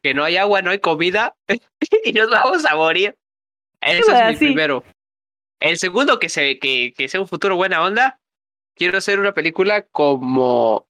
[0.03, 1.37] Que no hay agua, no hay comida.
[2.05, 3.17] y nos vamos a morir.
[3.81, 4.85] Ese es mi primero.
[5.61, 8.19] El segundo, que, se, que, que sea un futuro buena onda.
[8.77, 10.87] Quiero hacer una película como.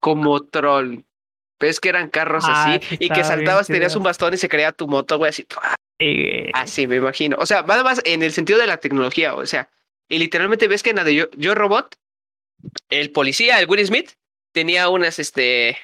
[0.00, 1.00] Como Troll.
[1.58, 2.86] Ves que eran carros Ah, así.
[2.86, 5.30] sí, Y que estaba bien saltabas, tenías un bastón y se creaba tu moto, güey,
[5.30, 5.46] así.
[5.98, 7.36] Eh, Así me imagino.
[7.38, 9.34] O sea, nada más en el sentido de la tecnología.
[9.34, 9.70] O sea,
[10.08, 11.96] y literalmente ves que en la de yo, yo Robot,
[12.90, 14.10] el policía, el Will Smith,
[14.52, 15.78] tenía unas, este,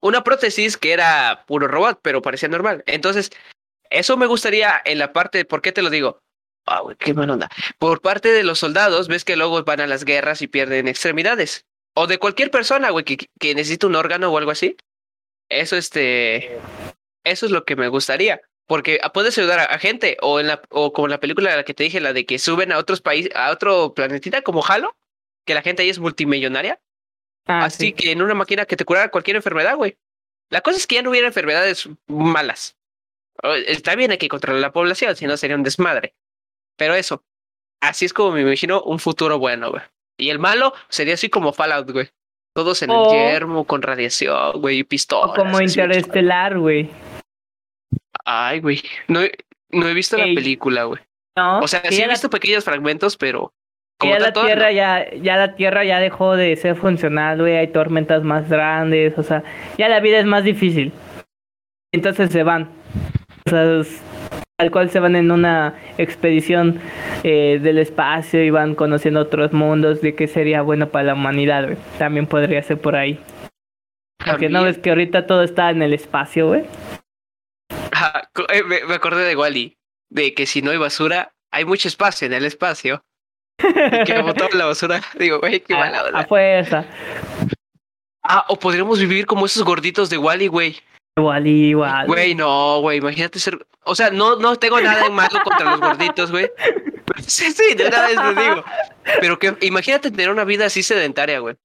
[0.00, 2.84] una prótesis que era puro robot, pero parecía normal.
[2.86, 3.30] Entonces,
[3.90, 6.20] eso me gustaría en la parte, ¿por qué te lo digo?
[6.82, 7.48] Güey, qué mala onda.
[7.78, 11.64] Por parte de los soldados, ves que luego van a las guerras y pierden extremidades.
[11.94, 14.76] O de cualquier persona, güey, que, que necesita un órgano o algo así.
[15.48, 16.60] Eso, este,
[17.24, 18.40] eso es lo que me gustaría.
[18.66, 21.72] Porque puedes ayudar a, gente, o en la, o como en la película la que
[21.72, 24.94] te dije, la de que suben a otros países, a otro planetita como Halo,
[25.46, 26.78] que la gente ahí es multimillonaria.
[27.48, 27.92] Ah, así sí.
[27.92, 29.96] que en una máquina que te curara cualquier enfermedad, güey.
[30.50, 32.76] La cosa es que ya no hubiera enfermedades malas.
[33.66, 36.14] Está bien, hay que controlar la población, si no sería un desmadre.
[36.76, 37.22] Pero eso,
[37.80, 39.82] así es como me imagino un futuro bueno, güey.
[40.16, 42.10] Y el malo sería así como Fallout, güey.
[42.54, 45.30] Todos en el yermo, con radiación, güey, y pistolas.
[45.30, 46.90] O como interestelar, güey.
[48.24, 48.82] Ay, güey.
[49.06, 49.32] No he,
[49.70, 50.34] no he visto Ey.
[50.34, 51.00] la película, güey.
[51.36, 51.60] ¿No?
[51.60, 53.52] O sea, sí he la- visto pequeños fragmentos, pero.
[54.02, 54.70] Ya la tierra no.
[54.72, 59.22] ya, ya la tierra ya dejó de ser funcional, güey, hay tormentas más grandes, o
[59.22, 59.42] sea,
[59.76, 60.92] ya la vida es más difícil.
[61.92, 62.68] Entonces se van.
[63.46, 64.00] O sea, es-
[64.58, 66.80] tal cual se van en una expedición
[67.22, 71.64] eh, del espacio y van conociendo otros mundos de qué sería bueno para la humanidad,
[71.64, 71.76] güey.
[71.98, 73.20] También podría ser por ahí.
[74.26, 76.64] Porque no ves que ahorita todo está en el espacio, güey.
[78.52, 79.76] Eh, me, me acordé de Wally.
[80.10, 83.02] De que si no hay basura, hay mucho espacio en el espacio.
[83.58, 85.00] Y que botaron la basura.
[85.18, 86.20] Digo, güey, qué mala onda.
[86.20, 86.84] a fuerza.
[88.22, 90.76] Ah, o podríamos vivir como esos gorditos de Wally, güey.
[91.18, 92.06] Igual, igual.
[92.06, 93.58] Güey, no, güey, imagínate ser.
[93.84, 96.50] O sea, no, no tengo nada en malo contra los gorditos, güey.
[97.26, 98.64] Sí, sí, de una vez te digo.
[99.20, 101.56] Pero que imagínate tener una vida así sedentaria, güey.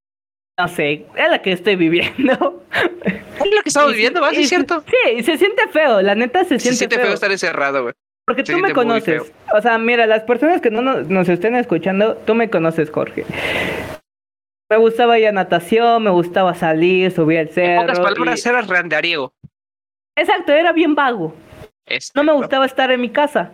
[0.58, 2.64] No sé, es la que estoy viviendo.
[2.72, 4.32] Es lo que estamos Y- viviendo, ¿va?
[4.32, 4.84] Sí, y- es cierto.
[4.88, 7.06] Sí, se siente feo, la neta se Se siente, siente feo.
[7.06, 7.94] feo estar encerrado, güey.
[8.26, 9.34] Porque tú me conoces.
[9.54, 13.26] O sea, mira, las personas que no nos, nos estén escuchando, tú me conoces, Jorge.
[14.72, 17.82] Me gustaba ir a natación, me gustaba salir, subir al En cerro.
[17.82, 19.34] pocas palabras, y- eras randariego.
[20.18, 21.36] Exacto, era bien vago.
[21.86, 23.52] Este, No me gustaba estar en mi casa.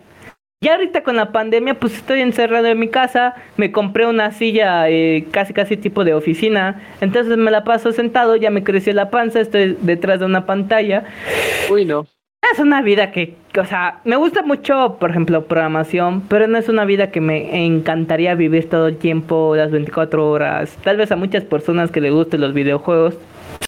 [0.62, 3.34] Ya ahorita con la pandemia, pues estoy encerrado en mi casa.
[3.56, 6.82] Me compré una silla eh, casi casi tipo de oficina.
[7.00, 11.04] Entonces me la paso sentado, ya me creció la panza, estoy detrás de una pantalla.
[11.70, 12.06] Uy, no.
[12.52, 16.68] Es una vida que, o sea, me gusta mucho, por ejemplo, programación, pero no es
[16.68, 20.76] una vida que me encantaría vivir todo el tiempo, las 24 horas.
[20.82, 23.14] Tal vez a muchas personas que les gusten los videojuegos,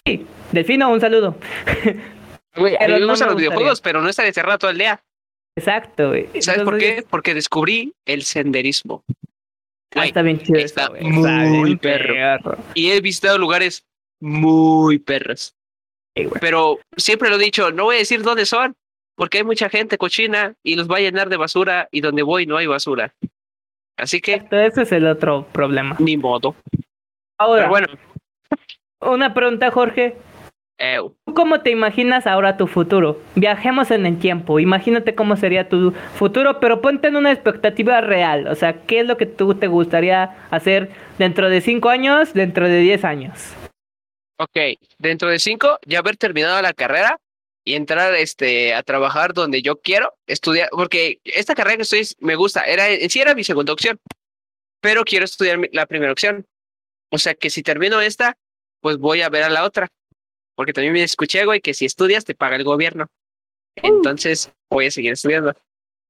[0.05, 1.35] Sí, Delfino, un saludo.
[2.55, 4.77] Güey, a mí me no gustan me los videojuegos, pero no estar encerrado todo el
[4.77, 5.01] día.
[5.55, 6.29] Exacto, güey.
[6.39, 7.03] ¿Sabes por qué?
[7.09, 9.03] Porque descubrí el senderismo.
[9.07, 9.13] ah,
[9.95, 10.59] Güey, está bien chido.
[10.59, 12.57] está eso, muy perro.
[12.75, 13.87] y he visitado lugares
[14.21, 15.55] muy perros.
[16.39, 18.75] Pero siempre lo he dicho, no voy a decir dónde son,
[19.15, 22.45] porque hay mucha gente cochina y los va a llenar de basura y donde voy
[22.45, 23.13] no hay basura.
[23.97, 25.95] Así que, Ese es el otro problema.
[25.99, 26.55] ni modo.
[27.39, 27.87] Ahora, Pero bueno,
[29.01, 30.15] una pregunta, Jorge.
[30.79, 33.19] eh, ¿Tú ¿Cómo te imaginas ahora tu futuro?
[33.35, 34.59] Viajemos en el tiempo.
[34.59, 38.47] Imagínate cómo sería tu futuro, pero ponte en una expectativa real.
[38.47, 42.67] O sea, ¿qué es lo que tú te gustaría hacer dentro de 5 años, dentro
[42.67, 43.55] de 10 años?
[44.37, 44.57] Ok,
[44.97, 47.19] dentro de cinco, ya haber terminado la carrera
[47.65, 52.35] y entrar este, a trabajar donde yo quiero estudiar, porque esta carrera que estoy me
[52.35, 53.99] gusta, era, en sí era mi segunda opción,
[54.81, 56.45] pero quiero estudiar la primera opción.
[57.09, 58.37] O sea que si termino esta,
[58.81, 59.87] pues voy a ver a la otra,
[60.55, 63.07] porque también me escuché, güey, que si estudias te paga el gobierno.
[63.75, 65.55] Entonces voy a seguir estudiando.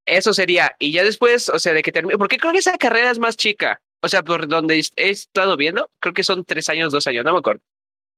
[0.05, 3.11] Eso sería, y ya después, o sea, de que termine, porque creo que esa carrera
[3.11, 3.81] es más chica.
[4.01, 7.31] O sea, por donde he estado viendo, creo que son tres años, dos años, no
[7.31, 7.61] me acuerdo.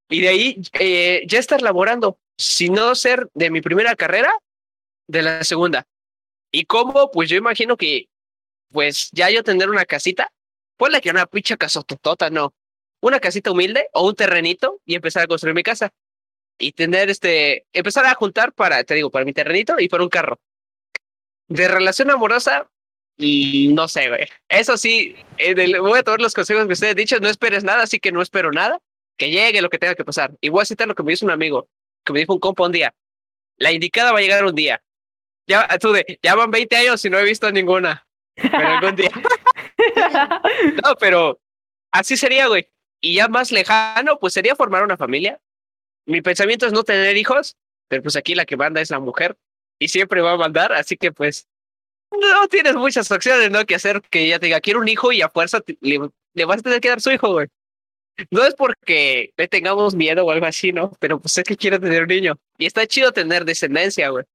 [0.10, 4.32] Y de ahí eh, ya estar laborando, si no ser de mi primera carrera,
[5.08, 5.88] de la segunda.
[6.52, 7.12] ¿Y cómo?
[7.12, 8.08] Pues yo imagino que,
[8.72, 10.32] pues ya yo tener una casita,
[10.78, 12.54] ponle que una pincha casototota, no.
[13.02, 15.92] Una casita humilde o un terrenito y empezar a construir mi casa.
[16.58, 20.10] Y tener este, empezar a juntar para, te digo, para mi terrenito y para un
[20.10, 20.40] carro.
[21.48, 22.70] De relación amorosa,
[23.18, 24.28] y no sé, güey.
[24.50, 25.16] Eso sí,
[25.80, 28.22] voy a tomar los consejos que ustedes han dicho, no esperes nada, así que no
[28.22, 28.80] espero nada
[29.18, 30.34] que llegue lo que tenga que pasar.
[30.42, 31.68] Y voy a citar lo que me dijo un amigo,
[32.04, 32.94] que me dijo un compa un día.
[33.58, 34.82] La indicada va a llegar un día.
[35.48, 38.06] Ya, tú de, ya van 20 años y no he visto ninguna.
[38.36, 39.12] Pero algún día.
[40.84, 41.40] No, pero
[41.92, 42.68] así sería, güey.
[43.02, 45.40] Y ya más lejano, pues sería formar una familia.
[46.08, 49.38] Mi pensamiento es no tener hijos, pero pues aquí la que manda es la mujer
[49.80, 51.48] y siempre va a mandar, así que pues
[52.12, 53.66] no tienes muchas opciones, ¿no?
[53.66, 56.00] Que hacer que ella te diga, quiero un hijo y a fuerza te- le,
[56.34, 57.48] le vas a tener que dar su hijo, güey.
[58.32, 60.92] No es porque le tengamos miedo o algo así, ¿no?
[61.00, 62.36] Pero pues es que quiero tener un niño.
[62.58, 64.26] Y está chido tener descendencia, güey.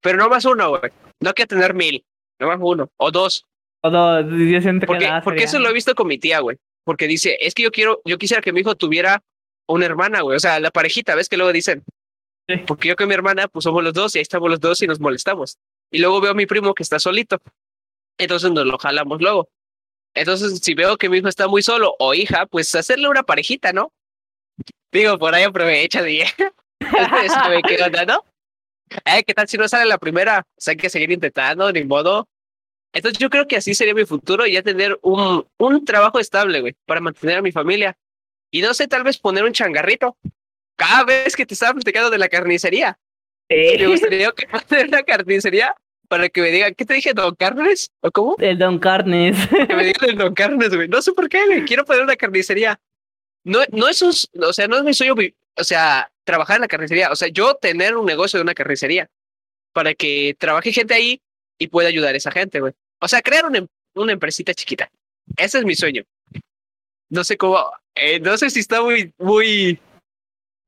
[0.00, 0.92] Pero no más uno, güey.
[1.20, 2.04] No que tener mil.
[2.38, 2.90] No más uno.
[2.96, 3.44] O dos.
[3.82, 6.40] O no, yo siento que Porque, la porque eso lo he visto con mi tía,
[6.40, 6.56] güey.
[6.84, 9.22] Porque dice, es que yo quiero, yo quisiera que mi hijo tuviera
[9.66, 10.36] una hermana, güey.
[10.36, 11.84] O sea, la parejita, ¿ves que luego dicen?
[12.48, 12.56] Sí.
[12.66, 14.86] Porque yo con mi hermana, pues somos los dos y ahí estamos los dos y
[14.86, 15.56] nos molestamos.
[15.90, 17.38] Y luego veo a mi primo que está solito.
[18.18, 19.48] Entonces nos lo jalamos luego.
[20.14, 23.72] Entonces, si veo que mi hijo está muy solo o hija, pues hacerle una parejita,
[23.72, 23.92] ¿no?
[24.92, 28.24] Digo, por ahí aprovecha, saben qué onda, ¿no?
[29.04, 30.40] Eh, ¿qué tal si no sale la primera?
[30.40, 32.28] O sea, hay que seguir intentando, ni modo.
[32.92, 36.76] Entonces yo creo que así sería mi futuro, ya tener un, un trabajo estable, güey,
[36.86, 37.96] para mantener a mi familia.
[38.52, 40.16] Y no sé, tal vez poner un changarrito.
[40.76, 42.98] Cada vez que te estaba platicando de la carnicería,
[43.50, 43.84] me Sí.
[43.86, 45.74] gustaría que poner una carnicería
[46.08, 47.90] para que me digan, ¿qué te dije, Don Carnes?
[48.00, 48.36] ¿O cómo?
[48.38, 49.36] El Don Carnes.
[49.48, 50.88] Que me digan el Don Carnes, güey.
[50.88, 51.64] No sé por qué, güey.
[51.64, 52.78] Quiero poner una carnicería.
[53.44, 54.12] No, no es un,
[54.42, 55.14] o sea, no es mi sueño,
[55.56, 57.10] o sea, trabajar en la carnicería.
[57.10, 59.08] O sea, yo tener un negocio de una carnicería
[59.72, 61.20] para que trabaje gente ahí
[61.58, 62.72] y pueda ayudar a esa gente, güey.
[63.00, 64.90] O sea, crear una, em- una empresita chiquita.
[65.36, 66.04] Ese es mi sueño.
[67.10, 67.58] No sé cómo,
[67.94, 69.78] eh, no sé si está muy, muy,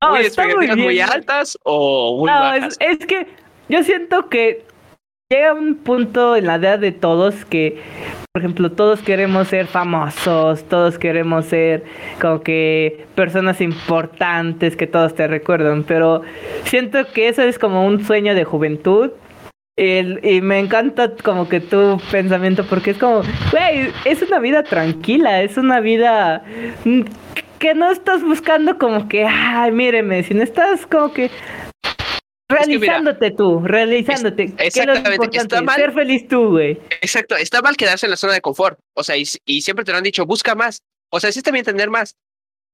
[0.01, 2.77] No, muy está muy muy altas o muy No, bajas.
[2.79, 3.27] es, es que
[3.69, 4.65] yo siento que
[5.29, 7.81] llega un punto en la edad de todos que,
[8.31, 11.83] por ejemplo, todos queremos ser famosos, todos queremos ser
[12.21, 16.21] como que personas importantes que todos te recuerdan, pero
[16.63, 19.11] siento que eso es como un sueño de juventud.
[19.79, 23.21] Y me encanta como que tu pensamiento porque es como,
[23.51, 26.43] güey, es una vida tranquila, es una vida
[27.59, 31.29] que no estás buscando como que, ay, míreme, sino estás como que
[32.49, 34.53] mira, realizándote tú, realizándote.
[34.55, 35.37] ¿Qué es exactamente, importante?
[35.37, 35.75] está mal.
[35.75, 36.79] Ser feliz tú, güey.
[37.01, 38.79] Exacto, está mal quedarse en la zona de confort.
[38.95, 40.81] O sea, y, y siempre te lo han dicho, busca más.
[41.09, 42.15] O sea, sí está bien tener más.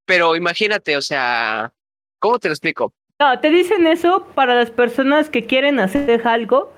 [0.05, 1.71] Pero imagínate, o sea,
[2.19, 2.93] ¿cómo te lo explico?
[3.19, 6.73] No, te dicen eso para las personas que quieren hacer algo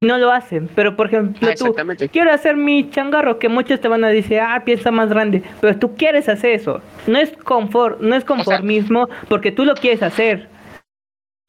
[0.00, 0.68] y no lo hacen.
[0.74, 1.74] Pero por ejemplo, Ah, tú,
[2.10, 5.42] quiero hacer mi changarro, que muchos te van a decir, ah, piensa más grande.
[5.60, 6.80] Pero tú quieres hacer eso.
[7.06, 10.48] No es confort, no es conformismo, porque tú lo quieres hacer.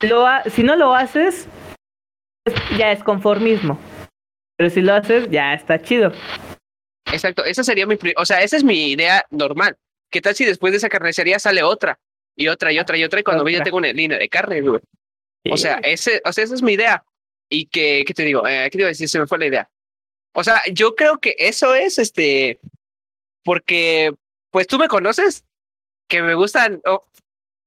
[0.04, 1.48] Lo ha- si no lo haces,
[2.44, 3.80] pues, ya es conformismo.
[4.58, 6.12] Pero si lo haces, ya está chido.
[7.12, 9.78] Exacto, esa sería mi, o sea, esa es mi idea normal.
[10.12, 12.00] ¿Qué tal si después de esa carnicería sale otra
[12.36, 14.62] y otra y otra y otra y cuando ve ya tengo una línea de carne,
[14.62, 14.80] güey?
[15.50, 17.04] O sea, ese, o sea, esa es mi idea.
[17.50, 18.48] Y que, ¿qué te digo?
[18.48, 19.10] Eh, ¿Qué te iba a decir?
[19.10, 19.70] Se me fue la idea.
[20.34, 22.60] O sea, yo creo que eso es, este,
[23.44, 24.14] porque,
[24.52, 25.44] pues tú me conoces,
[26.08, 27.06] que me gustan, oh,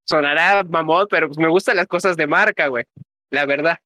[0.06, 2.84] sonará mamón, pero pues me gustan las cosas de marca, güey.
[3.30, 3.78] La verdad.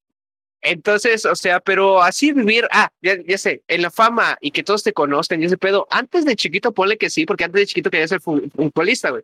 [0.61, 4.63] Entonces, o sea, pero así vivir, ah, ya, ya sé, en la fama y que
[4.63, 7.65] todos te conozcan y ese pedo, antes de chiquito ponle que sí, porque antes de
[7.65, 9.23] chiquito quería ser futbolista, güey.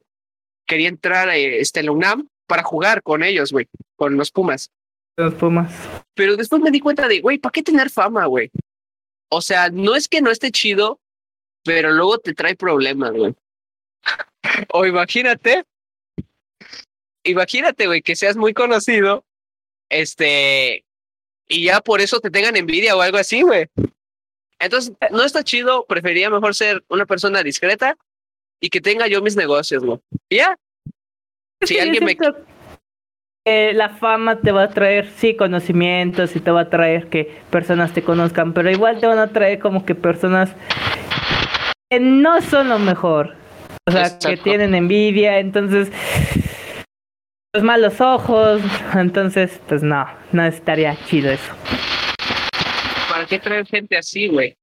[0.65, 4.71] Quería entrar eh, este, en la UNAM para jugar con ellos, güey, con los Pumas.
[5.15, 5.71] Los Pumas.
[6.15, 8.49] Pero después me di cuenta de, güey, ¿para qué tener fama, güey?
[9.29, 10.99] O sea, no es que no esté chido,
[11.63, 13.35] pero luego te trae problemas, güey.
[14.73, 15.65] o imagínate,
[17.27, 19.23] imagínate, güey, que seas muy conocido,
[19.89, 20.83] este,
[21.47, 23.67] y ya por eso te tengan envidia o algo así, güey.
[24.59, 27.95] Entonces, no está chido, preferiría mejor ser una persona discreta
[28.59, 29.99] y que tenga yo mis negocios, güey.
[30.29, 30.57] ya.
[31.61, 32.15] Si alguien me...
[33.73, 37.93] la fama te va a traer, sí, conocimientos y te va a traer que personas
[37.93, 40.51] te conozcan, pero igual te van a traer como que personas
[41.89, 43.35] que no son lo mejor.
[43.85, 45.91] O sea, que tienen envidia, entonces
[47.57, 48.61] los malos ojos,
[48.93, 51.53] entonces pues no, no estaría chido eso.
[53.09, 54.55] ¿Para qué traer gente así, güey?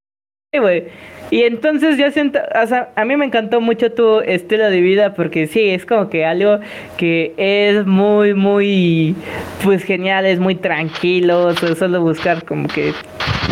[0.53, 0.85] Sí, güey.
[1.33, 5.13] Y entonces yo siento, o sea, a mí me encantó mucho tu estilo de vida
[5.15, 6.61] porque sí, es como que algo
[6.97, 9.17] que es muy, muy,
[9.65, 12.93] pues genial, es muy tranquilo, solo buscar como que,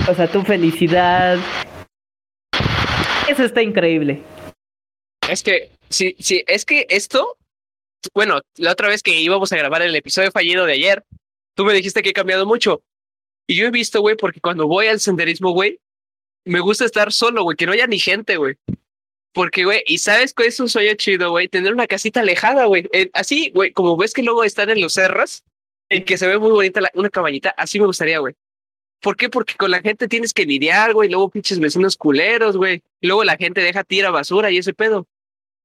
[0.09, 1.37] o sea, tu felicidad.
[3.29, 4.23] Eso está increíble.
[5.29, 7.37] Es que, sí, sí, es que esto
[8.15, 11.05] bueno, la otra vez que íbamos a grabar el episodio fallido de ayer,
[11.55, 12.83] tú me dijiste que he cambiado mucho.
[13.47, 15.81] Y yo he visto, güey, porque cuando voy al senderismo, güey,
[16.45, 18.57] me gusta estar solo, güey, que no haya ni gente, güey.
[19.33, 22.89] Porque, güey, y sabes que es un sueño chido, güey, tener una casita alejada, güey.
[23.15, 25.43] así, güey, como ves que luego están en los cerros,
[25.89, 28.35] en que se ve muy bonita una cabañita, así me gustaría, güey.
[29.01, 29.29] ¿Por qué?
[29.29, 32.83] Porque con la gente tienes que lidiar, güey, luego pinches vecinos culeros, güey.
[33.01, 35.09] Luego la gente deja tira basura y ese pedo.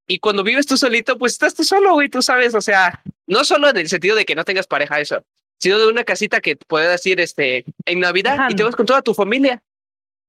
[0.07, 3.43] Y cuando vives tú solito, pues estás tú solo, güey, tú sabes, o sea, no
[3.43, 5.23] solo en el sentido de que no tengas pareja, eso,
[5.59, 9.01] sino de una casita que puedas ir este, en Navidad y te vas con toda
[9.01, 9.61] tu familia.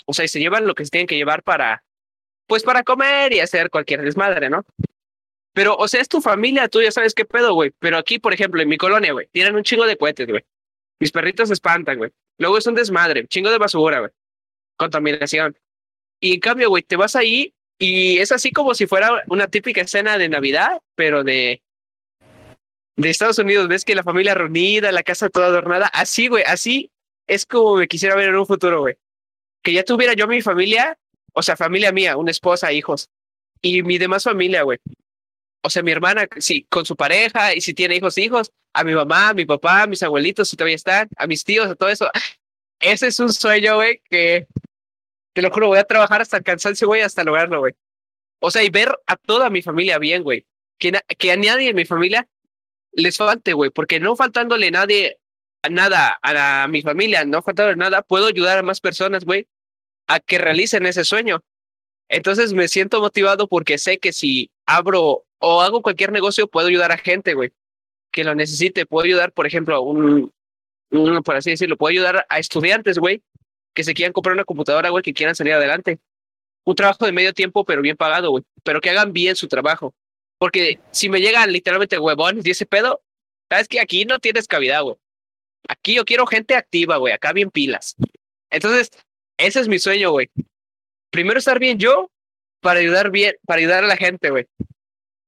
[0.05, 1.85] O sea, y se llevan lo que se tienen que llevar para,
[2.47, 4.65] pues para comer y hacer cualquier desmadre, ¿no?
[5.53, 7.73] Pero, o sea, es tu familia, tú ya sabes qué pedo, güey.
[7.79, 10.45] Pero aquí, por ejemplo, en mi colonia, güey, tienen un chingo de cohetes, güey.
[10.99, 12.11] Mis perritos se espantan, güey.
[12.39, 14.11] Luego es un desmadre, chingo de basura, güey.
[14.77, 15.57] Contaminación.
[16.21, 19.81] Y en cambio, güey, te vas ahí y es así como si fuera una típica
[19.81, 21.63] escena de Navidad, pero de,
[22.97, 23.69] de Estados Unidos.
[23.69, 25.87] Ves que la familia reunida, la casa toda adornada.
[25.87, 26.91] Así, güey, así
[27.29, 28.97] es como me quisiera ver en un futuro, güey.
[29.63, 30.99] Que ya tuviera yo mi familia,
[31.35, 33.11] o sea, familia mía, una esposa, hijos,
[33.63, 34.79] y mi demás familia, güey.
[35.63, 38.95] O sea, mi hermana, sí, con su pareja, y si tiene hijos, hijos, a mi
[38.95, 41.91] mamá, a mi papá, a mis abuelitos, si todavía están, a mis tíos, a todo
[41.91, 42.11] eso.
[42.81, 44.47] Ese es un sueño, güey, que
[45.39, 47.73] te lo juro, voy a trabajar hasta el cansancio, güey, hasta lograrlo, güey.
[48.41, 50.49] O sea, y ver a toda mi familia bien, güey.
[50.79, 52.29] Que, que a nadie en mi familia
[52.91, 55.21] les falte, güey, porque no faltándole nadie,
[55.63, 59.47] a nada a, mi familia, no faltándole nada, puedo ayudar a más personas, güey,
[60.09, 61.45] a que realicen ese sueño.
[62.09, 66.91] Entonces me siento motivado porque sé que si abro o hago cualquier negocio, puedo ayudar
[66.91, 67.53] a gente, güey,
[68.11, 68.87] que lo necesite.
[68.87, 70.33] Puedo ayudar, por ejemplo, a un,
[70.91, 73.23] un, por así decirlo, puedo ayudar a estudiantes, güey,
[73.79, 76.01] que se quieran comprar una computadora, güey, que quieran salir adelante.
[76.65, 78.43] Un trabajo de medio tiempo, pero bien pagado, güey.
[78.65, 79.95] Pero que hagan bien su trabajo.
[80.37, 83.01] Porque si me llegan literalmente huevones y ese pedo,
[83.49, 84.97] sabes que aquí no tienes cavidad, güey.
[85.69, 87.13] Aquí yo quiero gente activa, güey.
[87.13, 87.95] Acá bien pilas.
[88.51, 88.91] Entonces,
[89.37, 90.29] ese es mi sueño, güey.
[91.13, 92.11] Primero estar bien yo
[92.61, 94.49] para ayudar bien, para ayudar a la gente, güey.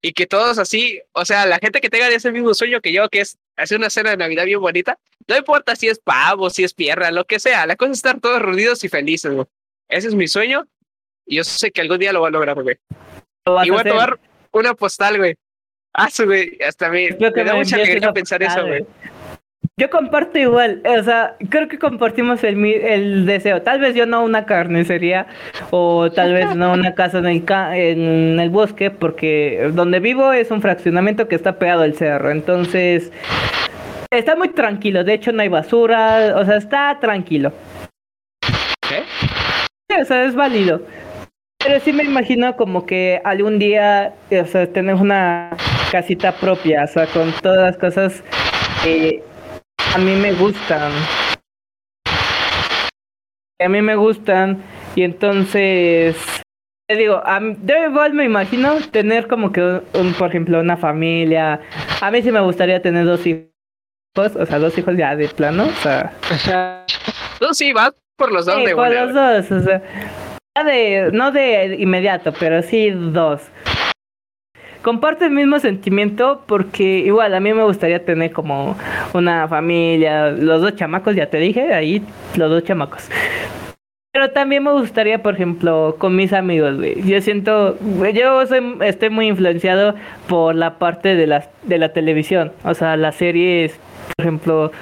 [0.02, 3.08] Y que todos así, o sea, la gente que tenga ese mismo sueño que yo,
[3.08, 6.64] que es hacer una cena de Navidad bien bonita, no importa si es pavo, si
[6.64, 7.66] es pierna, lo que sea.
[7.66, 9.46] La cosa es estar todos reunidos y felices, güey.
[9.88, 10.66] Ese es mi sueño.
[11.26, 12.78] Y yo sé que algún día lo voy a lograr, güey.
[13.64, 14.18] Y voy a, tomar
[14.52, 15.34] una postal, güey.
[15.92, 16.58] Ah, güey.
[16.66, 17.08] Hasta a mí.
[17.18, 18.86] Me da mucha alegría pensar eso, güey.
[19.80, 23.62] Yo comparto igual, o sea, creo que compartimos el, el deseo.
[23.62, 25.26] Tal vez yo no una carnicería
[25.70, 30.50] o tal vez no una casa en el, en el bosque, porque donde vivo es
[30.50, 32.30] un fraccionamiento que está pegado al cerro.
[32.30, 33.10] Entonces,
[34.12, 37.52] Está muy tranquilo, de hecho no hay basura, o sea, está tranquilo.
[38.80, 39.04] ¿Qué?
[39.88, 40.82] Sí, o sea, es válido.
[41.64, 45.56] Pero sí me imagino como que algún día, o sea, tener una
[45.92, 48.24] casita propia, o sea, con todas las cosas
[48.82, 49.22] que
[49.94, 50.92] a mí me gustan.
[53.58, 54.62] a mí me gustan,
[54.94, 56.16] y entonces,
[56.88, 59.60] te digo, a yo igual me imagino tener como que,
[59.94, 61.60] un, por ejemplo, una familia.
[62.00, 63.50] A mí sí me gustaría tener dos hijos
[64.16, 66.12] o sea, dos hijos ya de plano, o sea.
[67.40, 69.82] no, sí, vas por los dos sí, por los dos, o sea.
[70.64, 73.40] De, no de inmediato, pero sí dos.
[74.82, 78.76] Comparto el mismo sentimiento porque igual a mí me gustaría tener como
[79.14, 82.02] una familia, los dos chamacos, ya te dije, ahí
[82.36, 83.08] los dos chamacos.
[84.12, 87.00] Pero también me gustaría, por ejemplo, con mis amigos, güey.
[87.06, 87.78] Yo siento,
[88.12, 89.94] yo soy, estoy muy influenciado
[90.28, 92.50] por la parte de la, de la televisión.
[92.64, 93.78] O sea, las series,
[94.16, 94.72] por ejemplo,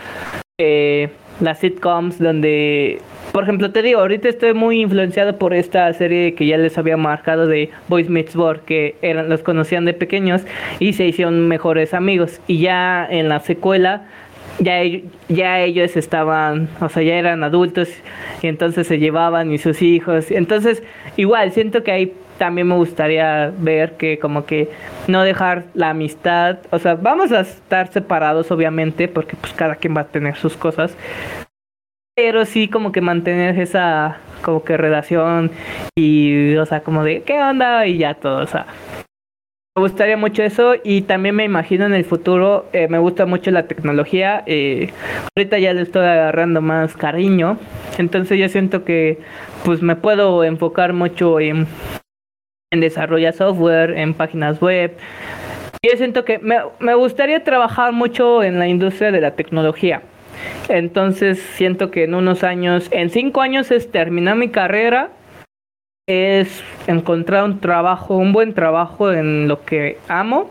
[0.59, 1.11] eh,
[1.41, 3.03] las sitcoms donde
[3.33, 6.97] por ejemplo, te digo, ahorita estoy muy influenciado por esta serie que ya les había
[6.97, 10.43] marcado de Boys Meets World, que eran, los conocían de pequeños
[10.79, 12.41] y se hicieron mejores amigos.
[12.47, 14.07] Y ya en la secuela,
[14.59, 14.81] ya,
[15.29, 17.89] ya ellos estaban, o sea, ya eran adultos
[18.43, 20.31] y entonces se llevaban y sus hijos.
[20.31, 20.83] Entonces,
[21.17, 24.71] igual, siento que ahí también me gustaría ver que como que
[25.07, 29.97] no dejar la amistad, o sea, vamos a estar separados obviamente porque pues cada quien
[29.97, 30.97] va a tener sus cosas,
[32.19, 35.53] pero sí como que mantener esa como que relación
[35.97, 38.67] y o sea como de qué onda y ya todo o sea
[39.77, 43.53] me gustaría mucho eso y también me imagino en el futuro eh, me gusta mucho
[43.53, 44.91] la tecnología eh,
[45.37, 47.57] ahorita ya le estoy agarrando más cariño
[47.99, 49.21] entonces yo siento que
[49.65, 51.69] pues me puedo enfocar mucho en
[52.73, 54.97] en desarrollar software en páginas web
[55.85, 60.03] yo siento que me, me gustaría trabajar mucho en la industria de la tecnología
[60.69, 65.11] entonces siento que en unos años, en cinco años es terminar mi carrera,
[66.09, 70.51] es encontrar un trabajo, un buen trabajo en lo que amo.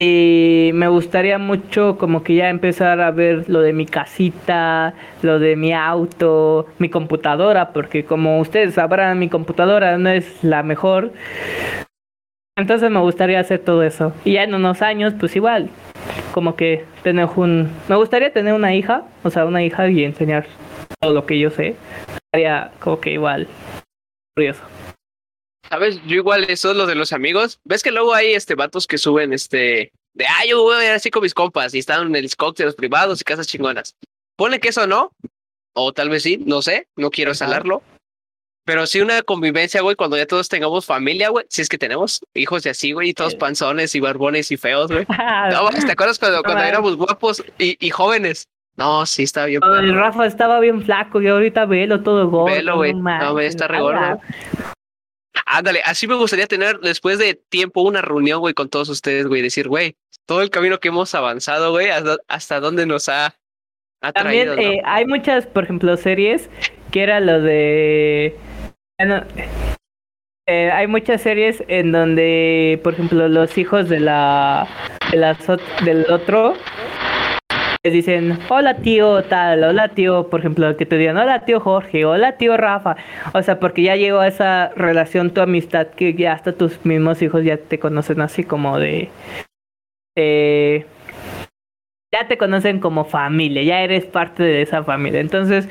[0.00, 5.38] Y me gustaría mucho como que ya empezar a ver lo de mi casita, lo
[5.38, 11.12] de mi auto, mi computadora, porque como ustedes sabrán, mi computadora no es la mejor.
[12.56, 14.12] Entonces me gustaría hacer todo eso.
[14.24, 15.70] Y ya en unos años, pues igual,
[16.32, 17.70] como que tener un...
[17.88, 20.46] Me gustaría tener una hija, o sea, una hija y enseñar
[21.00, 21.76] todo lo que yo sé.
[22.32, 23.48] Sería como que igual
[24.36, 24.62] curioso.
[25.68, 26.00] ¿Sabes?
[26.06, 27.60] Yo igual eso es lo de los amigos.
[27.64, 30.90] ¿Ves que luego hay este vatos que suben este de ah, yo voy a ir
[30.92, 33.96] así con mis compas y están en el cócteles privados y casas chingonas?
[34.36, 35.10] Pone que eso no,
[35.74, 37.82] o tal vez sí, no sé, no quiero salarlo.
[38.64, 41.44] Pero sí una convivencia, güey, cuando ya todos tengamos familia, güey.
[41.50, 44.90] Si es que tenemos hijos y así, güey, y todos panzones y barbones y feos,
[44.90, 45.06] güey.
[45.50, 48.48] No, ¿te acuerdas cuando, cuando éramos guapos y, y, jóvenes?
[48.76, 49.60] No, sí, estaba bien.
[49.62, 52.54] el Rafa estaba bien flaco y ahorita velo todo gordo.
[52.54, 52.94] Velo, güey.
[52.94, 54.20] No, güey, está re gordo.
[55.46, 59.42] Ándale, así me gustaría tener después de tiempo una reunión, güey, con todos ustedes, güey.
[59.42, 59.96] Decir, güey,
[60.26, 63.34] todo el camino que hemos avanzado, güey, hasta, hasta dónde nos ha,
[64.00, 66.48] ha También eh, hay muchas, por ejemplo, series
[66.90, 68.36] que era lo de
[69.06, 69.26] bueno,
[70.48, 74.66] eh, hay muchas series en donde, por ejemplo, los hijos de la,
[75.84, 76.54] del otro
[77.82, 82.06] les dicen, hola tío tal, hola tío, por ejemplo, que te digan, hola tío Jorge,
[82.06, 82.96] hola tío Rafa.
[83.34, 87.20] O sea, porque ya llegó a esa relación, tu amistad, que ya hasta tus mismos
[87.20, 89.10] hijos ya te conocen así como de...
[90.16, 90.86] Eh,
[92.10, 95.20] ya te conocen como familia, ya eres parte de esa familia.
[95.20, 95.68] Entonces,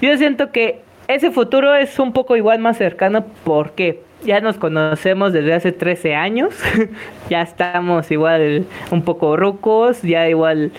[0.00, 5.32] yo siento que ese futuro es un poco igual más cercano porque ya nos conocemos
[5.32, 6.54] desde hace 13 años,
[7.30, 10.72] ya estamos igual un poco rucos, ya igual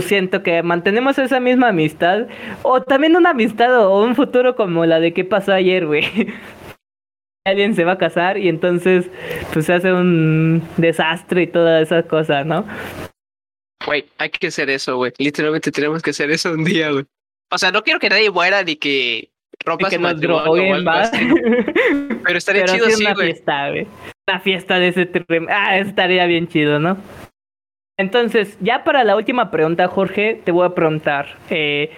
[0.00, 2.26] siento que mantenemos esa misma amistad
[2.62, 6.04] o también una amistad o un futuro como la de qué pasó ayer, güey.
[7.46, 9.08] Alguien se va a casar y entonces
[9.52, 12.66] pues se hace un desastre y toda esa cosa, ¿no?
[13.86, 15.12] Güey, hay que hacer eso, güey.
[15.16, 17.04] Literalmente tenemos que hacer eso un día, güey.
[17.50, 19.30] O sea, no quiero que nadie muera ni que
[19.64, 20.84] rompa que nos droguen,
[22.24, 23.86] Pero estaría chido, sí, una fiesta, güey.
[24.28, 25.46] Una fiesta de ese trem...
[25.48, 26.96] Ah, estaría bien chido, ¿no?
[27.98, 31.38] Entonces, ya para la última pregunta, Jorge, te voy a preguntar.
[31.48, 31.90] Eh,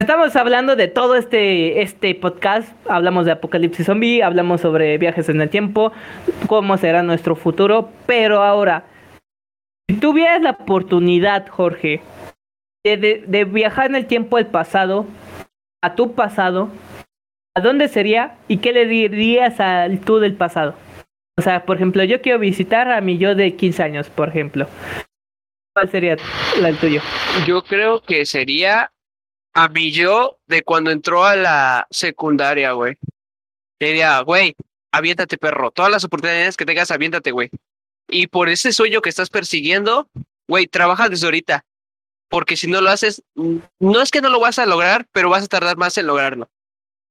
[0.00, 2.74] estamos hablando de todo este, este podcast.
[2.88, 5.92] Hablamos de Apocalipsis Zombie, hablamos sobre viajes en el tiempo,
[6.46, 7.90] cómo será nuestro futuro.
[8.06, 8.84] Pero ahora,
[9.88, 12.02] si tuvieras la oportunidad, Jorge,
[12.96, 15.06] de, viajar en el tiempo al pasado,
[15.82, 16.70] a tu pasado,
[17.54, 20.74] ¿a dónde sería y qué le dirías al tú del pasado?
[21.36, 24.66] O sea, por ejemplo, yo quiero visitar a mi yo de 15 años, por ejemplo.
[25.72, 26.16] ¿Cuál sería
[26.56, 27.00] el tuyo?
[27.46, 28.90] Yo creo que sería
[29.54, 32.96] a mi yo de cuando entró a la secundaria, güey.
[33.78, 34.56] Diría, güey,
[34.90, 35.70] aviéntate, perro.
[35.70, 37.50] Todas las oportunidades que tengas, aviéntate, güey.
[38.08, 40.08] Y por ese sueño que estás persiguiendo,
[40.48, 41.64] güey, trabaja desde ahorita
[42.28, 45.44] porque si no lo haces, no es que no lo vas a lograr, pero vas
[45.44, 46.48] a tardar más en lograrlo.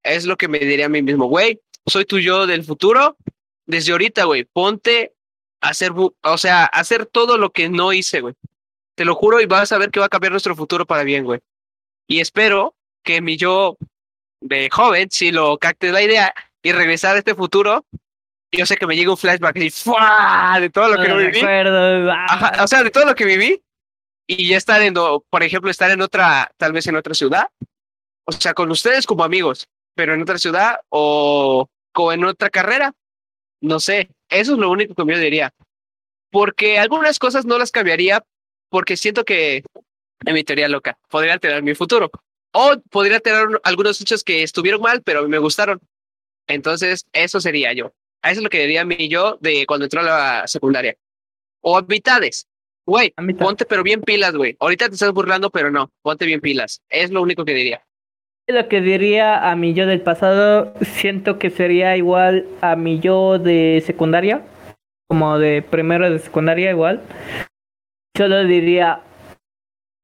[0.03, 3.17] Es lo que me diría a mí mismo, güey, soy tu yo del futuro,
[3.65, 5.13] desde ahorita, güey, ponte
[5.61, 8.35] a hacer, o sea, hacer todo lo que no hice, güey.
[8.95, 11.23] Te lo juro y vas a ver que va a cambiar nuestro futuro para bien,
[11.23, 11.39] güey.
[12.07, 13.77] Y espero que mi yo
[14.41, 16.33] de joven, si lo capte la idea
[16.63, 17.85] y regresar a este futuro
[18.51, 20.57] yo sé que me llega un flashback y ¡fua!
[20.59, 21.41] de todo lo que no viví.
[21.41, 23.61] Ajá, o sea, de todo lo que viví.
[24.27, 27.47] Y ya estar en, por ejemplo, estar en otra, tal vez en otra ciudad.
[28.25, 32.93] O sea, con ustedes como amigos, pero en otra ciudad o, o en otra carrera.
[33.61, 35.53] No sé, eso es lo único que yo diría.
[36.29, 38.23] Porque algunas cosas no las cambiaría
[38.69, 39.63] porque siento que,
[40.25, 42.11] en mi teoría loca, podría alterar mi futuro.
[42.51, 45.79] O podría tener algunos hechos que estuvieron mal, pero me gustaron.
[46.47, 47.93] Entonces, eso sería yo.
[48.23, 50.97] Eso es lo que diría mi yo de cuando entró a la secundaria.
[51.61, 52.47] O mitades.
[52.87, 54.55] Güey, ponte pero bien pilas, güey.
[54.61, 55.91] Ahorita te estás burlando, pero no.
[56.01, 56.81] Ponte bien pilas.
[56.87, 57.81] Es lo único que diría.
[58.47, 63.39] Lo que diría a mi yo del pasado, siento que sería igual a mi yo
[63.39, 64.41] de secundaria.
[65.09, 67.01] Como de primero de secundaria, igual.
[68.15, 69.01] Solo diría,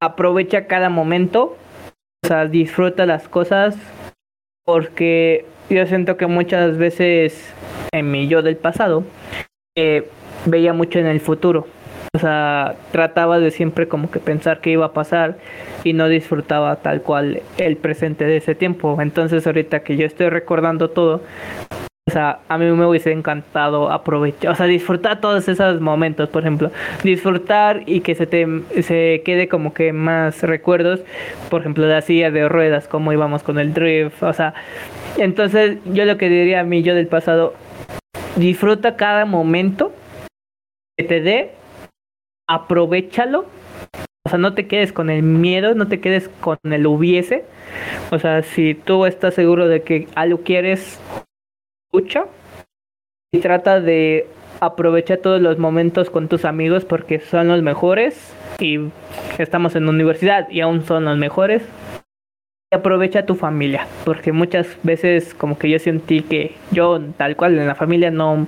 [0.02, 1.56] aprovecha cada momento.
[2.22, 3.78] O sea, disfruta las cosas.
[4.66, 7.54] Porque yo siento que muchas veces
[7.92, 9.04] en mi yo del pasado
[9.74, 10.06] eh,
[10.44, 11.66] veía mucho en el futuro.
[12.14, 15.36] O sea, trataba de siempre como que pensar qué iba a pasar
[15.82, 18.96] y no disfrutaba tal cual el presente de ese tiempo.
[19.02, 21.22] Entonces ahorita que yo estoy recordando todo,
[22.06, 26.42] o sea, a mí me hubiese encantado aprovechar, o sea, disfrutar todos esos momentos, por
[26.42, 26.70] ejemplo,
[27.02, 28.46] disfrutar y que se te
[28.82, 31.00] se quede como que más recuerdos,
[31.50, 34.54] por ejemplo, la silla de ruedas, cómo íbamos con el drift, o sea,
[35.16, 37.54] entonces yo lo que diría a mí yo del pasado,
[38.36, 39.92] disfruta cada momento
[40.96, 41.50] que te dé,
[42.48, 43.46] aprovechalo,
[44.26, 47.44] o sea, no te quedes con el miedo, no te quedes con el hubiese,
[48.10, 51.00] o sea, si tú estás seguro de que algo quieres,
[51.86, 52.26] escucha
[53.32, 54.26] y trata de
[54.60, 58.78] aprovechar todos los momentos con tus amigos porque son los mejores y
[59.38, 61.62] estamos en universidad y aún son los mejores.
[62.72, 67.66] Aprovecha tu familia porque muchas veces como que yo sentí que yo tal cual en
[67.66, 68.46] la familia no,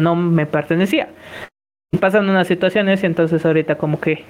[0.00, 1.08] no me pertenecía.
[2.00, 4.24] Pasan unas situaciones y entonces ahorita como que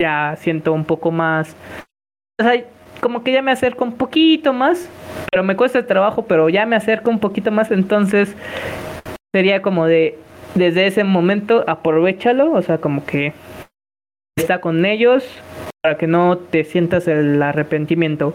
[0.00, 1.54] ya siento un poco más...
[2.40, 2.64] O sea,
[3.00, 4.88] como que ya me acerco un poquito más,
[5.30, 8.34] pero me cuesta el trabajo, pero ya me acerco un poquito más, entonces
[9.34, 10.18] sería como de,
[10.54, 13.32] desde ese momento, aprovechalo, o sea, como que
[14.36, 15.24] está con ellos
[15.82, 18.34] para que no te sientas el arrepentimiento.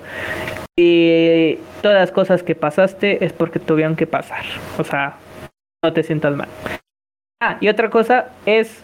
[0.77, 4.43] Y todas las cosas que pasaste es porque tuvieron que pasar,
[4.77, 5.17] o sea,
[5.83, 6.47] no te sientas mal.
[7.45, 8.83] Ah, y otra cosa es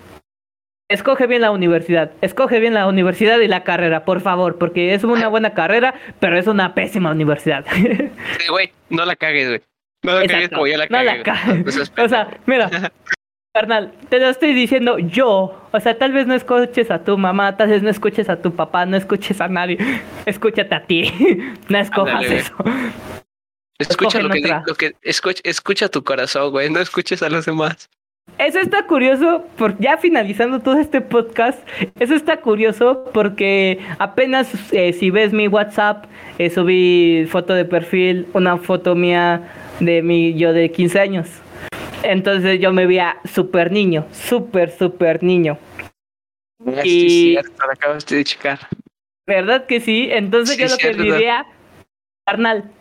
[0.89, 5.03] Escoge bien la universidad, escoge bien la universidad y la carrera, por favor, porque es
[5.03, 7.63] una buena carrera, pero es una pésima universidad.
[7.71, 9.61] Sí, güey, no la cagues, güey.
[10.01, 11.05] No la cagues como yo la cagué.
[11.05, 11.91] No la cagues.
[11.95, 12.91] o sea, mira,
[13.53, 15.61] carnal, te lo estoy diciendo yo.
[15.71, 18.55] O sea, tal vez no escuches a tu mamá, tal vez no escuches a tu
[18.55, 19.77] papá, no escuches a nadie.
[20.25, 21.13] Escúchate a ti.
[21.69, 22.55] No escojas eso.
[23.77, 24.29] Escucha lo
[24.75, 27.89] que, escucha, escucha tu corazón, güey, no escuches a los demás.
[28.39, 31.59] Eso está curioso, por, ya finalizando todo este podcast,
[31.99, 36.05] eso está curioso porque apenas eh, si ves mi WhatsApp,
[36.37, 39.51] eh, subí foto de perfil, una foto mía
[39.81, 41.27] de mi yo de 15 años.
[42.03, 45.57] Entonces yo me veía súper niño, súper, súper niño.
[46.85, 47.33] y...
[47.33, 48.59] cierto, lo acabas de checar.
[49.27, 50.07] ¿Verdad que sí?
[50.13, 51.45] Entonces yo lo que diría,
[52.25, 52.71] carnal,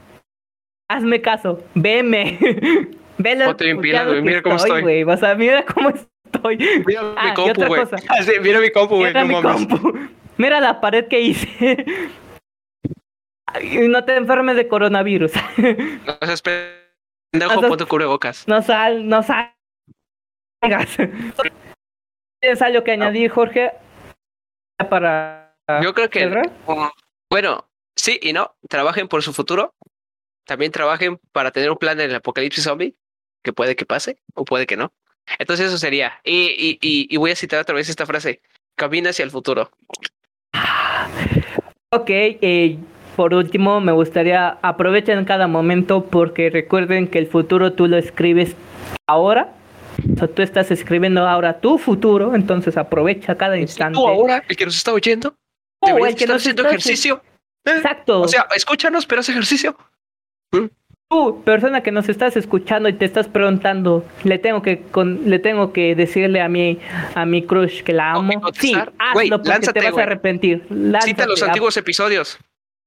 [0.88, 2.38] hazme caso, veme.
[3.18, 4.82] Velo, bien mira cómo estoy.
[4.82, 5.02] Güey.
[5.02, 6.56] O sea, mira cómo estoy.
[6.86, 7.82] Mira mi ah, compu, güey.
[8.08, 9.12] Ah, mira mi compu, güey.
[9.12, 9.92] Mira, no
[10.36, 11.76] mira la pared que hice.
[13.88, 15.32] no te enfermes de coronavirus.
[15.56, 18.46] no seas pendejo, no, pon tu cubrebocas.
[18.46, 19.52] No sal, no sal.
[22.40, 23.72] ¿Tienes algo que añadir, Jorge?
[24.88, 25.56] Para.
[25.82, 26.50] Yo creo que.
[27.28, 28.54] bueno, sí y no.
[28.68, 29.74] Trabajen por su futuro.
[30.46, 32.96] También trabajen para tener un plan en el apocalipsis zombie
[33.42, 34.92] que puede que pase o puede que no.
[35.38, 36.20] Entonces eso sería.
[36.24, 38.40] Y, y, y, voy a citar otra vez esta frase.
[38.76, 39.70] Camina hacia el futuro.
[41.90, 42.78] Ok, eh,
[43.16, 48.54] por último me gustaría aprovechen cada momento porque recuerden que el futuro tú lo escribes
[49.06, 49.54] ahora.
[50.14, 53.98] O sea, tú estás escribiendo ahora tu futuro, entonces aprovecha cada instante.
[53.98, 55.34] Tú ahora, el que nos está oyendo,
[55.80, 57.20] tú, el que nos haciendo ejercicio.
[57.64, 58.20] Exacto.
[58.20, 59.76] O sea, escúchanos, pero haz ejercicio.
[61.10, 64.84] Tú, persona que nos estás escuchando y te estás preguntando, le tengo que
[65.24, 66.78] le tengo que decirle a mi
[67.14, 68.42] a mi crush que la amo.
[68.52, 70.66] Sí, hazlo porque te vas a arrepentir.
[71.00, 72.38] Cita los antiguos episodios.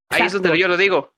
[0.10, 1.11] Ahí es donde yo lo digo.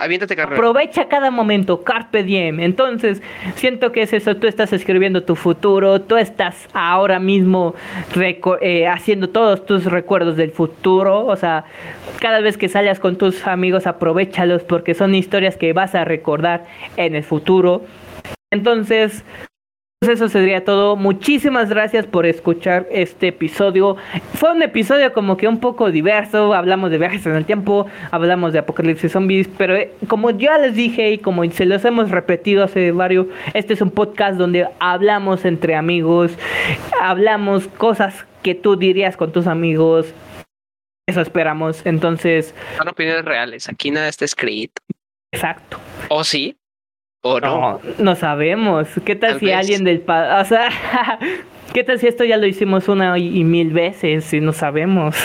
[0.00, 0.56] Aviéntate, carrera.
[0.56, 2.60] Aprovecha cada momento, carpe diem.
[2.60, 3.20] Entonces,
[3.56, 7.74] siento que es eso, tú estás escribiendo tu futuro, tú estás ahora mismo
[8.60, 11.64] eh, haciendo todos tus recuerdos del futuro, o sea,
[12.20, 16.66] cada vez que salgas con tus amigos, aprovechalos porque son historias que vas a recordar
[16.96, 17.82] en el futuro.
[18.52, 19.24] Entonces,
[20.08, 20.96] eso sería todo.
[20.96, 23.96] Muchísimas gracias por escuchar este episodio.
[24.34, 26.54] Fue un episodio como que un poco diverso.
[26.54, 30.74] Hablamos de viajes en el tiempo, hablamos de apocalipsis zombies, pero eh, como ya les
[30.74, 35.44] dije y como se los hemos repetido hace varios, este es un podcast donde hablamos
[35.44, 36.32] entre amigos,
[37.00, 40.06] hablamos cosas que tú dirías con tus amigos.
[41.06, 41.84] Eso esperamos.
[41.84, 42.54] Entonces.
[42.76, 43.68] Son opiniones reales.
[43.68, 44.82] Aquí nada está escrito.
[45.32, 45.78] Exacto.
[46.08, 46.56] ¿O sí?
[47.22, 47.80] ¿O no?
[47.98, 48.88] No, sabemos.
[49.04, 50.04] ¿Qué tal, si alguien del...
[50.06, 50.70] O sea,
[51.74, 55.16] ¿qué tal si esto ya lo hicimos una y, mil veces y no sabemos?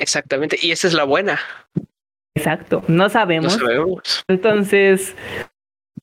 [0.00, 0.58] Exactamente.
[0.60, 1.38] Y esa es la buena.
[2.36, 2.82] Exacto.
[2.88, 3.58] No sabemos.
[3.58, 4.24] No sabemos.
[4.28, 5.16] Entonces,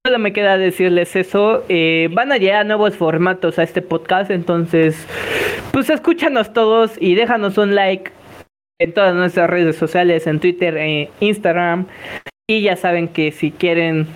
[0.05, 1.63] solo me queda decirles eso.
[1.69, 4.31] Eh, van a llegar nuevos formatos a este podcast.
[4.31, 5.05] Entonces,
[5.71, 8.11] pues escúchanos todos y déjanos un like
[8.79, 11.85] en todas nuestras redes sociales, en Twitter, e Instagram.
[12.49, 14.07] Y ya saben que si quieren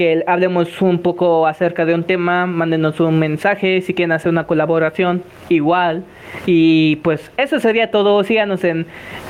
[0.00, 4.46] que hablemos un poco acerca de un tema, mándenos un mensaje, si quieren hacer una
[4.46, 6.04] colaboración, igual.
[6.46, 8.24] Y pues eso sería todo.
[8.24, 8.86] Síganos en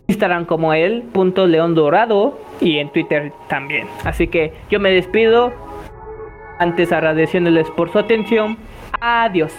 [0.06, 3.88] Instagram como el punto león dorado y en Twitter también.
[4.04, 5.52] Así que yo me despido.
[6.60, 8.56] Antes agradeciéndoles por su atención.
[9.00, 9.52] Adiós.